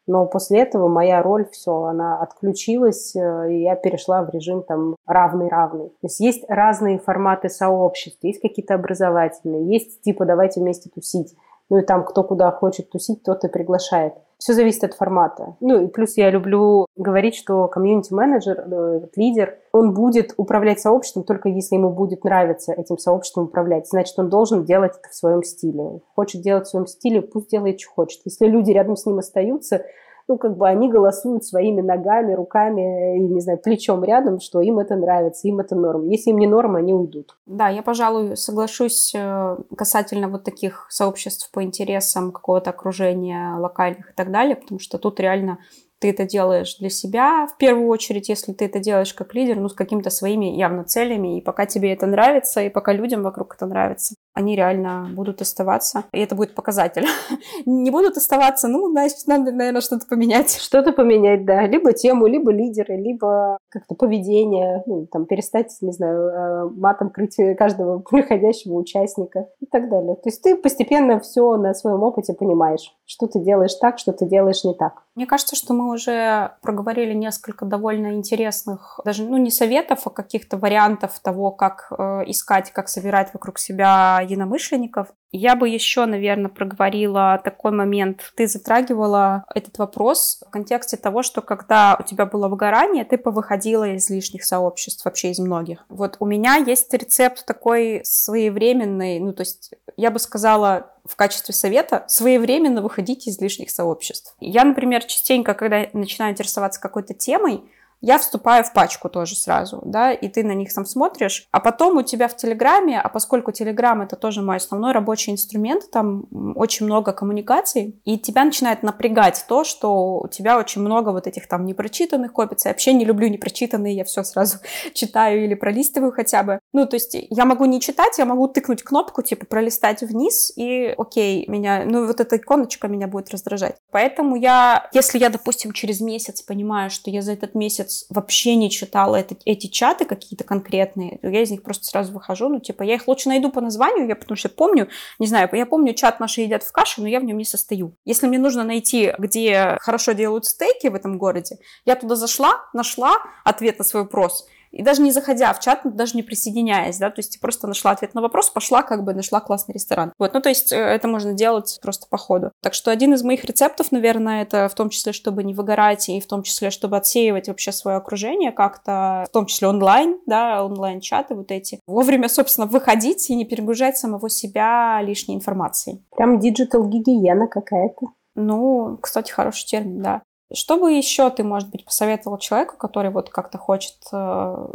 но 0.08 0.26
после 0.26 0.60
этого 0.60 0.88
моя 0.88 1.22
роль, 1.22 1.46
все, 1.52 1.84
она 1.84 2.20
отключилась, 2.20 3.14
э, 3.14 3.52
и 3.52 3.62
я 3.62 3.76
перешла 3.76 4.22
в 4.22 4.30
режим 4.30 4.62
там 4.62 4.96
равный-равный. 5.06 5.90
То 5.90 6.04
есть 6.04 6.18
есть 6.20 6.44
разные 6.48 6.98
форматы 6.98 7.48
сообществ, 7.48 8.18
есть 8.22 8.40
какие-то 8.40 8.74
образовательные, 8.74 9.70
есть 9.70 10.00
типа 10.00 10.24
давайте 10.24 10.60
вместе 10.60 10.90
тусить. 10.90 11.36
Ну 11.70 11.78
и 11.78 11.82
там 11.82 12.04
кто 12.04 12.24
куда 12.24 12.50
хочет 12.50 12.90
тусить, 12.90 13.22
тот 13.22 13.44
и 13.44 13.48
приглашает. 13.48 14.14
Все 14.38 14.52
зависит 14.52 14.84
от 14.84 14.94
формата. 14.94 15.56
Ну 15.60 15.84
и 15.84 15.88
плюс 15.88 16.16
я 16.16 16.30
люблю 16.30 16.86
говорить, 16.96 17.34
что 17.34 17.66
комьюнити-менеджер, 17.66 18.64
э, 18.70 19.00
лидер, 19.16 19.58
он 19.72 19.94
будет 19.94 20.32
управлять 20.36 20.80
сообществом 20.80 21.24
только 21.24 21.48
если 21.48 21.74
ему 21.74 21.90
будет 21.90 22.22
нравиться 22.22 22.72
этим 22.72 22.98
сообществом 22.98 23.44
управлять. 23.44 23.88
Значит, 23.88 24.16
он 24.16 24.28
должен 24.28 24.64
делать 24.64 24.92
это 24.92 25.08
в 25.10 25.14
своем 25.14 25.42
стиле. 25.42 26.00
Хочет 26.14 26.42
делать 26.42 26.66
в 26.66 26.70
своем 26.70 26.86
стиле, 26.86 27.20
пусть 27.20 27.50
делает, 27.50 27.80
что 27.80 27.90
хочет. 27.90 28.20
Если 28.24 28.46
люди 28.46 28.70
рядом 28.70 28.96
с 28.96 29.04
ним 29.06 29.18
остаются, 29.18 29.84
ну, 30.28 30.36
как 30.36 30.56
бы 30.56 30.68
они 30.68 30.90
голосуют 30.90 31.44
своими 31.44 31.80
ногами, 31.80 32.34
руками 32.34 33.16
и, 33.16 33.20
не 33.20 33.40
знаю, 33.40 33.58
плечом 33.58 34.04
рядом, 34.04 34.40
что 34.40 34.60
им 34.60 34.78
это 34.78 34.94
нравится, 34.94 35.48
им 35.48 35.60
это 35.60 35.74
норм. 35.74 36.08
Если 36.08 36.30
им 36.30 36.38
не 36.38 36.46
норм, 36.46 36.76
они 36.76 36.92
уйдут. 36.92 37.36
Да, 37.46 37.68
я, 37.68 37.82
пожалуй, 37.82 38.36
соглашусь 38.36 39.12
э, 39.14 39.56
касательно 39.76 40.28
вот 40.28 40.44
таких 40.44 40.86
сообществ 40.90 41.50
по 41.50 41.62
интересам 41.62 42.30
какого-то 42.30 42.70
окружения 42.70 43.56
локальных 43.56 44.10
и 44.10 44.14
так 44.14 44.30
далее, 44.30 44.56
потому 44.56 44.78
что 44.78 44.98
тут 44.98 45.18
реально 45.18 45.58
ты 45.98 46.10
это 46.10 46.24
делаешь 46.24 46.76
для 46.78 46.90
себя, 46.90 47.46
в 47.46 47.56
первую 47.56 47.88
очередь, 47.88 48.28
если 48.28 48.52
ты 48.52 48.66
это 48.66 48.78
делаешь 48.78 49.12
как 49.14 49.34
лидер, 49.34 49.56
ну, 49.56 49.68
с 49.68 49.74
какими-то 49.74 50.10
своими 50.10 50.46
явно 50.56 50.84
целями, 50.84 51.38
и 51.38 51.40
пока 51.40 51.66
тебе 51.66 51.92
это 51.92 52.06
нравится, 52.06 52.60
и 52.62 52.68
пока 52.68 52.92
людям 52.92 53.22
вокруг 53.22 53.54
это 53.56 53.66
нравится, 53.66 54.14
они 54.38 54.54
реально 54.54 55.08
будут 55.14 55.42
оставаться, 55.42 56.04
и 56.12 56.20
это 56.20 56.36
будет 56.36 56.54
показатель. 56.54 57.04
Не 57.66 57.90
будут 57.90 58.16
оставаться, 58.16 58.68
ну, 58.68 58.88
значит, 58.88 59.26
надо, 59.26 59.50
наверное, 59.50 59.80
что-то 59.80 60.06
поменять. 60.06 60.58
Что-то 60.60 60.92
поменять, 60.92 61.44
да. 61.44 61.66
Либо 61.66 61.92
тему, 61.92 62.26
либо 62.26 62.52
лидеры, 62.52 62.96
либо 62.96 63.58
как-то 63.68 63.96
поведение, 63.96 64.84
ну, 64.86 65.06
там, 65.06 65.26
перестать, 65.26 65.76
не 65.80 65.90
знаю, 65.90 66.28
э, 66.28 66.70
матом 66.70 67.10
крыть 67.10 67.36
каждого 67.58 67.98
приходящего 68.10 68.74
участника 68.74 69.48
и 69.60 69.66
так 69.66 69.90
далее. 69.90 70.14
То 70.14 70.28
есть 70.28 70.40
ты 70.40 70.56
постепенно 70.56 71.18
все 71.18 71.56
на 71.56 71.74
своем 71.74 72.04
опыте 72.04 72.32
понимаешь, 72.32 72.94
что 73.06 73.26
ты 73.26 73.40
делаешь 73.40 73.74
так, 73.74 73.98
что 73.98 74.12
ты 74.12 74.24
делаешь 74.26 74.62
не 74.62 74.74
так. 74.74 75.02
Мне 75.16 75.26
кажется, 75.26 75.56
что 75.56 75.74
мы 75.74 75.92
уже 75.92 76.52
проговорили 76.62 77.12
несколько 77.12 77.64
довольно 77.64 78.14
интересных, 78.14 79.00
даже, 79.04 79.24
ну, 79.24 79.36
не 79.36 79.50
советов, 79.50 80.02
а 80.04 80.10
каких-то 80.10 80.56
вариантов 80.56 81.18
того, 81.18 81.50
как 81.50 81.88
э, 81.90 82.22
искать, 82.26 82.70
как 82.70 82.88
собирать 82.88 83.34
вокруг 83.34 83.58
себя 83.58 84.20
единомышленников. 84.28 85.08
Я 85.30 85.56
бы 85.56 85.68
еще, 85.68 86.06
наверное, 86.06 86.50
проговорила 86.50 87.40
такой 87.42 87.72
момент. 87.72 88.32
Ты 88.36 88.46
затрагивала 88.46 89.44
этот 89.54 89.78
вопрос 89.78 90.42
в 90.46 90.50
контексте 90.50 90.96
того, 90.96 91.22
что 91.22 91.42
когда 91.42 91.96
у 91.98 92.02
тебя 92.02 92.24
было 92.26 92.48
выгорание, 92.48 93.04
ты 93.04 93.18
повыходила 93.18 93.88
из 93.88 94.08
лишних 94.08 94.44
сообществ, 94.44 95.04
вообще 95.04 95.30
из 95.30 95.38
многих. 95.38 95.84
Вот 95.88 96.16
у 96.20 96.26
меня 96.26 96.56
есть 96.56 96.92
рецепт 96.94 97.44
такой 97.44 98.00
своевременный, 98.04 99.18
ну, 99.20 99.32
то 99.32 99.42
есть 99.42 99.72
я 99.96 100.10
бы 100.10 100.18
сказала 100.18 100.92
в 101.04 101.16
качестве 101.16 101.54
совета 101.54 102.04
своевременно 102.08 102.82
выходить 102.82 103.26
из 103.26 103.40
лишних 103.40 103.70
сообществ. 103.70 104.34
Я, 104.40 104.64
например, 104.64 105.04
частенько, 105.04 105.54
когда 105.54 105.86
начинаю 105.92 106.32
интересоваться 106.32 106.80
какой-то 106.80 107.14
темой, 107.14 107.64
я 108.00 108.18
вступаю 108.18 108.64
в 108.64 108.72
пачку 108.72 109.08
тоже 109.08 109.34
сразу, 109.34 109.82
да, 109.84 110.12
и 110.12 110.28
ты 110.28 110.44
на 110.44 110.52
них 110.52 110.72
там 110.72 110.84
смотришь, 110.84 111.46
а 111.50 111.60
потом 111.60 111.96
у 111.96 112.02
тебя 112.02 112.28
в 112.28 112.36
Телеграме, 112.36 113.00
а 113.00 113.08
поскольку 113.08 113.52
Телеграм 113.52 114.02
это 114.02 114.16
тоже 114.16 114.42
мой 114.42 114.56
основной 114.56 114.92
рабочий 114.92 115.32
инструмент, 115.32 115.90
там 115.90 116.26
очень 116.54 116.86
много 116.86 117.12
коммуникаций, 117.12 118.00
и 118.04 118.18
тебя 118.18 118.44
начинает 118.44 118.82
напрягать 118.82 119.44
то, 119.48 119.64
что 119.64 120.20
у 120.20 120.28
тебя 120.28 120.58
очень 120.58 120.80
много 120.80 121.10
вот 121.10 121.26
этих 121.26 121.48
там 121.48 121.64
непрочитанных 121.64 122.32
копится. 122.32 122.68
Я 122.68 122.72
вообще 122.72 122.92
не 122.92 123.04
люблю 123.04 123.28
непрочитанные, 123.28 123.96
я 123.96 124.04
все 124.04 124.22
сразу 124.22 124.58
читаю 124.94 125.44
или 125.44 125.54
пролистываю 125.54 126.12
хотя 126.12 126.42
бы. 126.42 126.60
Ну, 126.72 126.86
то 126.86 126.94
есть 126.94 127.16
я 127.30 127.44
могу 127.44 127.64
не 127.64 127.80
читать, 127.80 128.18
я 128.18 128.24
могу 128.24 128.48
тыкнуть 128.48 128.82
кнопку, 128.82 129.22
типа 129.22 129.46
пролистать 129.46 130.02
вниз, 130.02 130.52
и 130.56 130.94
окей, 130.96 131.46
меня, 131.48 131.84
ну, 131.84 132.06
вот 132.06 132.20
эта 132.20 132.36
иконочка 132.36 132.88
меня 132.88 133.08
будет 133.08 133.30
раздражать. 133.30 133.76
Поэтому 133.90 134.36
я, 134.36 134.88
если 134.92 135.18
я, 135.18 135.30
допустим, 135.30 135.72
через 135.72 136.00
месяц 136.00 136.42
понимаю, 136.42 136.90
что 136.90 137.10
я 137.10 137.22
за 137.22 137.32
этот 137.32 137.54
месяц 137.54 137.87
месяц 137.88 138.06
вообще 138.10 138.54
не 138.54 138.70
читала 138.70 139.16
это, 139.16 139.36
эти 139.44 139.66
чаты 139.66 140.04
какие-то 140.04 140.44
конкретные, 140.44 141.18
я 141.22 141.42
из 141.42 141.50
них 141.50 141.62
просто 141.62 141.84
сразу 141.86 142.12
выхожу, 142.12 142.48
ну, 142.48 142.60
типа, 142.60 142.82
я 142.82 142.94
их 142.94 143.08
лучше 143.08 143.28
найду 143.28 143.50
по 143.50 143.60
названию, 143.60 144.06
я 144.06 144.16
потому 144.16 144.36
что 144.36 144.48
помню, 144.48 144.88
не 145.18 145.26
знаю, 145.26 145.48
я 145.52 145.66
помню 145.66 145.94
чат 145.94 146.20
«Наши 146.20 146.42
едят 146.42 146.62
в 146.62 146.72
каше», 146.72 147.00
но 147.00 147.08
я 147.08 147.20
в 147.20 147.24
нем 147.24 147.38
не 147.38 147.44
состою. 147.44 147.94
Если 148.04 148.26
мне 148.26 148.38
нужно 148.38 148.64
найти, 148.64 149.12
где 149.18 149.76
хорошо 149.80 150.12
делают 150.12 150.44
стейки 150.44 150.88
в 150.88 150.94
этом 150.94 151.18
городе, 151.18 151.58
я 151.84 151.96
туда 151.96 152.16
зашла, 152.16 152.60
нашла 152.72 153.16
ответ 153.44 153.78
на 153.78 153.84
свой 153.84 154.02
вопрос– 154.02 154.46
и 154.70 154.82
даже 154.82 155.02
не 155.02 155.12
заходя 155.12 155.52
в 155.52 155.60
чат, 155.60 155.80
даже 155.84 156.16
не 156.16 156.22
присоединяясь, 156.22 156.98
да, 156.98 157.10
то 157.10 157.20
есть 157.20 157.40
просто 157.40 157.66
нашла 157.66 157.92
ответ 157.92 158.14
на 158.14 158.20
вопрос, 158.20 158.50
пошла, 158.50 158.82
как 158.82 159.04
бы 159.04 159.14
нашла 159.14 159.40
классный 159.40 159.74
ресторан. 159.74 160.12
Вот, 160.18 160.34
ну 160.34 160.40
то 160.40 160.48
есть 160.48 160.72
э, 160.72 160.76
это 160.76 161.08
можно 161.08 161.32
делать 161.32 161.78
просто 161.82 162.06
по 162.08 162.18
ходу. 162.18 162.52
Так 162.62 162.74
что 162.74 162.90
один 162.90 163.14
из 163.14 163.22
моих 163.22 163.44
рецептов, 163.44 163.92
наверное, 163.92 164.42
это 164.42 164.68
в 164.68 164.74
том 164.74 164.90
числе, 164.90 165.12
чтобы 165.12 165.44
не 165.44 165.54
выгорать, 165.54 166.08
и 166.08 166.20
в 166.20 166.26
том 166.26 166.42
числе, 166.42 166.70
чтобы 166.70 166.96
отсеивать 166.96 167.48
вообще 167.48 167.72
свое 167.72 167.96
окружение 167.96 168.52
как-то, 168.52 169.24
в 169.28 169.32
том 169.32 169.46
числе 169.46 169.68
онлайн, 169.68 170.18
да, 170.26 170.64
онлайн-чаты 170.64 171.34
вот 171.34 171.50
эти. 171.50 171.80
Вовремя, 171.86 172.28
собственно, 172.28 172.66
выходить 172.66 173.28
и 173.30 173.34
не 173.34 173.44
перегружать 173.44 173.96
самого 173.96 174.28
себя 174.28 175.00
лишней 175.02 175.36
информацией. 175.36 176.04
Прям 176.16 176.38
digital-гигиена 176.38 177.48
какая-то. 177.48 178.08
Ну, 178.34 178.98
кстати, 179.02 179.32
хороший 179.32 179.66
термин, 179.66 180.02
да. 180.02 180.22
Что 180.52 180.78
бы 180.78 180.92
еще 180.92 181.28
ты, 181.30 181.44
может 181.44 181.68
быть, 181.70 181.84
посоветовал 181.84 182.38
человеку, 182.38 182.76
который 182.76 183.10
вот 183.10 183.28
как-то 183.28 183.58
хочет 183.58 183.96
э, 184.12 184.68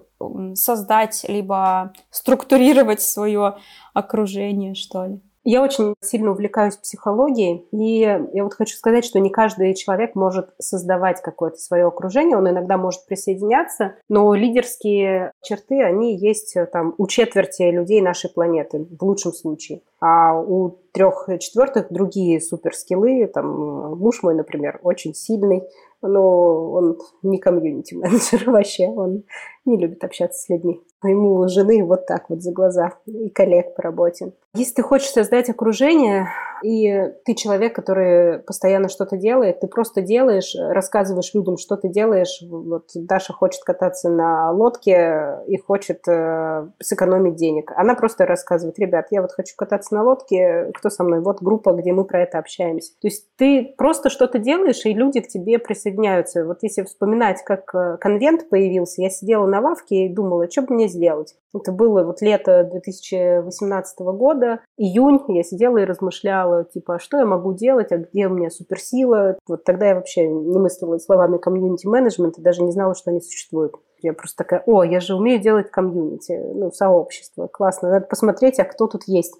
создать 0.53 1.25
либо 1.27 1.93
структурировать 2.11 3.01
свое 3.01 3.57
окружение, 3.93 4.75
что 4.75 5.05
ли? 5.05 5.21
Я 5.45 5.61
очень 5.61 5.95
сильно 6.01 6.31
увлекаюсь 6.31 6.77
психологией, 6.77 7.67
и 7.71 7.99
я 7.99 8.43
вот 8.43 8.53
хочу 8.53 8.77
сказать, 8.77 9.03
что 9.03 9.19
не 9.19 9.29
каждый 9.29 9.73
человек 9.73 10.15
может 10.15 10.51
создавать 10.57 11.21
какое-то 11.21 11.57
свое 11.57 11.85
окружение, 11.85 12.37
он 12.37 12.49
иногда 12.49 12.77
может 12.77 13.05
присоединяться, 13.05 13.95
но 14.07 14.33
лидерские 14.33 15.33
черты, 15.41 15.83
они 15.83 16.15
есть 16.15 16.55
э, 16.55 16.65
там 16.65 16.95
у 16.97 17.07
четверти 17.07 17.63
людей 17.63 18.01
нашей 18.01 18.29
планеты, 18.29 18.87
в 18.97 19.03
лучшем 19.03 19.33
случае. 19.33 19.81
А 19.99 20.39
у 20.39 20.77
трех 20.93 21.27
четвертых 21.39 21.91
другие 21.91 22.39
суперскиллы, 22.39 23.27
там 23.27 23.97
муж 23.97 24.23
мой, 24.23 24.35
например, 24.35 24.79
очень 24.81 25.13
сильный, 25.13 25.63
но 26.01 26.71
он 26.71 26.97
не 27.21 27.37
комьюнити-менеджер 27.37 28.43
вообще, 28.49 28.87
он 28.87 29.23
не 29.65 29.77
любит 29.77 30.03
общаться 30.03 30.41
с 30.41 30.49
людьми. 30.49 30.81
Ему 31.03 31.47
жены 31.47 31.83
вот 31.83 32.05
так 32.05 32.29
вот 32.29 32.41
за 32.41 32.51
глаза 32.51 32.93
и 33.05 33.29
коллег 33.29 33.75
по 33.75 33.81
работе. 33.81 34.33
Если 34.55 34.75
ты 34.75 34.83
хочешь 34.83 35.09
создать 35.09 35.49
окружение, 35.49 36.27
и 36.63 37.11
ты 37.25 37.33
человек, 37.33 37.75
который 37.75 38.39
постоянно 38.39 38.87
что-то 38.87 39.17
делает, 39.17 39.59
ты 39.59 39.67
просто 39.67 40.01
делаешь, 40.01 40.55
рассказываешь 40.57 41.33
людям, 41.33 41.57
что 41.57 41.75
ты 41.75 41.89
делаешь. 41.89 42.41
Вот 42.49 42.85
Даша 42.95 43.33
хочет 43.33 43.63
кататься 43.63 44.09
на 44.09 44.51
лодке 44.51 45.39
и 45.47 45.57
хочет 45.57 46.07
э, 46.07 46.67
сэкономить 46.81 47.35
денег. 47.35 47.71
Она 47.75 47.95
просто 47.95 48.25
рассказывает, 48.25 48.79
ребят, 48.79 49.07
я 49.11 49.21
вот 49.21 49.33
хочу 49.33 49.55
кататься 49.57 49.93
на 49.93 50.03
лодке, 50.03 50.71
кто 50.73 50.89
со 50.89 51.03
мной? 51.03 51.19
Вот 51.19 51.41
группа, 51.41 51.73
где 51.73 51.91
мы 51.91 52.05
про 52.05 52.21
это 52.21 52.39
общаемся. 52.39 52.93
То 53.01 53.07
есть 53.07 53.27
ты 53.35 53.73
просто 53.77 54.09
что-то 54.09 54.39
делаешь, 54.39 54.85
и 54.85 54.93
люди 54.93 55.19
к 55.19 55.27
тебе 55.27 55.59
присоединяются. 55.59 56.45
Вот 56.45 56.59
если 56.61 56.83
вспоминать, 56.83 57.43
как 57.43 57.75
э, 57.75 57.97
конвент 57.99 58.49
появился, 58.49 59.01
я 59.01 59.09
сидела 59.09 59.45
на 59.53 59.61
лавке 59.61 60.05
и 60.05 60.09
думала, 60.09 60.49
что 60.49 60.63
бы 60.63 60.73
мне 60.73 60.87
сделать. 60.87 61.35
Это 61.55 61.71
было 61.71 62.03
вот 62.03 62.21
лето 62.21 62.67
2018 62.71 63.99
года, 63.99 64.61
июнь, 64.77 65.21
я 65.27 65.43
сидела 65.43 65.77
и 65.77 65.85
размышляла, 65.85 66.65
типа, 66.65 66.95
а 66.95 66.99
что 66.99 67.17
я 67.19 67.25
могу 67.25 67.53
делать, 67.53 67.91
а 67.91 67.97
где 67.97 68.27
у 68.27 68.31
меня 68.31 68.49
суперсила. 68.49 69.37
Вот 69.47 69.63
тогда 69.63 69.89
я 69.89 69.95
вообще 69.95 70.27
не 70.27 70.57
мыслила 70.57 70.97
словами 70.97 71.37
комьюнити-менеджмента, 71.37 72.41
даже 72.41 72.63
не 72.63 72.71
знала, 72.71 72.95
что 72.95 73.11
они 73.11 73.21
существуют. 73.21 73.75
Я 74.01 74.13
просто 74.13 74.37
такая, 74.37 74.63
о, 74.65 74.83
я 74.83 74.99
же 74.99 75.13
умею 75.13 75.39
делать 75.39 75.69
комьюнити, 75.69 76.33
ну, 76.55 76.71
сообщество, 76.71 77.47
классно, 77.47 77.89
надо 77.89 78.07
посмотреть, 78.07 78.59
а 78.59 78.65
кто 78.65 78.87
тут 78.87 79.03
есть. 79.05 79.35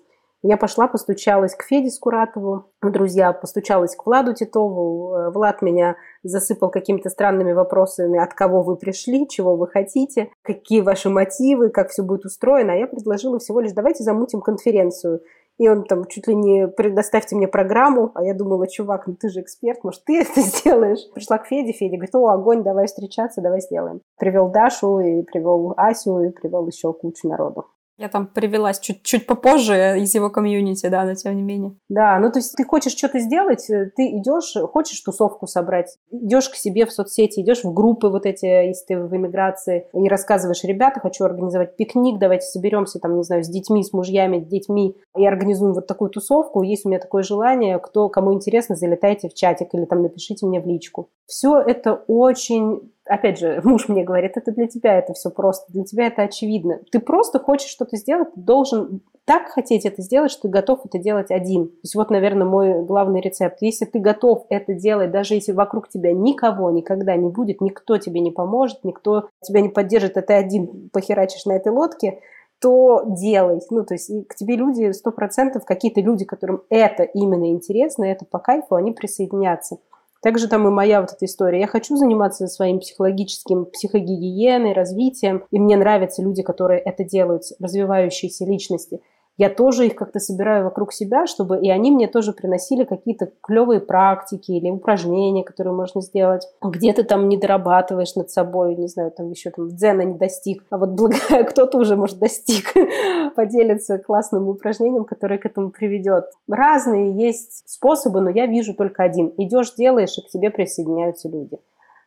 Я 0.45 0.57
пошла, 0.57 0.89
постучалась 0.89 1.55
к 1.55 1.63
Феде 1.63 1.89
Скуратову, 1.89 2.65
друзья, 2.81 3.31
постучалась 3.31 3.95
к 3.95 4.05
Владу 4.05 4.33
Титову. 4.33 5.15
Э, 5.15 5.29
Влад 5.29 5.61
меня 5.61 5.95
засыпал 6.23 6.69
какими-то 6.69 7.09
странными 7.09 7.53
вопросами, 7.53 8.19
от 8.19 8.33
кого 8.33 8.61
вы 8.61 8.75
пришли, 8.75 9.27
чего 9.27 9.55
вы 9.55 9.67
хотите, 9.67 10.29
какие 10.41 10.81
ваши 10.81 11.09
мотивы, 11.09 11.69
как 11.69 11.89
все 11.89 12.03
будет 12.03 12.25
устроено. 12.25 12.73
А 12.73 12.75
я 12.75 12.87
предложила 12.87 13.39
всего 13.39 13.59
лишь, 13.59 13.73
давайте 13.73 14.03
замутим 14.03 14.41
конференцию. 14.41 15.21
И 15.59 15.69
он 15.69 15.83
там 15.83 16.05
чуть 16.05 16.27
ли 16.27 16.35
не 16.35 16.67
предоставьте 16.67 17.35
мне 17.35 17.47
программу, 17.47 18.11
а 18.15 18.23
я 18.23 18.33
думала, 18.33 18.67
чувак, 18.67 19.05
ну 19.05 19.15
ты 19.15 19.29
же 19.29 19.41
эксперт, 19.41 19.83
может, 19.83 20.03
ты 20.03 20.21
это 20.21 20.41
сделаешь? 20.41 21.11
Пришла 21.13 21.37
к 21.37 21.45
Феде, 21.45 21.73
Федя 21.73 21.97
говорит, 21.97 22.15
о, 22.15 22.27
огонь, 22.29 22.63
давай 22.63 22.87
встречаться, 22.87 23.41
давай 23.41 23.61
сделаем. 23.61 24.01
Привел 24.17 24.49
Дашу, 24.49 24.99
и 24.99 25.21
привел 25.21 25.73
Асю, 25.77 26.23
и 26.23 26.29
привел 26.29 26.65
еще 26.67 26.91
кучу 26.93 27.27
народу. 27.27 27.67
Я 28.03 28.09
там 28.09 28.27
привелась 28.27 28.81
чуть-чуть 28.81 29.25
попозже 29.25 29.97
из 29.97 30.13
его 30.13 30.29
комьюнити, 30.29 30.87
да, 30.87 31.05
но 31.05 31.15
тем 31.15 31.37
не 31.37 31.41
менее. 31.41 31.77
Да, 31.87 32.19
ну 32.19 32.29
то 32.29 32.39
есть 32.39 32.53
ты 32.53 32.65
хочешь 32.65 32.97
что-то 32.97 33.17
сделать, 33.19 33.69
э, 33.69 33.91
ты 33.95 34.17
идешь, 34.17 34.57
хочешь 34.73 34.99
тусовку 34.99 35.47
собрать, 35.47 35.97
идешь 36.11 36.49
к 36.49 36.55
себе 36.55 36.85
в 36.85 36.91
соцсети, 36.91 37.39
идешь 37.39 37.63
в 37.63 37.73
группы 37.73 38.09
вот 38.09 38.25
эти, 38.25 38.45
если 38.45 38.87
ты 38.87 38.99
в 38.99 39.15
эмиграции, 39.15 39.87
и 39.93 40.09
рассказываешь, 40.09 40.65
ребята, 40.65 40.99
хочу 40.99 41.23
организовать 41.23 41.77
пикник, 41.77 42.19
давайте 42.19 42.45
соберемся 42.45 42.99
там, 42.99 43.15
не 43.15 43.23
знаю, 43.23 43.45
с 43.45 43.47
детьми, 43.47 43.81
с 43.81 43.93
мужьями, 43.93 44.41
с 44.41 44.47
детьми, 44.47 44.97
и 45.15 45.25
организуем 45.25 45.73
вот 45.73 45.87
такую 45.87 46.09
тусовку, 46.09 46.61
есть 46.61 46.85
у 46.85 46.89
меня 46.89 46.99
такое 46.99 47.23
желание, 47.23 47.79
кто, 47.79 48.09
кому 48.09 48.33
интересно, 48.33 48.75
залетайте 48.75 49.29
в 49.29 49.33
чатик 49.33 49.69
или 49.71 49.85
там 49.85 50.01
напишите 50.01 50.45
мне 50.45 50.59
в 50.59 50.67
личку. 50.67 51.07
Все 51.25 51.57
это 51.57 51.93
очень 52.07 52.91
опять 53.05 53.39
же, 53.39 53.61
муж 53.63 53.87
мне 53.87 54.03
говорит, 54.03 54.33
это 54.35 54.51
для 54.51 54.67
тебя 54.67 54.97
это 54.97 55.13
все 55.13 55.29
просто, 55.29 55.71
для 55.71 55.83
тебя 55.83 56.07
это 56.07 56.23
очевидно. 56.23 56.79
Ты 56.91 56.99
просто 56.99 57.39
хочешь 57.39 57.69
что-то 57.69 57.97
сделать, 57.97 58.33
ты 58.33 58.41
должен 58.41 59.01
так 59.25 59.47
хотеть 59.47 59.85
это 59.85 60.01
сделать, 60.01 60.31
что 60.31 60.43
ты 60.43 60.47
готов 60.49 60.85
это 60.85 60.97
делать 60.97 61.31
один. 61.31 61.67
То 61.67 61.79
есть 61.83 61.95
вот, 61.95 62.09
наверное, 62.09 62.45
мой 62.45 62.83
главный 62.83 63.21
рецепт. 63.21 63.57
Если 63.61 63.85
ты 63.85 63.99
готов 63.99 64.45
это 64.49 64.73
делать, 64.73 65.11
даже 65.11 65.35
если 65.35 65.53
вокруг 65.53 65.87
тебя 65.87 66.11
никого 66.11 66.71
никогда 66.71 67.15
не 67.15 67.29
будет, 67.29 67.61
никто 67.61 67.97
тебе 67.97 68.19
не 68.19 68.31
поможет, 68.31 68.83
никто 68.83 69.29
тебя 69.41 69.61
не 69.61 69.69
поддержит, 69.69 70.17
а 70.17 70.21
ты 70.21 70.33
один 70.33 70.89
похерачишь 70.91 71.45
на 71.45 71.53
этой 71.53 71.71
лодке, 71.71 72.19
то 72.59 73.03
делай. 73.05 73.59
Ну, 73.69 73.85
то 73.85 73.93
есть 73.93 74.09
к 74.27 74.35
тебе 74.35 74.55
люди, 74.55 74.91
сто 74.91 75.11
процентов, 75.11 75.65
какие-то 75.65 76.01
люди, 76.01 76.25
которым 76.25 76.63
это 76.69 77.03
именно 77.03 77.49
интересно, 77.49 78.05
это 78.05 78.25
по 78.25 78.39
кайфу, 78.39 78.75
они 78.75 78.91
присоединятся. 78.91 79.77
Также 80.23 80.47
там 80.47 80.65
и 80.65 80.71
моя 80.71 81.01
вот 81.01 81.11
эта 81.11 81.25
история. 81.25 81.59
Я 81.59 81.67
хочу 81.67 81.97
заниматься 81.97 82.47
своим 82.47 82.79
психологическим, 82.79 83.65
психогигиеной, 83.65 84.71
развитием. 84.71 85.43
И 85.51 85.59
мне 85.59 85.75
нравятся 85.75 86.23
люди, 86.23 86.41
которые 86.41 86.79
это 86.79 87.03
делают, 87.03 87.43
развивающиеся 87.59 88.45
личности 88.45 89.01
я 89.37 89.49
тоже 89.49 89.87
их 89.87 89.95
как-то 89.95 90.19
собираю 90.19 90.65
вокруг 90.65 90.93
себя, 90.93 91.25
чтобы 91.25 91.59
и 91.59 91.69
они 91.69 91.91
мне 91.91 92.07
тоже 92.07 92.33
приносили 92.33 92.83
какие-то 92.83 93.31
клевые 93.41 93.79
практики 93.79 94.51
или 94.51 94.69
упражнения, 94.69 95.43
которые 95.43 95.73
можно 95.73 96.01
сделать. 96.01 96.47
Где 96.61 96.93
ты 96.93 97.03
там 97.03 97.27
не 97.29 97.37
дорабатываешь 97.37 98.15
над 98.15 98.29
собой, 98.29 98.75
не 98.75 98.87
знаю, 98.87 99.11
там 99.11 99.29
еще 99.29 99.49
там 99.49 99.69
дзена 99.69 100.01
не 100.01 100.17
достиг, 100.17 100.63
а 100.69 100.77
вот 100.77 100.91
благо 100.91 101.15
кто-то 101.49 101.77
уже, 101.79 101.95
может, 101.95 102.19
достиг, 102.19 102.73
поделиться 103.35 103.97
классным 103.97 104.47
упражнением, 104.47 105.05
которое 105.05 105.39
к 105.39 105.45
этому 105.45 105.71
приведет. 105.71 106.25
Разные 106.47 107.11
есть 107.11 107.63
способы, 107.65 108.21
но 108.21 108.29
я 108.29 108.45
вижу 108.45 108.73
только 108.73 109.03
один. 109.03 109.33
Идешь, 109.37 109.73
делаешь, 109.73 110.17
и 110.17 110.21
к 110.21 110.29
тебе 110.29 110.51
присоединяются 110.51 111.29
люди. 111.29 111.57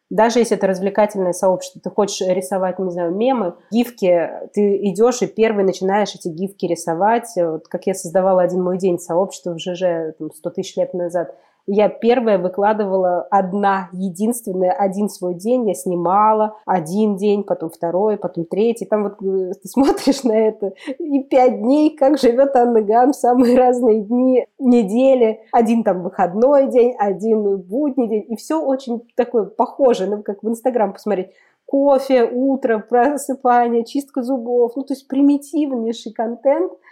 Даже 0.09 0.38
если 0.38 0.57
это 0.57 0.68
развлекательное 0.68 1.32
сообщество, 1.32 1.80
ты 1.82 1.90
хочешь 1.90 2.26
рисовать, 2.26 2.78
не 2.78 2.90
знаю, 2.90 3.12
мемы, 3.12 3.54
гифки, 3.72 4.30
ты 4.54 4.76
идешь 4.90 5.22
и 5.22 5.26
первый 5.26 5.64
начинаешь 5.64 6.14
эти 6.14 6.28
гифки 6.28 6.66
рисовать. 6.66 7.32
Вот 7.36 7.66
как 7.66 7.86
я 7.86 7.94
создавала 7.94 8.42
один 8.42 8.62
мой 8.62 8.78
день 8.78 8.98
сообщества 8.98 9.54
в 9.54 9.59
ЖЖ 9.59 10.14
там, 10.18 10.32
100 10.32 10.50
тысяч 10.50 10.76
лет 10.76 10.94
назад– 10.94 11.34
я 11.66 11.88
первая 11.88 12.38
выкладывала 12.38 13.22
одна, 13.30 13.88
единственная, 13.92 14.70
один 14.70 15.08
свой 15.08 15.34
день 15.34 15.68
я 15.68 15.74
снимала, 15.74 16.56
один 16.64 17.16
день, 17.16 17.42
потом 17.42 17.70
второй, 17.70 18.16
потом 18.16 18.44
третий. 18.44 18.84
Там 18.84 19.02
вот 19.02 19.22
э, 19.22 19.52
ты 19.62 19.68
смотришь 19.68 20.22
на 20.22 20.32
это, 20.32 20.72
и 20.98 21.22
пять 21.24 21.60
дней, 21.60 21.96
как 21.96 22.18
живет 22.18 22.54
Анна 22.54 22.82
Ган 22.82 23.12
в 23.12 23.16
самые 23.16 23.56
разные 23.58 24.02
дни 24.02 24.46
недели. 24.58 25.40
Один 25.52 25.82
там 25.82 26.02
выходной 26.02 26.68
день, 26.68 26.94
один 26.98 27.58
будний 27.58 28.08
день. 28.08 28.26
И 28.28 28.36
все 28.36 28.60
очень 28.62 29.02
такое 29.16 29.44
похоже, 29.44 30.06
ну, 30.06 30.22
как 30.22 30.42
в 30.42 30.48
Инстаграм 30.48 30.92
посмотреть 30.92 31.30
кофе, 31.64 32.24
утро, 32.24 32.78
просыпание, 32.78 33.84
чистка 33.84 34.22
зубов. 34.22 34.72
Ну, 34.76 34.84
то 34.84 34.94
есть 34.94 35.08
примитивнейший 35.08 36.12
контент– 36.12 36.72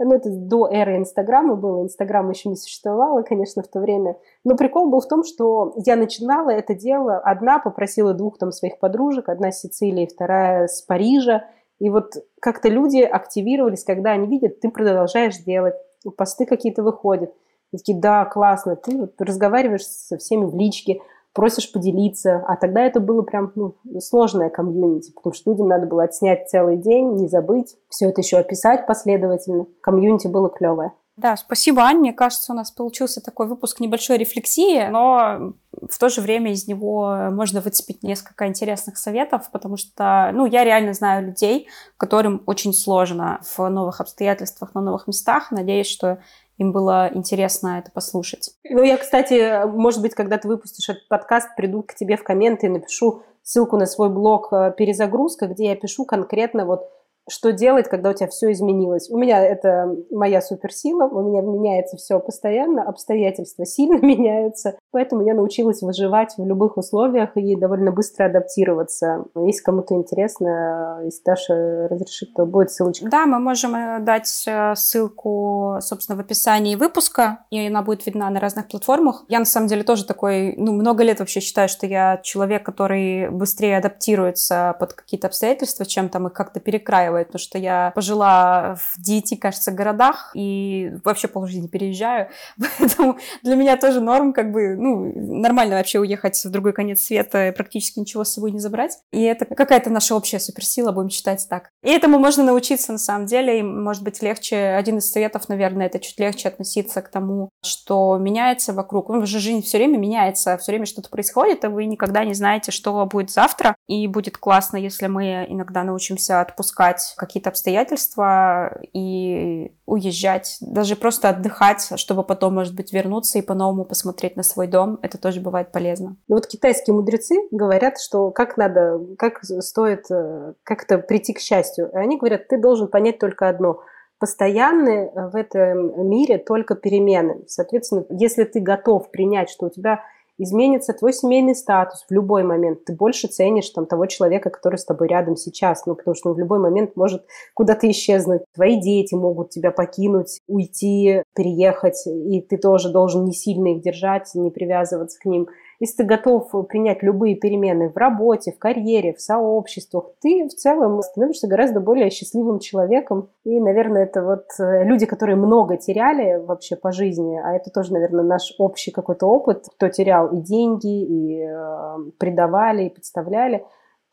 ну, 0.00 0.14
это 0.14 0.28
до 0.30 0.68
эры 0.68 0.96
Инстаграма 0.96 1.54
было, 1.54 1.82
Инстаграм 1.82 2.28
еще 2.28 2.48
не 2.48 2.56
существовало, 2.56 3.22
конечно, 3.22 3.62
в 3.62 3.68
то 3.68 3.80
время. 3.80 4.16
Но 4.42 4.56
прикол 4.56 4.90
был 4.90 5.00
в 5.00 5.08
том, 5.08 5.22
что 5.22 5.74
я 5.84 5.96
начинала 5.96 6.50
это 6.50 6.74
дело 6.74 7.18
одна, 7.18 7.58
попросила 7.60 8.12
двух 8.12 8.38
там 8.38 8.50
своих 8.50 8.78
подружек, 8.78 9.28
одна 9.28 9.52
с 9.52 9.60
Сицилии, 9.60 10.08
вторая 10.12 10.66
с 10.66 10.82
Парижа. 10.82 11.44
И 11.78 11.90
вот 11.90 12.14
как-то 12.40 12.68
люди 12.68 13.00
активировались, 13.00 13.84
когда 13.84 14.12
они 14.12 14.26
видят, 14.26 14.60
ты 14.60 14.68
продолжаешь 14.68 15.38
делать, 15.38 15.74
посты 16.16 16.44
какие-то 16.44 16.82
выходят. 16.82 17.32
И 17.72 17.76
такие, 17.76 17.98
да, 17.98 18.24
классно, 18.24 18.76
ты 18.76 18.96
вот 18.96 19.20
разговариваешь 19.20 19.86
со 19.86 20.16
всеми 20.16 20.44
в 20.44 20.56
личке, 20.56 21.00
просишь 21.34 21.70
поделиться. 21.70 22.42
А 22.46 22.56
тогда 22.56 22.82
это 22.82 23.00
было 23.00 23.22
прям 23.22 23.52
ну, 23.54 23.74
сложное 24.00 24.48
комьюнити, 24.48 25.12
потому 25.12 25.34
что 25.34 25.50
людям 25.50 25.68
надо 25.68 25.86
было 25.86 26.04
отснять 26.04 26.48
целый 26.48 26.78
день, 26.78 27.14
не 27.16 27.28
забыть, 27.28 27.76
все 27.90 28.08
это 28.08 28.22
еще 28.22 28.38
описать 28.38 28.86
последовательно. 28.86 29.66
Комьюнити 29.82 30.28
было 30.28 30.48
клевое. 30.48 30.92
Да, 31.16 31.36
спасибо, 31.36 31.82
Ань. 31.82 31.98
Мне 31.98 32.12
кажется, 32.12 32.52
у 32.52 32.56
нас 32.56 32.72
получился 32.72 33.20
такой 33.20 33.46
выпуск 33.46 33.78
небольшой 33.78 34.16
рефлексии, 34.18 34.88
но 34.88 35.52
в 35.70 35.96
то 35.98 36.08
же 36.08 36.20
время 36.20 36.50
из 36.50 36.66
него 36.66 37.28
можно 37.30 37.60
выцепить 37.60 38.02
несколько 38.02 38.48
интересных 38.48 38.98
советов, 38.98 39.48
потому 39.52 39.76
что, 39.76 40.30
ну, 40.34 40.44
я 40.44 40.64
реально 40.64 40.92
знаю 40.92 41.24
людей, 41.26 41.68
которым 41.98 42.42
очень 42.46 42.72
сложно 42.72 43.40
в 43.56 43.68
новых 43.68 44.00
обстоятельствах, 44.00 44.74
на 44.74 44.80
новых 44.80 45.06
местах. 45.06 45.52
Надеюсь, 45.52 45.86
что 45.86 46.18
им 46.58 46.72
было 46.72 47.10
интересно 47.12 47.78
это 47.78 47.90
послушать. 47.90 48.50
Ну, 48.68 48.82
я, 48.82 48.96
кстати, 48.96 49.66
может 49.66 50.00
быть, 50.02 50.14
когда 50.14 50.38
ты 50.38 50.48
выпустишь 50.48 50.88
этот 50.88 51.08
подкаст, 51.08 51.48
приду 51.56 51.82
к 51.82 51.94
тебе 51.94 52.16
в 52.16 52.22
комменты 52.22 52.66
и 52.66 52.70
напишу 52.70 53.22
ссылку 53.42 53.76
на 53.76 53.86
свой 53.86 54.08
блог 54.08 54.52
э, 54.52 54.72
«Перезагрузка», 54.76 55.46
где 55.46 55.66
я 55.66 55.76
пишу 55.76 56.04
конкретно 56.04 56.64
вот 56.64 56.90
что 57.28 57.52
делать, 57.52 57.88
когда 57.88 58.10
у 58.10 58.14
тебя 58.14 58.28
все 58.28 58.52
изменилось. 58.52 59.10
У 59.10 59.16
меня 59.16 59.44
это 59.44 59.94
моя 60.10 60.40
суперсила, 60.40 61.04
у 61.04 61.22
меня 61.22 61.40
меняется 61.40 61.96
все 61.96 62.20
постоянно, 62.20 62.82
обстоятельства 62.82 63.64
сильно 63.64 63.98
меняются, 64.04 64.78
поэтому 64.90 65.24
я 65.24 65.34
научилась 65.34 65.82
выживать 65.82 66.34
в 66.36 66.46
любых 66.46 66.76
условиях 66.76 67.36
и 67.36 67.56
довольно 67.56 67.92
быстро 67.92 68.26
адаптироваться. 68.26 69.24
Если 69.36 69.62
кому-то 69.62 69.94
интересно, 69.94 71.00
если 71.04 71.22
Даша 71.24 71.88
разрешит, 71.88 72.34
то 72.34 72.46
будет 72.46 72.70
ссылочка. 72.70 73.08
Да, 73.08 73.26
мы 73.26 73.38
можем 73.38 73.74
э, 73.74 74.00
дать 74.00 74.44
э, 74.46 74.74
ссылку, 74.76 75.78
собственно, 75.80 76.16
в 76.16 76.20
описании 76.20 76.76
выпуска, 76.76 77.44
и 77.50 77.66
она 77.66 77.82
будет 77.82 78.06
видна 78.06 78.28
на 78.30 78.40
разных 78.40 78.68
платформах. 78.68 79.24
Я, 79.28 79.38
на 79.38 79.44
самом 79.44 79.68
деле, 79.68 79.82
тоже 79.82 80.04
такой, 80.04 80.54
ну, 80.56 80.72
много 80.72 81.02
лет 81.02 81.20
вообще 81.20 81.40
считаю, 81.40 81.68
что 81.68 81.86
я 81.86 82.18
человек, 82.22 82.64
который 82.64 83.30
быстрее 83.30 83.78
адаптируется 83.78 84.76
под 84.78 84.92
какие-то 84.92 85.28
обстоятельства, 85.28 85.86
чем 85.86 86.08
там 86.08 86.26
их 86.26 86.32
как-то 86.32 86.60
перекраивает, 86.60 87.13
потому 87.22 87.38
что 87.38 87.58
я 87.58 87.92
пожила 87.94 88.76
в 88.76 89.00
9, 89.00 89.38
кажется, 89.38 89.70
городах 89.70 90.32
и 90.34 90.92
вообще 91.04 91.28
полжизни 91.28 91.68
переезжаю, 91.68 92.28
поэтому 92.78 93.18
для 93.42 93.54
меня 93.54 93.76
тоже 93.76 94.00
норм, 94.00 94.32
как 94.32 94.50
бы, 94.50 94.74
ну, 94.76 95.12
нормально 95.40 95.76
вообще 95.76 96.00
уехать 96.00 96.42
в 96.44 96.50
другой 96.50 96.72
конец 96.72 97.02
света 97.02 97.48
и 97.48 97.52
практически 97.52 98.00
ничего 98.00 98.24
с 98.24 98.32
собой 98.32 98.50
не 98.50 98.58
забрать. 98.58 98.98
И 99.12 99.22
это 99.22 99.44
какая-то 99.44 99.90
наша 99.90 100.16
общая 100.16 100.40
суперсила, 100.40 100.90
будем 100.90 101.10
считать 101.10 101.46
так. 101.48 101.70
И 101.82 101.90
этому 101.90 102.18
можно 102.18 102.42
научиться 102.42 102.92
на 102.92 102.98
самом 102.98 103.26
деле, 103.26 103.60
и 103.60 103.62
может 103.62 104.02
быть 104.02 104.22
легче, 104.22 104.56
один 104.56 104.98
из 104.98 105.10
советов, 105.10 105.48
наверное, 105.48 105.86
это 105.86 106.00
чуть 106.00 106.18
легче 106.18 106.48
относиться 106.48 107.02
к 107.02 107.10
тому, 107.10 107.50
что 107.62 108.16
меняется 108.18 108.72
вокруг. 108.72 109.08
Ну, 109.08 109.24
же 109.26 109.38
жизнь 109.38 109.62
все 109.62 109.78
время 109.78 109.98
меняется, 109.98 110.56
все 110.58 110.72
время 110.72 110.86
что-то 110.86 111.10
происходит, 111.10 111.64
и 111.64 111.68
вы 111.68 111.84
никогда 111.84 112.24
не 112.24 112.34
знаете, 112.34 112.72
что 112.72 113.04
будет 113.06 113.30
завтра. 113.30 113.76
И 113.86 114.06
будет 114.06 114.38
классно, 114.38 114.76
если 114.76 115.06
мы 115.08 115.46
иногда 115.48 115.84
научимся 115.84 116.40
отпускать 116.40 117.14
какие-то 117.16 117.50
обстоятельства 117.50 118.80
и 118.92 119.72
уезжать, 119.84 120.56
даже 120.60 120.96
просто 120.96 121.28
отдыхать, 121.28 121.92
чтобы 121.96 122.24
потом, 122.24 122.54
может 122.54 122.74
быть, 122.74 122.92
вернуться 122.92 123.38
и 123.38 123.42
по-новому 123.42 123.84
посмотреть 123.84 124.36
на 124.36 124.42
свой 124.42 124.68
дом. 124.68 124.98
Это 125.02 125.18
тоже 125.18 125.40
бывает 125.40 125.70
полезно. 125.70 126.16
Ну 126.28 126.36
вот 126.36 126.46
китайские 126.46 126.94
мудрецы 126.94 127.36
говорят, 127.50 128.00
что 128.00 128.30
как 128.30 128.56
надо, 128.56 129.00
как 129.18 129.44
стоит 129.44 130.10
э, 130.10 130.54
как-то 130.62 130.98
прийти 130.98 131.34
к 131.34 131.40
счастью. 131.40 131.90
И 131.92 131.96
они 131.96 132.16
говорят, 132.16 132.48
ты 132.48 132.58
должен 132.58 132.88
понять 132.88 133.18
только 133.18 133.48
одно– 133.48 133.80
постоянны 134.18 135.10
в 135.14 135.36
этом 135.36 136.08
мире 136.08 136.38
только 136.38 136.76
перемены. 136.76 137.44
Соответственно, 137.46 138.06
если 138.08 138.44
ты 138.44 138.60
готов 138.60 139.10
принять, 139.10 139.50
что 139.50 139.66
у 139.66 139.70
тебя 139.70 140.00
изменится 140.38 140.92
твой 140.92 141.12
семейный 141.12 141.54
статус 141.54 142.04
в 142.08 142.12
любой 142.12 142.42
момент. 142.42 142.84
Ты 142.84 142.94
больше 142.94 143.28
ценишь 143.28 143.70
там, 143.70 143.86
того 143.86 144.06
человека, 144.06 144.50
который 144.50 144.76
с 144.76 144.84
тобой 144.84 145.08
рядом 145.08 145.36
сейчас, 145.36 145.86
ну, 145.86 145.94
потому 145.94 146.14
что 146.14 146.30
он 146.30 146.36
в 146.36 146.38
любой 146.38 146.58
момент 146.58 146.96
может 146.96 147.24
куда-то 147.54 147.90
исчезнуть. 147.90 148.42
Твои 148.54 148.80
дети 148.80 149.14
могут 149.14 149.50
тебя 149.50 149.70
покинуть, 149.70 150.40
уйти, 150.46 151.22
переехать, 151.34 152.06
и 152.06 152.40
ты 152.40 152.56
тоже 152.56 152.90
должен 152.90 153.24
не 153.24 153.32
сильно 153.32 153.68
их 153.68 153.82
держать, 153.82 154.30
не 154.34 154.50
привязываться 154.50 155.18
к 155.18 155.24
ним. 155.24 155.48
Если 155.80 155.98
ты 155.98 156.04
готов 156.04 156.50
принять 156.68 157.02
любые 157.02 157.34
перемены 157.34 157.88
в 157.88 157.96
работе, 157.96 158.52
в 158.52 158.58
карьере, 158.58 159.14
в 159.14 159.20
сообществах, 159.20 160.12
ты 160.20 160.46
в 160.48 160.54
целом 160.54 161.02
становишься 161.02 161.48
гораздо 161.48 161.80
более 161.80 162.10
счастливым 162.10 162.58
человеком. 162.58 163.28
И, 163.44 163.60
наверное, 163.60 164.04
это 164.04 164.22
вот 164.22 164.46
э, 164.58 164.84
люди, 164.84 165.06
которые 165.06 165.36
много 165.36 165.76
теряли 165.76 166.36
вообще 166.44 166.76
по 166.76 166.92
жизни, 166.92 167.40
а 167.42 167.54
это 167.54 167.70
тоже, 167.70 167.92
наверное, 167.92 168.24
наш 168.24 168.54
общий 168.58 168.90
какой-то 168.90 169.26
опыт, 169.26 169.66
кто 169.76 169.88
терял 169.88 170.28
и 170.28 170.40
деньги, 170.40 171.04
и 171.04 171.42
э, 171.42 171.96
предавали, 172.18 172.84
и 172.84 172.90
подставляли, 172.90 173.64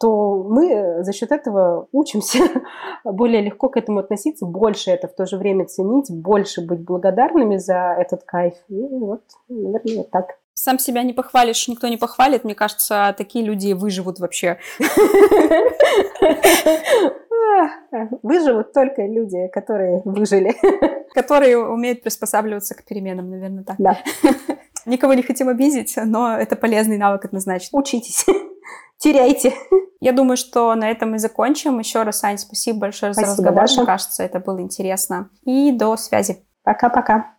то 0.01 0.43
мы 0.43 1.03
за 1.03 1.13
счет 1.13 1.31
этого 1.31 1.87
учимся 1.91 2.39
более 3.05 3.41
легко 3.41 3.69
к 3.69 3.77
этому 3.77 3.99
относиться, 3.99 4.45
больше 4.45 4.89
это 4.89 5.07
в 5.07 5.13
то 5.13 5.25
же 5.27 5.37
время 5.37 5.65
ценить, 5.65 6.11
больше 6.11 6.65
быть 6.65 6.81
благодарными 6.81 7.57
за 7.57 7.95
этот 7.97 8.23
кайф. 8.23 8.55
И 8.67 8.87
вот, 8.89 9.21
наверное, 9.47 10.05
так. 10.11 10.40
Сам 10.53 10.79
себя 10.79 11.03
не 11.03 11.13
похвалишь, 11.13 11.67
никто 11.67 11.87
не 11.87 11.97
похвалит. 11.97 12.43
Мне 12.43 12.55
кажется, 12.55 13.15
такие 13.17 13.43
люди 13.43 13.73
выживут 13.73 14.19
вообще. 14.19 14.59
Выживут 18.21 18.73
только 18.73 19.03
люди, 19.05 19.47
которые 19.53 20.01
выжили. 20.03 20.55
Которые 21.13 21.57
умеют 21.57 22.03
приспосабливаться 22.03 22.75
к 22.75 22.83
переменам, 22.85 23.29
наверное, 23.29 23.63
так. 23.63 23.75
Да. 23.79 23.97
Никого 24.85 25.13
не 25.13 25.23
хотим 25.23 25.47
обидеть, 25.49 25.95
но 25.97 26.37
это 26.37 26.55
полезный 26.55 26.97
навык 26.97 27.25
однозначно. 27.25 27.79
Учитесь. 27.79 28.25
Теряйте. 28.97 29.53
Я 29.99 30.11
думаю, 30.11 30.37
что 30.37 30.73
на 30.75 30.89
этом 30.89 31.11
мы 31.11 31.19
закончим. 31.19 31.79
Еще 31.79 32.03
раз, 32.03 32.23
Ань, 32.23 32.37
спасибо 32.37 32.79
большое 32.79 33.13
спасибо, 33.13 33.35
за 33.35 33.41
разговор. 33.43 33.61
Даша. 33.61 33.77
Мне 33.77 33.85
кажется, 33.85 34.23
это 34.23 34.39
было 34.39 34.59
интересно. 34.61 35.29
И 35.43 35.71
до 35.71 35.95
связи. 35.97 36.45
Пока-пока. 36.63 37.35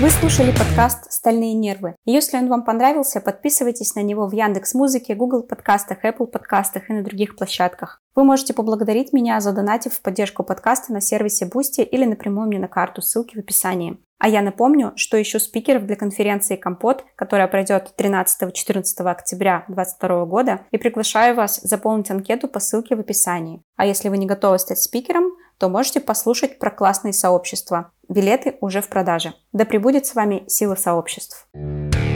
Вы 0.00 0.10
слушали 0.10 0.50
подкаст 0.50 1.12
«Стальные 1.12 1.54
нервы». 1.54 1.94
если 2.04 2.36
он 2.36 2.48
вам 2.48 2.64
понравился, 2.64 3.20
подписывайтесь 3.20 3.94
на 3.94 4.00
него 4.00 4.26
в 4.26 4.32
Яндекс 4.32 4.74
Музыке, 4.74 5.14
Google 5.14 5.44
подкастах, 5.44 6.04
Apple 6.04 6.26
подкастах 6.26 6.90
и 6.90 6.92
на 6.92 7.04
других 7.04 7.36
площадках. 7.36 8.00
Вы 8.16 8.24
можете 8.24 8.54
поблагодарить 8.54 9.12
меня, 9.12 9.40
задонатив 9.40 9.94
в 9.94 10.02
поддержку 10.02 10.42
подкаста 10.42 10.92
на 10.92 11.00
сервисе 11.00 11.46
Boosty 11.46 11.84
или 11.84 12.04
напрямую 12.06 12.48
мне 12.48 12.58
на 12.58 12.66
карту, 12.66 13.02
ссылки 13.02 13.36
в 13.36 13.38
описании. 13.38 13.98
А 14.18 14.28
я 14.28 14.42
напомню, 14.42 14.92
что 14.96 15.20
ищу 15.20 15.38
спикеров 15.38 15.86
для 15.86 15.96
конференции 15.96 16.56
«Компот», 16.56 17.04
которая 17.14 17.46
пройдет 17.46 17.94
13-14 17.96 18.82
октября 19.04 19.64
2022 19.68 20.24
года, 20.24 20.60
и 20.72 20.78
приглашаю 20.78 21.36
вас 21.36 21.60
заполнить 21.62 22.10
анкету 22.10 22.48
по 22.48 22.58
ссылке 22.58 22.96
в 22.96 23.00
описании. 23.00 23.62
А 23.76 23.86
если 23.86 24.08
вы 24.08 24.18
не 24.18 24.26
готовы 24.26 24.58
стать 24.58 24.78
спикером, 24.78 25.32
то 25.58 25.68
можете 25.68 26.00
послушать 26.00 26.58
про 26.58 26.70
классные 26.70 27.12
сообщества. 27.12 27.92
Билеты 28.08 28.56
уже 28.60 28.80
в 28.80 28.88
продаже. 28.88 29.34
Да 29.52 29.64
пребудет 29.64 30.06
с 30.06 30.14
вами 30.14 30.44
сила 30.48 30.74
сообществ. 30.74 31.46
thank 31.54 31.94
you 31.94 32.13